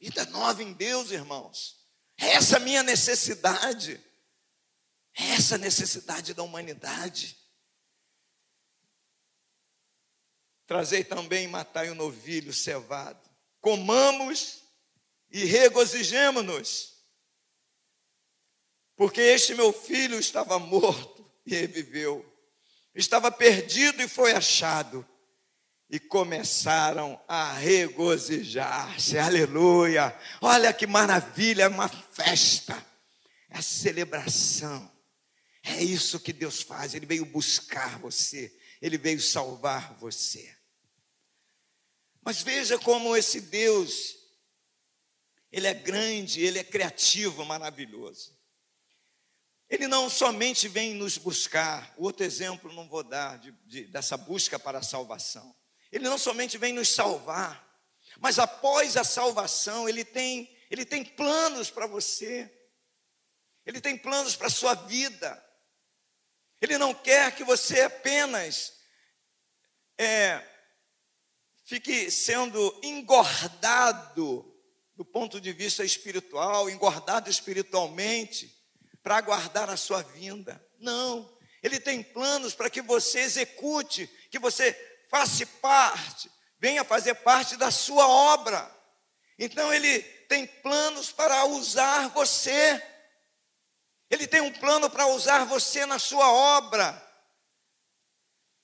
Vida 0.00 0.24
nova 0.26 0.60
em 0.64 0.72
Deus, 0.72 1.12
irmãos. 1.12 1.76
É 2.18 2.30
essa 2.30 2.56
a 2.56 2.60
minha 2.60 2.82
necessidade. 2.82 4.04
É 5.16 5.34
essa 5.34 5.56
necessidade 5.56 6.34
da 6.34 6.42
humanidade. 6.42 7.39
Trazei 10.70 11.02
também 11.02 11.48
matai 11.48 11.90
o 11.90 11.96
novilho 11.96 12.52
cevado. 12.52 13.28
Comamos 13.60 14.62
e 15.28 15.44
regozijemo-nos. 15.44 16.94
Porque 18.94 19.20
este 19.20 19.52
meu 19.52 19.72
filho 19.72 20.16
estava 20.16 20.60
morto 20.60 21.28
e 21.44 21.56
reviveu. 21.56 22.24
Estava 22.94 23.32
perdido 23.32 24.00
e 24.00 24.06
foi 24.06 24.30
achado. 24.30 25.04
E 25.90 25.98
começaram 25.98 27.20
a 27.26 27.52
regozijar-se. 27.52 29.18
Aleluia! 29.18 30.16
Olha 30.40 30.72
que 30.72 30.86
maravilha, 30.86 31.64
é 31.64 31.68
uma 31.68 31.88
festa. 31.88 32.80
É 33.48 33.58
a 33.58 33.62
celebração. 33.62 34.88
É 35.64 35.82
isso 35.82 36.20
que 36.20 36.32
Deus 36.32 36.62
faz. 36.62 36.94
Ele 36.94 37.06
veio 37.06 37.24
buscar 37.24 37.98
você. 37.98 38.56
Ele 38.80 38.96
veio 38.96 39.20
salvar 39.20 39.94
você. 39.94 40.59
Mas 42.22 42.42
veja 42.42 42.78
como 42.78 43.16
esse 43.16 43.40
Deus, 43.40 44.16
ele 45.50 45.66
é 45.66 45.74
grande, 45.74 46.42
ele 46.42 46.58
é 46.58 46.64
criativo, 46.64 47.44
maravilhoso. 47.44 48.38
Ele 49.68 49.86
não 49.86 50.10
somente 50.10 50.66
vem 50.66 50.94
nos 50.94 51.16
buscar, 51.16 51.94
outro 51.96 52.24
exemplo 52.24 52.72
não 52.72 52.88
vou 52.88 53.04
dar 53.04 53.38
de, 53.38 53.52
de, 53.66 53.84
dessa 53.84 54.16
busca 54.16 54.58
para 54.58 54.78
a 54.78 54.82
salvação. 54.82 55.56
Ele 55.92 56.08
não 56.08 56.18
somente 56.18 56.58
vem 56.58 56.72
nos 56.72 56.88
salvar, 56.88 57.68
mas 58.18 58.38
após 58.38 58.96
a 58.96 59.04
salvação, 59.04 59.88
ele 59.88 60.04
tem, 60.04 60.56
ele 60.70 60.84
tem 60.84 61.04
planos 61.04 61.70
para 61.70 61.86
você. 61.86 62.52
Ele 63.64 63.80
tem 63.80 63.96
planos 63.96 64.34
para 64.34 64.48
a 64.48 64.50
sua 64.50 64.74
vida. 64.74 65.44
Ele 66.60 66.76
não 66.76 66.92
quer 66.92 67.34
que 67.34 67.44
você 67.44 67.82
apenas 67.82 68.74
é, 69.96 70.44
fique 71.70 72.10
sendo 72.10 72.80
engordado 72.82 74.44
do 74.96 75.04
ponto 75.04 75.40
de 75.40 75.52
vista 75.52 75.84
espiritual, 75.84 76.68
engordado 76.68 77.30
espiritualmente, 77.30 78.52
para 79.04 79.18
aguardar 79.18 79.70
a 79.70 79.76
sua 79.76 80.02
vinda. 80.02 80.60
Não, 80.80 81.32
ele 81.62 81.78
tem 81.78 82.02
planos 82.02 82.54
para 82.56 82.68
que 82.68 82.82
você 82.82 83.20
execute, 83.20 84.08
que 84.32 84.38
você 84.40 84.72
faça 85.08 85.46
parte, 85.62 86.28
venha 86.58 86.82
fazer 86.82 87.14
parte 87.14 87.56
da 87.56 87.70
sua 87.70 88.04
obra. 88.08 88.68
Então 89.38 89.72
ele 89.72 90.02
tem 90.28 90.48
planos 90.48 91.12
para 91.12 91.44
usar 91.44 92.08
você. 92.08 92.82
Ele 94.10 94.26
tem 94.26 94.40
um 94.40 94.52
plano 94.52 94.90
para 94.90 95.06
usar 95.06 95.44
você 95.44 95.86
na 95.86 96.00
sua 96.00 96.32
obra. 96.32 97.00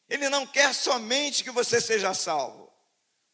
Ele 0.08 0.28
não 0.28 0.44
quer 0.44 0.74
somente 0.74 1.44
que 1.44 1.52
você 1.52 1.80
seja 1.80 2.12
salvo 2.12 2.65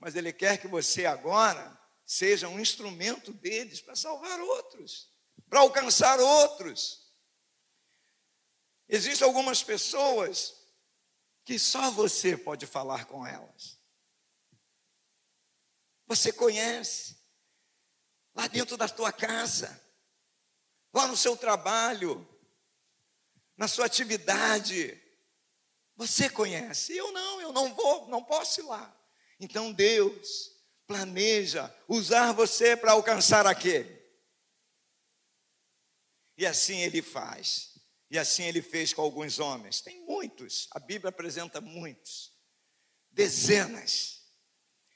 mas 0.03 0.17
Ele 0.17 0.33
quer 0.33 0.59
que 0.59 0.67
você 0.67 1.07
agora 1.07 1.81
seja 2.05 2.49
um 2.49 2.59
instrumento 2.59 3.33
deles 3.33 3.81
para 3.81 3.95
salvar 3.95 4.41
outros, 4.41 5.09
para 5.49 5.61
alcançar 5.61 6.19
outros. 6.19 7.09
Existem 8.89 9.25
algumas 9.25 9.63
pessoas 9.63 10.57
que 11.45 11.57
só 11.57 11.89
você 11.93 12.37
pode 12.37 12.67
falar 12.67 13.05
com 13.05 13.25
elas. 13.25 13.79
Você 16.09 16.33
conhece, 16.33 17.17
lá 18.35 18.49
dentro 18.49 18.77
da 18.77 18.89
tua 18.89 19.13
casa, 19.13 19.81
lá 20.93 21.07
no 21.07 21.17
seu 21.17 21.37
trabalho, 21.37 22.29
na 23.57 23.69
sua 23.69 23.87
atividade. 23.87 25.01
Você 25.95 26.29
conhece, 26.29 26.97
eu 26.97 27.13
não, 27.13 27.41
eu 27.41 27.53
não 27.53 27.73
vou, 27.73 28.09
não 28.09 28.25
posso 28.25 28.63
ir 28.63 28.65
lá. 28.65 28.99
Então 29.43 29.73
Deus 29.73 30.53
planeja 30.87 31.75
usar 31.89 32.31
você 32.31 32.77
para 32.77 32.93
alcançar 32.93 33.45
aquele. 33.45 34.01
E 36.39 36.47
assim 36.47 36.79
ele 36.79 37.03
faz. 37.03 37.73
E 38.09 38.17
assim 38.17 38.45
ele 38.45 38.63
fez 38.63 38.95
com 38.95 39.03
alguns 39.03 39.41
homens. 39.41 39.81
Tem 39.81 40.01
muitos, 40.07 40.69
a 40.71 40.79
Bíblia 40.79 41.09
apresenta 41.09 41.61
muitos, 41.61 42.33
dezenas. 43.11 44.23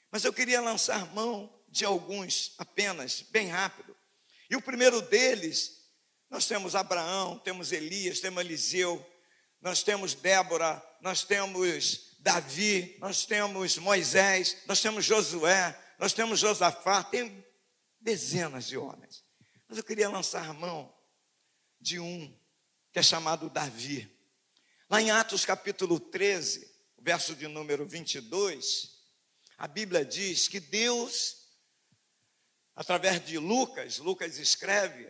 Mas 0.09 0.23
eu 0.23 0.31
queria 0.31 0.61
lançar 0.61 1.13
mão 1.13 1.53
de 1.67 1.83
alguns 1.83 2.55
apenas, 2.57 3.23
bem 3.23 3.47
rápido. 3.47 3.93
E 4.49 4.55
o 4.55 4.61
primeiro 4.61 5.01
deles, 5.01 5.91
nós 6.29 6.47
temos 6.47 6.73
Abraão, 6.73 7.37
temos 7.39 7.73
Elias, 7.73 8.21
temos 8.21 8.39
Eliseu, 8.39 9.05
nós 9.59 9.83
temos 9.83 10.13
Débora, 10.13 10.81
nós 11.01 11.25
temos 11.25 12.06
Davi, 12.27 12.97
nós 12.99 13.25
temos 13.25 13.77
Moisés, 13.77 14.57
nós 14.65 14.81
temos 14.81 15.05
Josué, 15.05 15.81
nós 15.97 16.11
temos 16.11 16.37
Josafá, 16.37 17.01
tem 17.01 17.41
dezenas 18.01 18.67
de 18.67 18.77
homens. 18.77 19.23
Mas 19.65 19.77
eu 19.77 19.83
queria 19.85 20.09
lançar 20.09 20.53
mão 20.53 20.93
de 21.79 22.01
um 22.01 22.37
que 22.91 22.99
é 22.99 23.01
chamado 23.01 23.49
Davi. 23.49 24.13
Lá 24.89 25.01
em 25.01 25.09
Atos 25.09 25.45
capítulo 25.45 26.01
13, 26.01 26.69
verso 26.99 27.33
de 27.33 27.47
número 27.47 27.87
22, 27.87 28.91
a 29.57 29.65
Bíblia 29.65 30.03
diz 30.03 30.49
que 30.49 30.59
Deus, 30.59 31.47
através 32.75 33.25
de 33.25 33.37
Lucas, 33.37 33.99
Lucas 33.99 34.37
escreve, 34.37 35.09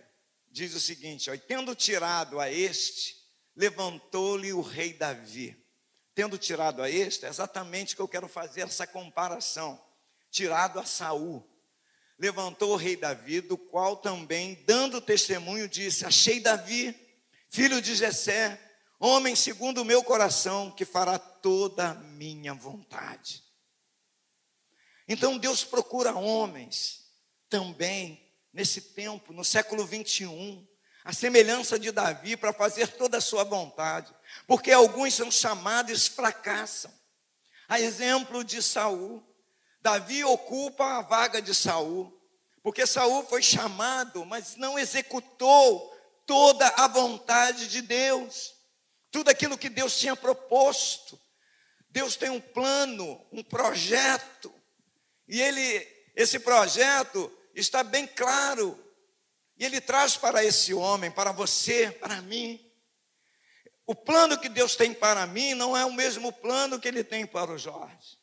diz 0.51 0.75
o 0.75 0.79
seguinte: 0.79 1.31
ó, 1.31 1.37
tendo 1.47 1.73
tirado 1.73 2.39
a 2.39 2.51
este, 2.51 3.15
levantou-lhe 3.55 4.53
o 4.53 4.61
rei 4.61 4.93
Davi 4.93 5.65
tendo 6.17 6.35
tirado 6.35 6.81
a 6.81 6.89
este, 6.89 7.27
é 7.27 7.29
exatamente 7.29 7.95
que 7.95 8.01
eu 8.01 8.07
quero 8.07 8.27
fazer 8.27 8.61
essa 8.61 8.87
comparação. 8.87 9.79
Tirado 10.31 10.79
a 10.79 10.83
Saul, 10.83 11.47
levantou 12.17 12.71
o 12.71 12.75
rei 12.75 12.95
Davi, 12.95 13.39
do 13.39 13.55
qual 13.55 13.95
também, 13.95 14.55
dando 14.65 14.99
testemunho, 14.99 15.69
disse: 15.69 16.07
Achei 16.07 16.39
Davi, 16.39 16.95
filho 17.51 17.79
de 17.79 17.93
Jessé, 17.93 18.59
homem 18.99 19.35
segundo 19.35 19.83
o 19.83 19.85
meu 19.85 20.03
coração, 20.03 20.71
que 20.71 20.85
fará 20.85 21.19
toda 21.19 21.91
a 21.91 21.93
minha 21.93 22.55
vontade. 22.55 23.43
Então 25.07 25.37
Deus 25.37 25.63
procura 25.63 26.15
homens 26.15 27.11
também 27.47 28.27
nesse 28.51 28.81
tempo, 28.81 29.31
no 29.31 29.45
século 29.45 29.85
21, 29.85 30.67
a 31.07 31.13
semelhança 31.13 31.79
de 31.79 31.89
Davi, 31.89 32.35
para 32.35 32.51
fazer 32.51 32.89
toda 32.89 33.17
a 33.17 33.21
sua 33.21 33.45
vontade 33.45 34.13
porque 34.45 34.71
alguns 34.71 35.13
são 35.13 35.31
chamados 35.31 36.05
e 36.05 36.09
fracassam. 36.09 36.91
A 37.67 37.79
exemplo 37.79 38.43
de 38.43 38.61
Saul, 38.61 39.23
Davi 39.81 40.23
ocupa 40.23 40.97
a 40.97 41.01
vaga 41.01 41.41
de 41.41 41.55
Saul, 41.55 42.13
porque 42.61 42.85
Saul 42.85 43.25
foi 43.25 43.41
chamado, 43.41 44.25
mas 44.25 44.55
não 44.55 44.77
executou 44.77 45.93
toda 46.25 46.67
a 46.69 46.87
vontade 46.87 47.67
de 47.67 47.81
Deus, 47.81 48.53
tudo 49.09 49.29
aquilo 49.29 49.57
que 49.57 49.69
Deus 49.69 49.97
tinha 49.97 50.15
proposto. 50.15 51.19
Deus 51.89 52.17
tem 52.17 52.29
um 52.29 52.41
plano, 52.41 53.25
um 53.31 53.41
projeto, 53.41 54.53
e 55.25 55.41
ele, 55.41 55.87
esse 56.15 56.39
projeto 56.39 57.31
está 57.55 57.81
bem 57.81 58.05
claro, 58.05 58.77
e 59.57 59.65
ele 59.65 59.81
traz 59.81 60.15
para 60.15 60.43
esse 60.43 60.73
homem, 60.73 61.09
para 61.09 61.31
você, 61.31 61.91
para 61.91 62.21
mim, 62.21 62.67
o 63.87 63.95
plano 63.95 64.37
que 64.37 64.49
Deus 64.49 64.75
tem 64.75 64.93
para 64.93 65.25
mim 65.25 65.53
não 65.53 65.75
é 65.75 65.85
o 65.85 65.93
mesmo 65.93 66.33
plano 66.33 66.77
que 66.77 66.89
Ele 66.89 67.05
tem 67.05 67.25
para 67.25 67.51
o 67.51 67.57
Jorge. 67.57 68.17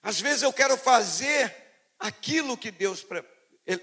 Às 0.00 0.20
vezes 0.20 0.42
eu 0.42 0.52
quero 0.52 0.78
fazer 0.78 1.54
aquilo 1.98 2.56
que 2.56 2.70
Deus 2.70 3.04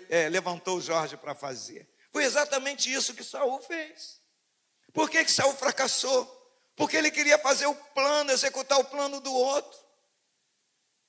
é, 0.09 0.29
levantou 0.29 0.77
o 0.77 0.81
Jorge 0.81 1.17
para 1.17 1.35
fazer. 1.35 1.87
Foi 2.09 2.23
exatamente 2.23 2.91
isso 2.91 3.13
que 3.13 3.23
Saul 3.23 3.61
fez. 3.61 4.21
Por 4.93 5.09
que, 5.09 5.25
que 5.25 5.31
Saul 5.31 5.53
fracassou? 5.53 6.25
Porque 6.73 6.95
ele 6.95 7.11
queria 7.11 7.37
fazer 7.37 7.65
o 7.65 7.75
plano, 7.75 8.31
executar 8.31 8.79
o 8.79 8.85
plano 8.85 9.19
do 9.19 9.33
outro. 9.33 9.77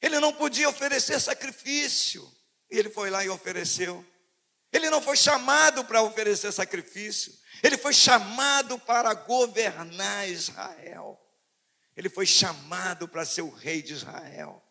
Ele 0.03 0.19
não 0.19 0.33
podia 0.33 0.69
oferecer 0.69 1.21
sacrifício. 1.21 2.29
E 2.69 2.79
ele 2.79 2.91
foi 2.91 3.11
lá 3.11 3.25
e 3.25 3.29
ofereceu. 3.29 4.05
Ele 4.73 4.91
não 4.91 5.01
foi 5.01 5.17
chamado 5.17 5.85
para 5.85 6.03
oferecer 6.03 6.53
sacrifício. 6.53 7.33
Ele 7.63 7.77
foi 7.77 7.93
chamado 7.93 8.79
para 8.79 9.15
governar 9.15 10.29
Israel. 10.29 11.19
Ele 11.97 12.09
foi 12.09 12.27
chamado 12.27 13.09
para 13.09 13.25
ser 13.25 13.43
o 13.43 13.51
rei 13.51 13.83
de 13.83 13.95
Israel. 13.95 14.63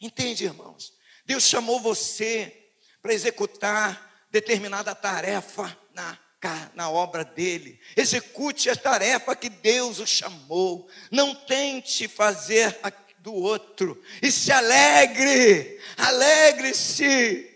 Entende, 0.00 0.44
irmãos? 0.44 0.92
Deus 1.24 1.44
chamou 1.44 1.80
você 1.80 2.70
para 3.00 3.14
executar 3.14 4.26
determinada 4.30 4.94
tarefa 4.94 5.76
na, 5.94 6.18
na 6.74 6.90
obra 6.90 7.24
dele. 7.24 7.80
Execute 7.96 8.68
a 8.68 8.76
tarefa 8.76 9.36
que 9.36 9.48
Deus 9.48 10.00
o 10.00 10.06
chamou. 10.06 10.88
Não 11.10 11.34
tente 11.34 12.08
fazer 12.08 12.78
do 13.18 13.32
outro. 13.32 14.02
E 14.20 14.30
se 14.30 14.50
alegre, 14.50 15.80
alegre-se. 15.96 17.53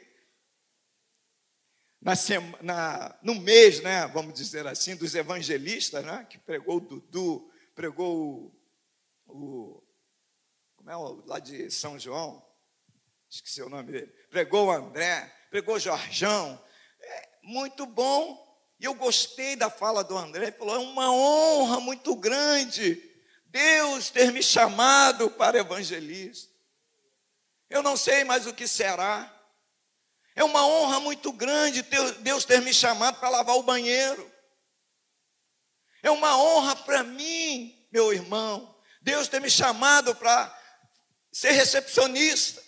Na, 2.00 2.14
na, 2.62 3.18
no 3.22 3.34
mês, 3.34 3.80
né, 3.82 4.06
vamos 4.08 4.34
dizer 4.34 4.66
assim, 4.66 4.94
dos 4.94 5.14
evangelistas, 5.14 6.04
né, 6.04 6.26
que 6.30 6.38
pregou 6.38 6.76
o 6.76 6.80
Dudu, 6.80 7.50
pregou 7.74 8.52
o, 9.26 9.34
o 9.34 9.82
como 10.76 10.90
é 10.90 10.96
o, 10.96 11.24
lá 11.26 11.38
de 11.40 11.70
São 11.70 11.98
João, 11.98 12.44
esqueci 13.28 13.60
o 13.62 13.68
nome 13.68 13.90
dele, 13.90 14.06
pregou 14.30 14.66
o 14.66 14.70
André, 14.70 15.32
pregou 15.50 15.74
o 15.74 15.80
Jorjão, 15.80 16.62
é, 17.00 17.28
muito 17.42 17.84
bom, 17.84 18.46
e 18.78 18.84
eu 18.84 18.94
gostei 18.94 19.56
da 19.56 19.68
fala 19.68 20.04
do 20.04 20.16
André, 20.16 20.46
ele 20.46 20.52
falou, 20.52 20.76
é 20.76 20.78
uma 20.78 21.12
honra 21.12 21.80
muito 21.80 22.14
grande 22.14 23.08
Deus 23.50 24.10
ter 24.10 24.30
me 24.32 24.42
chamado 24.42 25.30
para 25.30 25.58
evangelista. 25.58 26.52
Eu 27.68 27.82
não 27.82 27.96
sei 27.96 28.24
mais 28.24 28.46
o 28.46 28.54
que 28.54 28.66
será. 28.66 29.34
É 30.38 30.44
uma 30.44 30.64
honra 30.64 31.00
muito 31.00 31.32
grande 31.32 31.84
Deus 32.20 32.44
ter 32.44 32.62
me 32.62 32.72
chamado 32.72 33.18
para 33.18 33.28
lavar 33.28 33.56
o 33.56 33.62
banheiro. 33.64 34.32
É 36.00 36.12
uma 36.12 36.38
honra 36.38 36.76
para 36.76 37.02
mim, 37.02 37.76
meu 37.90 38.12
irmão, 38.12 38.72
Deus 39.02 39.26
ter 39.26 39.40
me 39.40 39.50
chamado 39.50 40.14
para 40.14 40.56
ser 41.32 41.50
recepcionista. 41.50 42.62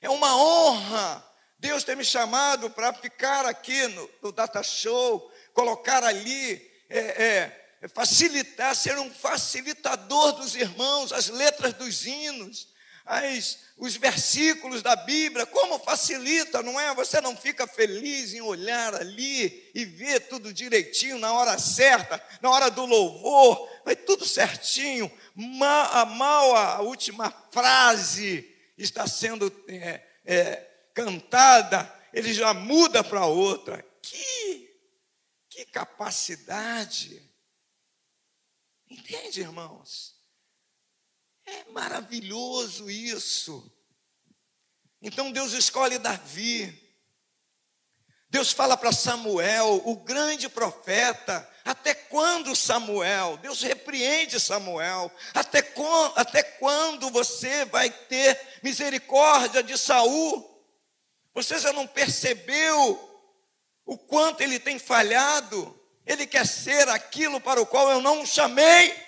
É 0.00 0.08
uma 0.08 0.36
honra 0.36 1.28
Deus 1.58 1.82
ter 1.82 1.96
me 1.96 2.04
chamado 2.04 2.70
para 2.70 2.92
ficar 2.92 3.44
aqui 3.44 3.88
no, 3.88 4.10
no 4.22 4.30
Data 4.30 4.62
Show, 4.62 5.32
colocar 5.52 6.04
ali 6.04 6.64
é, 6.88 6.98
é, 6.98 7.76
é 7.82 7.88
facilitar, 7.88 8.76
ser 8.76 8.96
um 9.00 9.12
facilitador 9.12 10.34
dos 10.34 10.54
irmãos, 10.54 11.12
as 11.12 11.28
letras 11.28 11.72
dos 11.72 12.06
hinos, 12.06 12.68
as, 13.08 13.60
os 13.78 13.96
versículos 13.96 14.82
da 14.82 14.94
Bíblia, 14.94 15.46
como 15.46 15.78
facilita, 15.78 16.62
não 16.62 16.78
é? 16.78 16.94
Você 16.94 17.22
não 17.22 17.34
fica 17.34 17.66
feliz 17.66 18.34
em 18.34 18.42
olhar 18.42 18.94
ali 18.94 19.70
e 19.74 19.84
ver 19.86 20.28
tudo 20.28 20.52
direitinho 20.52 21.18
na 21.18 21.32
hora 21.32 21.58
certa, 21.58 22.22
na 22.42 22.50
hora 22.50 22.70
do 22.70 22.84
louvor, 22.84 23.66
vai 23.82 23.96
tudo 23.96 24.26
certinho. 24.26 25.10
Mal, 25.34 25.90
a 25.94 26.04
mal 26.04 26.54
a 26.54 26.82
última 26.82 27.30
frase 27.50 28.54
está 28.76 29.06
sendo 29.06 29.50
é, 29.68 30.02
é, 30.26 30.70
cantada, 30.92 31.90
ele 32.12 32.34
já 32.34 32.52
muda 32.52 33.02
para 33.02 33.24
outra. 33.24 33.82
Que, 34.02 34.70
que 35.48 35.64
capacidade! 35.64 37.22
Entende, 38.90 39.40
irmãos? 39.40 40.17
É 41.48 41.64
maravilhoso 41.70 42.90
isso. 42.90 43.72
Então 45.00 45.32
Deus 45.32 45.52
escolhe 45.52 45.98
Davi. 45.98 46.86
Deus 48.30 48.52
fala 48.52 48.76
para 48.76 48.92
Samuel, 48.92 49.80
o 49.86 49.96
grande 49.96 50.50
profeta, 50.50 51.48
até 51.64 51.94
quando 51.94 52.54
Samuel? 52.54 53.38
Deus 53.38 53.62
repreende 53.62 54.38
Samuel. 54.38 55.10
Até, 55.32 55.64
até 56.14 56.42
quando 56.42 57.08
você 57.08 57.64
vai 57.64 57.88
ter 57.88 58.38
misericórdia 58.62 59.62
de 59.62 59.78
Saul? 59.78 60.62
Você 61.32 61.58
já 61.58 61.72
não 61.72 61.86
percebeu 61.86 63.24
o 63.86 63.96
quanto 63.96 64.42
ele 64.42 64.58
tem 64.58 64.78
falhado? 64.78 65.74
Ele 66.04 66.26
quer 66.26 66.46
ser 66.46 66.86
aquilo 66.90 67.40
para 67.40 67.60
o 67.62 67.66
qual 67.66 67.90
eu 67.90 68.02
não 68.02 68.22
o 68.22 68.26
chamei. 68.26 69.07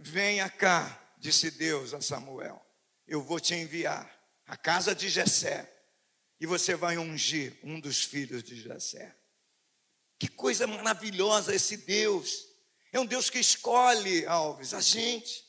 Venha 0.00 0.48
cá, 0.48 1.12
disse 1.18 1.50
Deus 1.50 1.92
a 1.92 2.00
Samuel. 2.00 2.64
Eu 3.06 3.22
vou 3.22 3.40
te 3.40 3.54
enviar 3.54 4.08
à 4.46 4.56
casa 4.56 4.94
de 4.94 5.08
Jessé 5.08 5.72
e 6.40 6.46
você 6.46 6.74
vai 6.74 6.96
ungir 6.98 7.58
um 7.62 7.80
dos 7.80 8.04
filhos 8.04 8.42
de 8.42 8.60
Jessé. 8.60 9.16
Que 10.18 10.28
coisa 10.28 10.66
maravilhosa 10.66 11.54
esse 11.54 11.76
Deus. 11.76 12.46
É 12.92 12.98
um 13.00 13.06
Deus 13.06 13.28
que 13.28 13.38
escolhe, 13.38 14.26
Alves, 14.26 14.72
a 14.72 14.80
gente, 14.80 15.44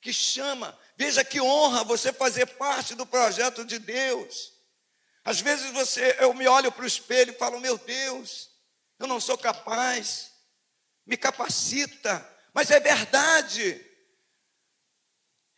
que 0.00 0.12
chama. 0.12 0.78
Veja 0.96 1.24
que 1.24 1.40
honra 1.40 1.84
você 1.84 2.12
fazer 2.12 2.46
parte 2.46 2.94
do 2.94 3.06
projeto 3.06 3.64
de 3.64 3.78
Deus. 3.78 4.52
Às 5.24 5.40
vezes 5.40 5.70
você, 5.72 6.16
eu 6.18 6.34
me 6.34 6.48
olho 6.48 6.72
para 6.72 6.84
o 6.84 6.86
espelho 6.86 7.32
e 7.32 7.38
falo, 7.38 7.60
meu 7.60 7.78
Deus, 7.78 8.50
eu 8.98 9.06
não 9.06 9.20
sou 9.20 9.38
capaz, 9.38 10.32
me 11.06 11.16
capacita, 11.16 12.28
mas 12.52 12.70
é 12.70 12.80
verdade, 12.80 13.84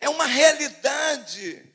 é 0.01 0.09
uma 0.09 0.27
realidade. 0.27 1.73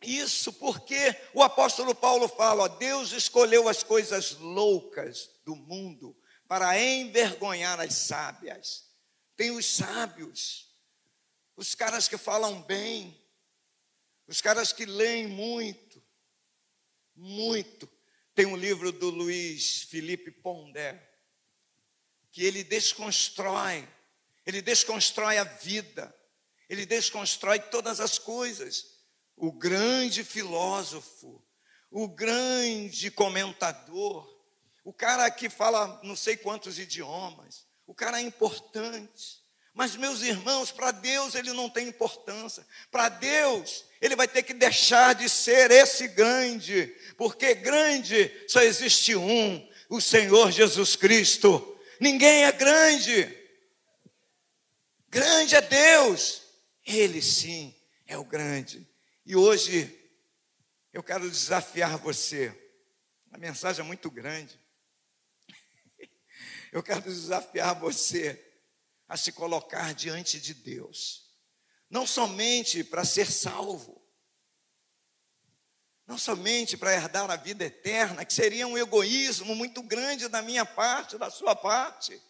Isso 0.00 0.52
porque 0.52 1.16
o 1.34 1.42
apóstolo 1.42 1.94
Paulo 1.94 2.28
fala: 2.28 2.64
ó, 2.64 2.68
Deus 2.68 3.12
escolheu 3.12 3.68
as 3.68 3.82
coisas 3.82 4.32
loucas 4.36 5.30
do 5.44 5.56
mundo 5.56 6.16
para 6.46 6.80
envergonhar 6.80 7.80
as 7.80 7.94
sábias. 7.94 8.88
Tem 9.36 9.50
os 9.50 9.66
sábios, 9.66 10.68
os 11.56 11.74
caras 11.74 12.08
que 12.08 12.16
falam 12.16 12.62
bem, 12.62 13.16
os 14.26 14.40
caras 14.40 14.72
que 14.72 14.84
leem 14.84 15.26
muito, 15.26 16.02
muito. 17.14 17.88
Tem 18.34 18.46
um 18.46 18.56
livro 18.56 18.92
do 18.92 19.10
Luiz 19.10 19.82
Felipe 19.82 20.30
Pondé, 20.30 21.08
que 22.30 22.44
ele 22.44 22.62
desconstrói, 22.62 23.88
ele 24.48 24.62
desconstrói 24.62 25.36
a 25.36 25.44
vida, 25.44 26.12
ele 26.70 26.86
desconstrói 26.86 27.58
todas 27.58 28.00
as 28.00 28.18
coisas. 28.18 28.82
O 29.36 29.52
grande 29.52 30.24
filósofo, 30.24 31.44
o 31.90 32.08
grande 32.08 33.10
comentador, 33.10 34.26
o 34.82 34.90
cara 34.90 35.30
que 35.30 35.50
fala 35.50 36.00
não 36.02 36.16
sei 36.16 36.34
quantos 36.34 36.78
idiomas, 36.78 37.66
o 37.86 37.94
cara 37.94 38.20
é 38.20 38.22
importante. 38.22 39.44
Mas, 39.74 39.94
meus 39.96 40.22
irmãos, 40.22 40.70
para 40.70 40.92
Deus 40.92 41.34
ele 41.34 41.52
não 41.52 41.68
tem 41.68 41.86
importância. 41.86 42.66
Para 42.90 43.10
Deus, 43.10 43.84
ele 44.00 44.16
vai 44.16 44.26
ter 44.26 44.42
que 44.44 44.54
deixar 44.54 45.14
de 45.14 45.28
ser 45.28 45.70
esse 45.70 46.08
grande, 46.08 46.86
porque 47.18 47.54
grande 47.54 48.34
só 48.48 48.62
existe 48.62 49.14
um, 49.14 49.68
o 49.90 50.00
Senhor 50.00 50.50
Jesus 50.50 50.96
Cristo. 50.96 51.78
Ninguém 52.00 52.46
é 52.46 52.52
grande. 52.52 53.38
Grande 55.10 55.56
é 55.56 55.60
Deus. 55.60 56.42
Ele 56.84 57.20
sim 57.20 57.74
é 58.06 58.16
o 58.16 58.24
grande. 58.24 58.88
E 59.24 59.36
hoje 59.36 59.94
eu 60.92 61.02
quero 61.02 61.30
desafiar 61.30 61.98
você. 61.98 62.56
A 63.30 63.38
mensagem 63.38 63.84
é 63.84 63.86
muito 63.86 64.10
grande. 64.10 64.58
Eu 66.72 66.82
quero 66.82 67.02
desafiar 67.02 67.78
você 67.78 68.42
a 69.06 69.16
se 69.16 69.32
colocar 69.32 69.94
diante 69.94 70.38
de 70.38 70.52
Deus, 70.52 71.32
não 71.88 72.06
somente 72.06 72.84
para 72.84 73.04
ser 73.04 73.30
salvo, 73.30 74.06
não 76.06 76.18
somente 76.18 76.76
para 76.76 76.92
herdar 76.92 77.30
a 77.30 77.36
vida 77.36 77.64
eterna, 77.64 78.24
que 78.24 78.32
seria 78.32 78.66
um 78.66 78.76
egoísmo 78.76 79.54
muito 79.54 79.82
grande 79.82 80.28
da 80.28 80.42
minha 80.42 80.64
parte, 80.64 81.16
da 81.16 81.30
sua 81.30 81.56
parte. 81.56 82.20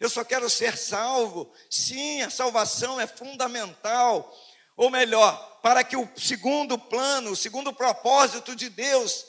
Eu 0.00 0.08
só 0.08 0.24
quero 0.24 0.48
ser 0.48 0.78
salvo. 0.78 1.52
Sim, 1.68 2.22
a 2.22 2.30
salvação 2.30 2.98
é 2.98 3.06
fundamental. 3.06 4.34
Ou 4.74 4.90
melhor, 4.90 5.60
para 5.60 5.84
que 5.84 5.94
o 5.94 6.10
segundo 6.16 6.78
plano, 6.78 7.32
o 7.32 7.36
segundo 7.36 7.70
propósito 7.70 8.56
de 8.56 8.70
Deus 8.70 9.26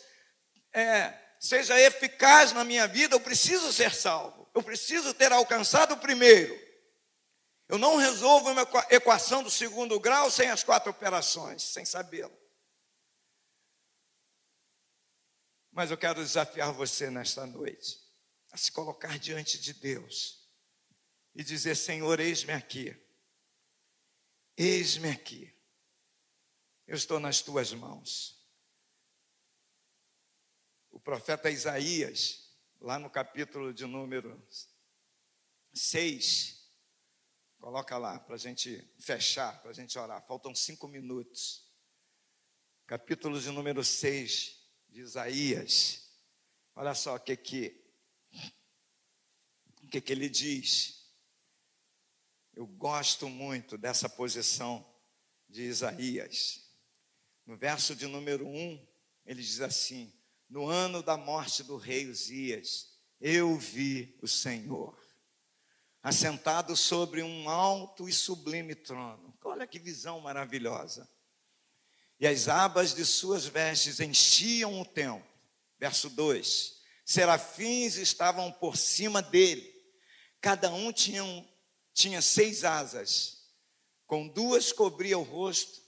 é, 0.72 1.14
seja 1.38 1.78
eficaz 1.78 2.54
na 2.54 2.64
minha 2.64 2.88
vida, 2.88 3.16
eu 3.16 3.20
preciso 3.20 3.74
ser 3.74 3.94
salvo. 3.94 4.50
Eu 4.56 4.64
preciso 4.64 5.14
ter 5.14 5.34
alcançado 5.34 5.94
o 5.94 6.00
primeiro. 6.00 6.58
Eu 7.68 7.78
não 7.78 7.98
resolvo 7.98 8.50
uma 8.50 8.66
equação 8.90 9.44
do 9.44 9.52
segundo 9.52 10.00
grau 10.00 10.32
sem 10.32 10.50
as 10.50 10.64
quatro 10.64 10.90
operações, 10.90 11.64
sem 11.64 11.84
sabê-lo. 11.84 12.38
Mas 15.70 15.92
eu 15.92 15.98
quero 15.98 16.22
desafiar 16.22 16.72
você 16.72 17.10
nesta 17.10 17.46
noite 17.46 17.98
a 18.52 18.58
se 18.58 18.72
colocar 18.72 19.18
diante 19.20 19.60
de 19.60 19.74
Deus 19.74 20.41
e 21.36 21.44
dizer: 21.44 21.76
Senhor, 21.76 22.20
eis-me 22.20 22.54
aqui, 22.54 22.96
eis-me 24.58 25.10
aqui, 25.10 25.54
eu 26.88 26.96
estou 26.96 27.20
nas 27.20 27.42
tuas 27.42 27.74
mãos. 27.74 28.40
O 30.90 31.00
profeta 31.00 31.50
Isaías, 31.50 32.54
lá 32.80 33.00
no 33.00 33.10
capítulo 33.10 33.74
de 33.74 33.86
número 33.86 34.46
6, 35.74 36.62
Coloca 37.62 37.96
lá 37.96 38.20
para 38.20 38.34
a 38.34 38.40
gente 38.40 38.92
fechar, 38.98 39.62
para 39.62 39.70
a 39.70 39.74
gente 39.74 39.98
orar. 39.98 40.26
Faltam 40.26 40.54
cinco 40.56 40.88
minutos. 40.88 41.72
Capítulo 42.88 43.40
de 43.40 43.52
número 43.52 43.84
6 43.84 44.60
de 44.90 45.02
Isaías. 45.02 46.10
Olha 46.74 46.96
só 46.96 47.16
o 47.16 47.20
que 47.20 47.38
que, 47.38 47.86
o 49.84 49.88
que, 49.90 50.02
que 50.02 50.12
ele 50.12 50.28
diz. 50.28 51.01
Eu 52.54 52.66
gosto 52.68 53.30
muito 53.30 53.78
dessa 53.78 54.10
posição 54.10 54.86
de 55.48 55.64
Isaías. 55.64 56.62
No 57.46 57.58
verso 57.58 57.96
de 57.96 58.08
número 58.08 58.48
1, 58.48 58.88
ele 59.26 59.42
diz 59.42 59.62
assim: 59.62 60.14
No 60.50 60.68
ano 60.68 61.02
da 61.02 61.18
morte 61.18 61.64
do 61.64 61.78
rei 61.78 62.08
Uzias, 62.08 62.98
eu 63.20 63.58
vi 63.58 64.18
o 64.22 64.28
Senhor 64.28 65.00
assentado 66.04 66.76
sobre 66.76 67.22
um 67.22 67.48
alto 67.48 68.10
e 68.10 68.14
sublime 68.14 68.74
trono. 68.74 69.38
Olha 69.44 69.68
que 69.68 69.80
visão 69.80 70.20
maravilhosa. 70.20 71.08
E 72.20 72.28
as 72.28 72.48
abas 72.48 72.94
de 72.94 73.06
suas 73.06 73.46
vestes 73.46 74.00
enchiam 74.00 74.80
o 74.82 74.86
templo. 74.86 75.28
Verso 75.80 76.10
2: 76.10 76.80
Serafins 77.06 77.96
estavam 77.96 78.52
por 78.52 78.78
cima 78.78 79.22
dele, 79.22 79.74
cada 80.40 80.72
um 80.72 80.92
tinha, 80.92 81.24
um, 81.24 81.48
tinha 81.94 82.22
seis 82.22 82.64
asas, 82.64 83.38
com 84.08 84.28
duas 84.28 84.72
cobria 84.72 85.18
o 85.18 85.24
rosto, 85.24 85.82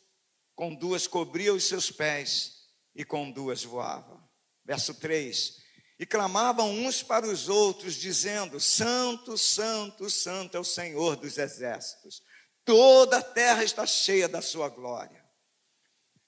com 0.55 0.73
duas 0.73 1.07
cobria 1.07 1.53
os 1.53 1.63
seus 1.65 1.91
pés, 1.91 2.63
e 2.95 3.03
com 3.03 3.31
duas 3.31 3.63
voava. 3.63 4.23
Verso 4.65 4.93
3: 4.93 5.63
e 5.99 6.05
clamavam 6.05 6.69
uns 6.69 7.03
para 7.03 7.25
os 7.25 7.47
outros, 7.47 7.95
dizendo: 7.95 8.59
Santo, 8.59 9.37
Santo, 9.37 10.09
Santo 10.09 10.57
é 10.57 10.59
o 10.59 10.63
Senhor 10.63 11.15
dos 11.15 11.37
exércitos, 11.37 12.21
toda 12.65 13.19
a 13.19 13.23
terra 13.23 13.63
está 13.63 13.85
cheia 13.85 14.27
da 14.27 14.41
sua 14.41 14.69
glória. 14.69 15.23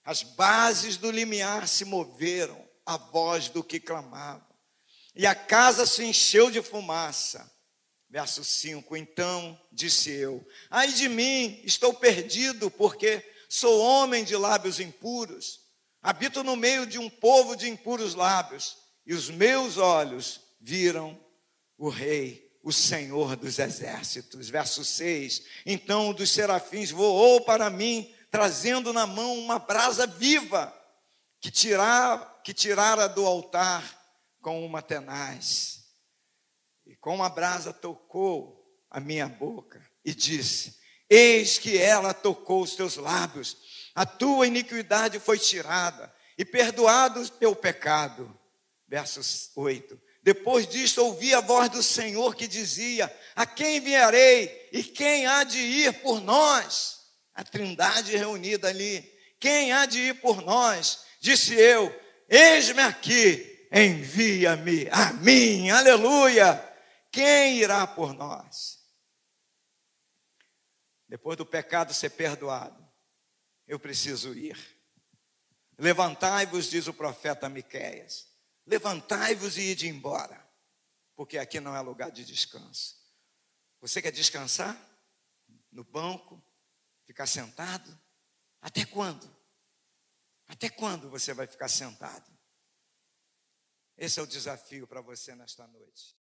As 0.03 0.21
bases 0.21 0.97
do 0.97 1.09
limiar 1.09 1.67
se 1.67 1.84
moveram 1.84 2.63
à 2.86 2.95
voz 2.95 3.49
do 3.49 3.63
que 3.63 3.80
clamava, 3.80 4.47
e 5.15 5.26
a 5.26 5.34
casa 5.34 5.86
se 5.86 6.05
encheu 6.05 6.51
de 6.51 6.61
fumaça. 6.61 7.51
Verso 8.16 8.45
5: 8.45 8.95
Então 8.95 9.59
disse 9.70 10.09
eu: 10.09 10.47
Ai 10.72 10.88
de 10.88 11.09
mim, 11.09 11.59
estou 11.66 11.93
perdido, 11.93 12.72
porque 12.72 13.22
sou 13.49 13.82
homem 13.82 14.24
de 14.24 14.38
lábios 14.38 14.80
impuros, 14.80 15.59
habito 16.01 16.41
no 16.41 16.55
meio 16.55 16.88
de 16.88 16.97
um 16.97 17.09
povo 17.09 17.57
de 17.57 17.68
impuros 17.68 18.16
lábios 18.16 18.78
e 19.05 19.13
os 19.13 19.30
meus 19.30 19.76
olhos 19.76 20.39
viram 20.61 21.20
o 21.78 21.89
Rei, 21.89 22.57
o 22.63 22.72
Senhor 22.72 23.36
dos 23.36 23.59
exércitos. 23.59 24.47
Verso 24.47 24.86
6: 24.86 25.43
Então 25.66 26.11
um 26.11 26.13
dos 26.13 26.32
serafins 26.32 26.91
voou 26.91 27.41
para 27.41 27.70
mim, 27.70 28.16
trazendo 28.32 28.93
na 28.93 29.05
mão 29.05 29.38
uma 29.38 29.59
brasa 29.59 30.07
viva, 30.07 30.74
que, 31.41 31.51
que 31.51 32.53
tirara 32.53 33.09
do 33.09 33.26
altar 33.26 33.84
com 34.41 34.66
uma 34.66 34.82
tenaz. 34.82 35.84
E 36.86 36.95
com 36.95 37.23
a 37.23 37.29
brasa 37.29 37.73
tocou 37.73 38.63
a 38.89 38.99
minha 38.99 39.27
boca 39.27 39.86
e 40.03 40.13
disse: 40.13 40.77
Eis 41.09 41.57
que 41.57 41.77
ela 41.77 42.13
tocou 42.13 42.61
os 42.61 42.75
teus 42.75 42.95
lábios, 42.97 43.57
a 43.93 44.05
tua 44.05 44.47
iniquidade 44.47 45.19
foi 45.19 45.39
tirada, 45.39 46.13
e 46.38 46.43
perdoado 46.43 47.21
o 47.21 47.29
teu 47.29 47.55
pecado 47.55 48.38
versos 48.88 49.51
8. 49.55 49.99
Depois 50.21 50.67
disto, 50.67 51.03
ouvi 51.03 51.33
a 51.33 51.41
voz 51.41 51.69
do 51.69 51.83
Senhor 51.83 52.36
que 52.36 52.47
dizia: 52.47 53.13
A 53.36 53.45
quem 53.45 53.77
enviarei 53.77 54.69
e 54.71 54.83
quem 54.83 55.25
há 55.25 55.43
de 55.43 55.59
ir 55.59 55.93
por 56.01 56.19
nós? 56.21 56.95
A 57.33 57.43
trindade 57.43 58.15
reunida 58.15 58.69
ali. 58.69 59.07
Quem 59.39 59.71
há 59.71 59.86
de 59.86 59.99
ir 59.99 60.21
por 60.21 60.41
nós? 60.41 61.01
Disse 61.19 61.53
eu: 61.53 61.93
Eis-me 62.27 62.81
aqui, 62.81 63.67
envia-me 63.71 64.88
a 64.91 65.13
mim. 65.13 65.69
Aleluia! 65.69 66.64
Quem 67.16 67.59
irá 67.59 67.88
por 67.88 68.13
nós? 68.13 68.86
Depois 71.07 71.38
do 71.38 71.45
pecado 71.45 71.93
ser 71.93 72.09
perdoado, 72.09 72.86
eu 73.66 73.80
preciso 73.80 74.34
ir. 74.34 74.57
Levantai-vos, 75.78 76.70
diz 76.70 76.88
o 76.88 76.93
profeta 76.93 77.47
Miqueias 77.47 78.36
Levantai-vos 78.66 79.57
e 79.57 79.61
ide 79.61 79.88
embora, 79.88 80.45
porque 81.16 81.38
aqui 81.38 81.61
não 81.61 81.74
é 81.74 81.80
lugar 81.80 82.11
de 82.11 82.26
descanso. 82.26 83.01
Você 83.80 84.01
quer 84.01 84.11
descansar? 84.11 84.76
No 85.72 85.86
banco? 85.86 86.43
Ficar 87.05 87.28
sentado? 87.28 87.97
Até 88.59 88.84
quando? 88.84 89.34
Até 90.47 90.70
quando 90.70 91.09
você 91.09 91.34
vai 91.34 91.47
ficar 91.47 91.70
sentado? 91.70 92.30
Esse 93.95 94.20
é 94.20 94.24
o 94.24 94.28
desafio 94.28 94.86
para 94.86 94.99
você 94.99 95.34
nesta 95.34 95.66
noite. 95.66 96.13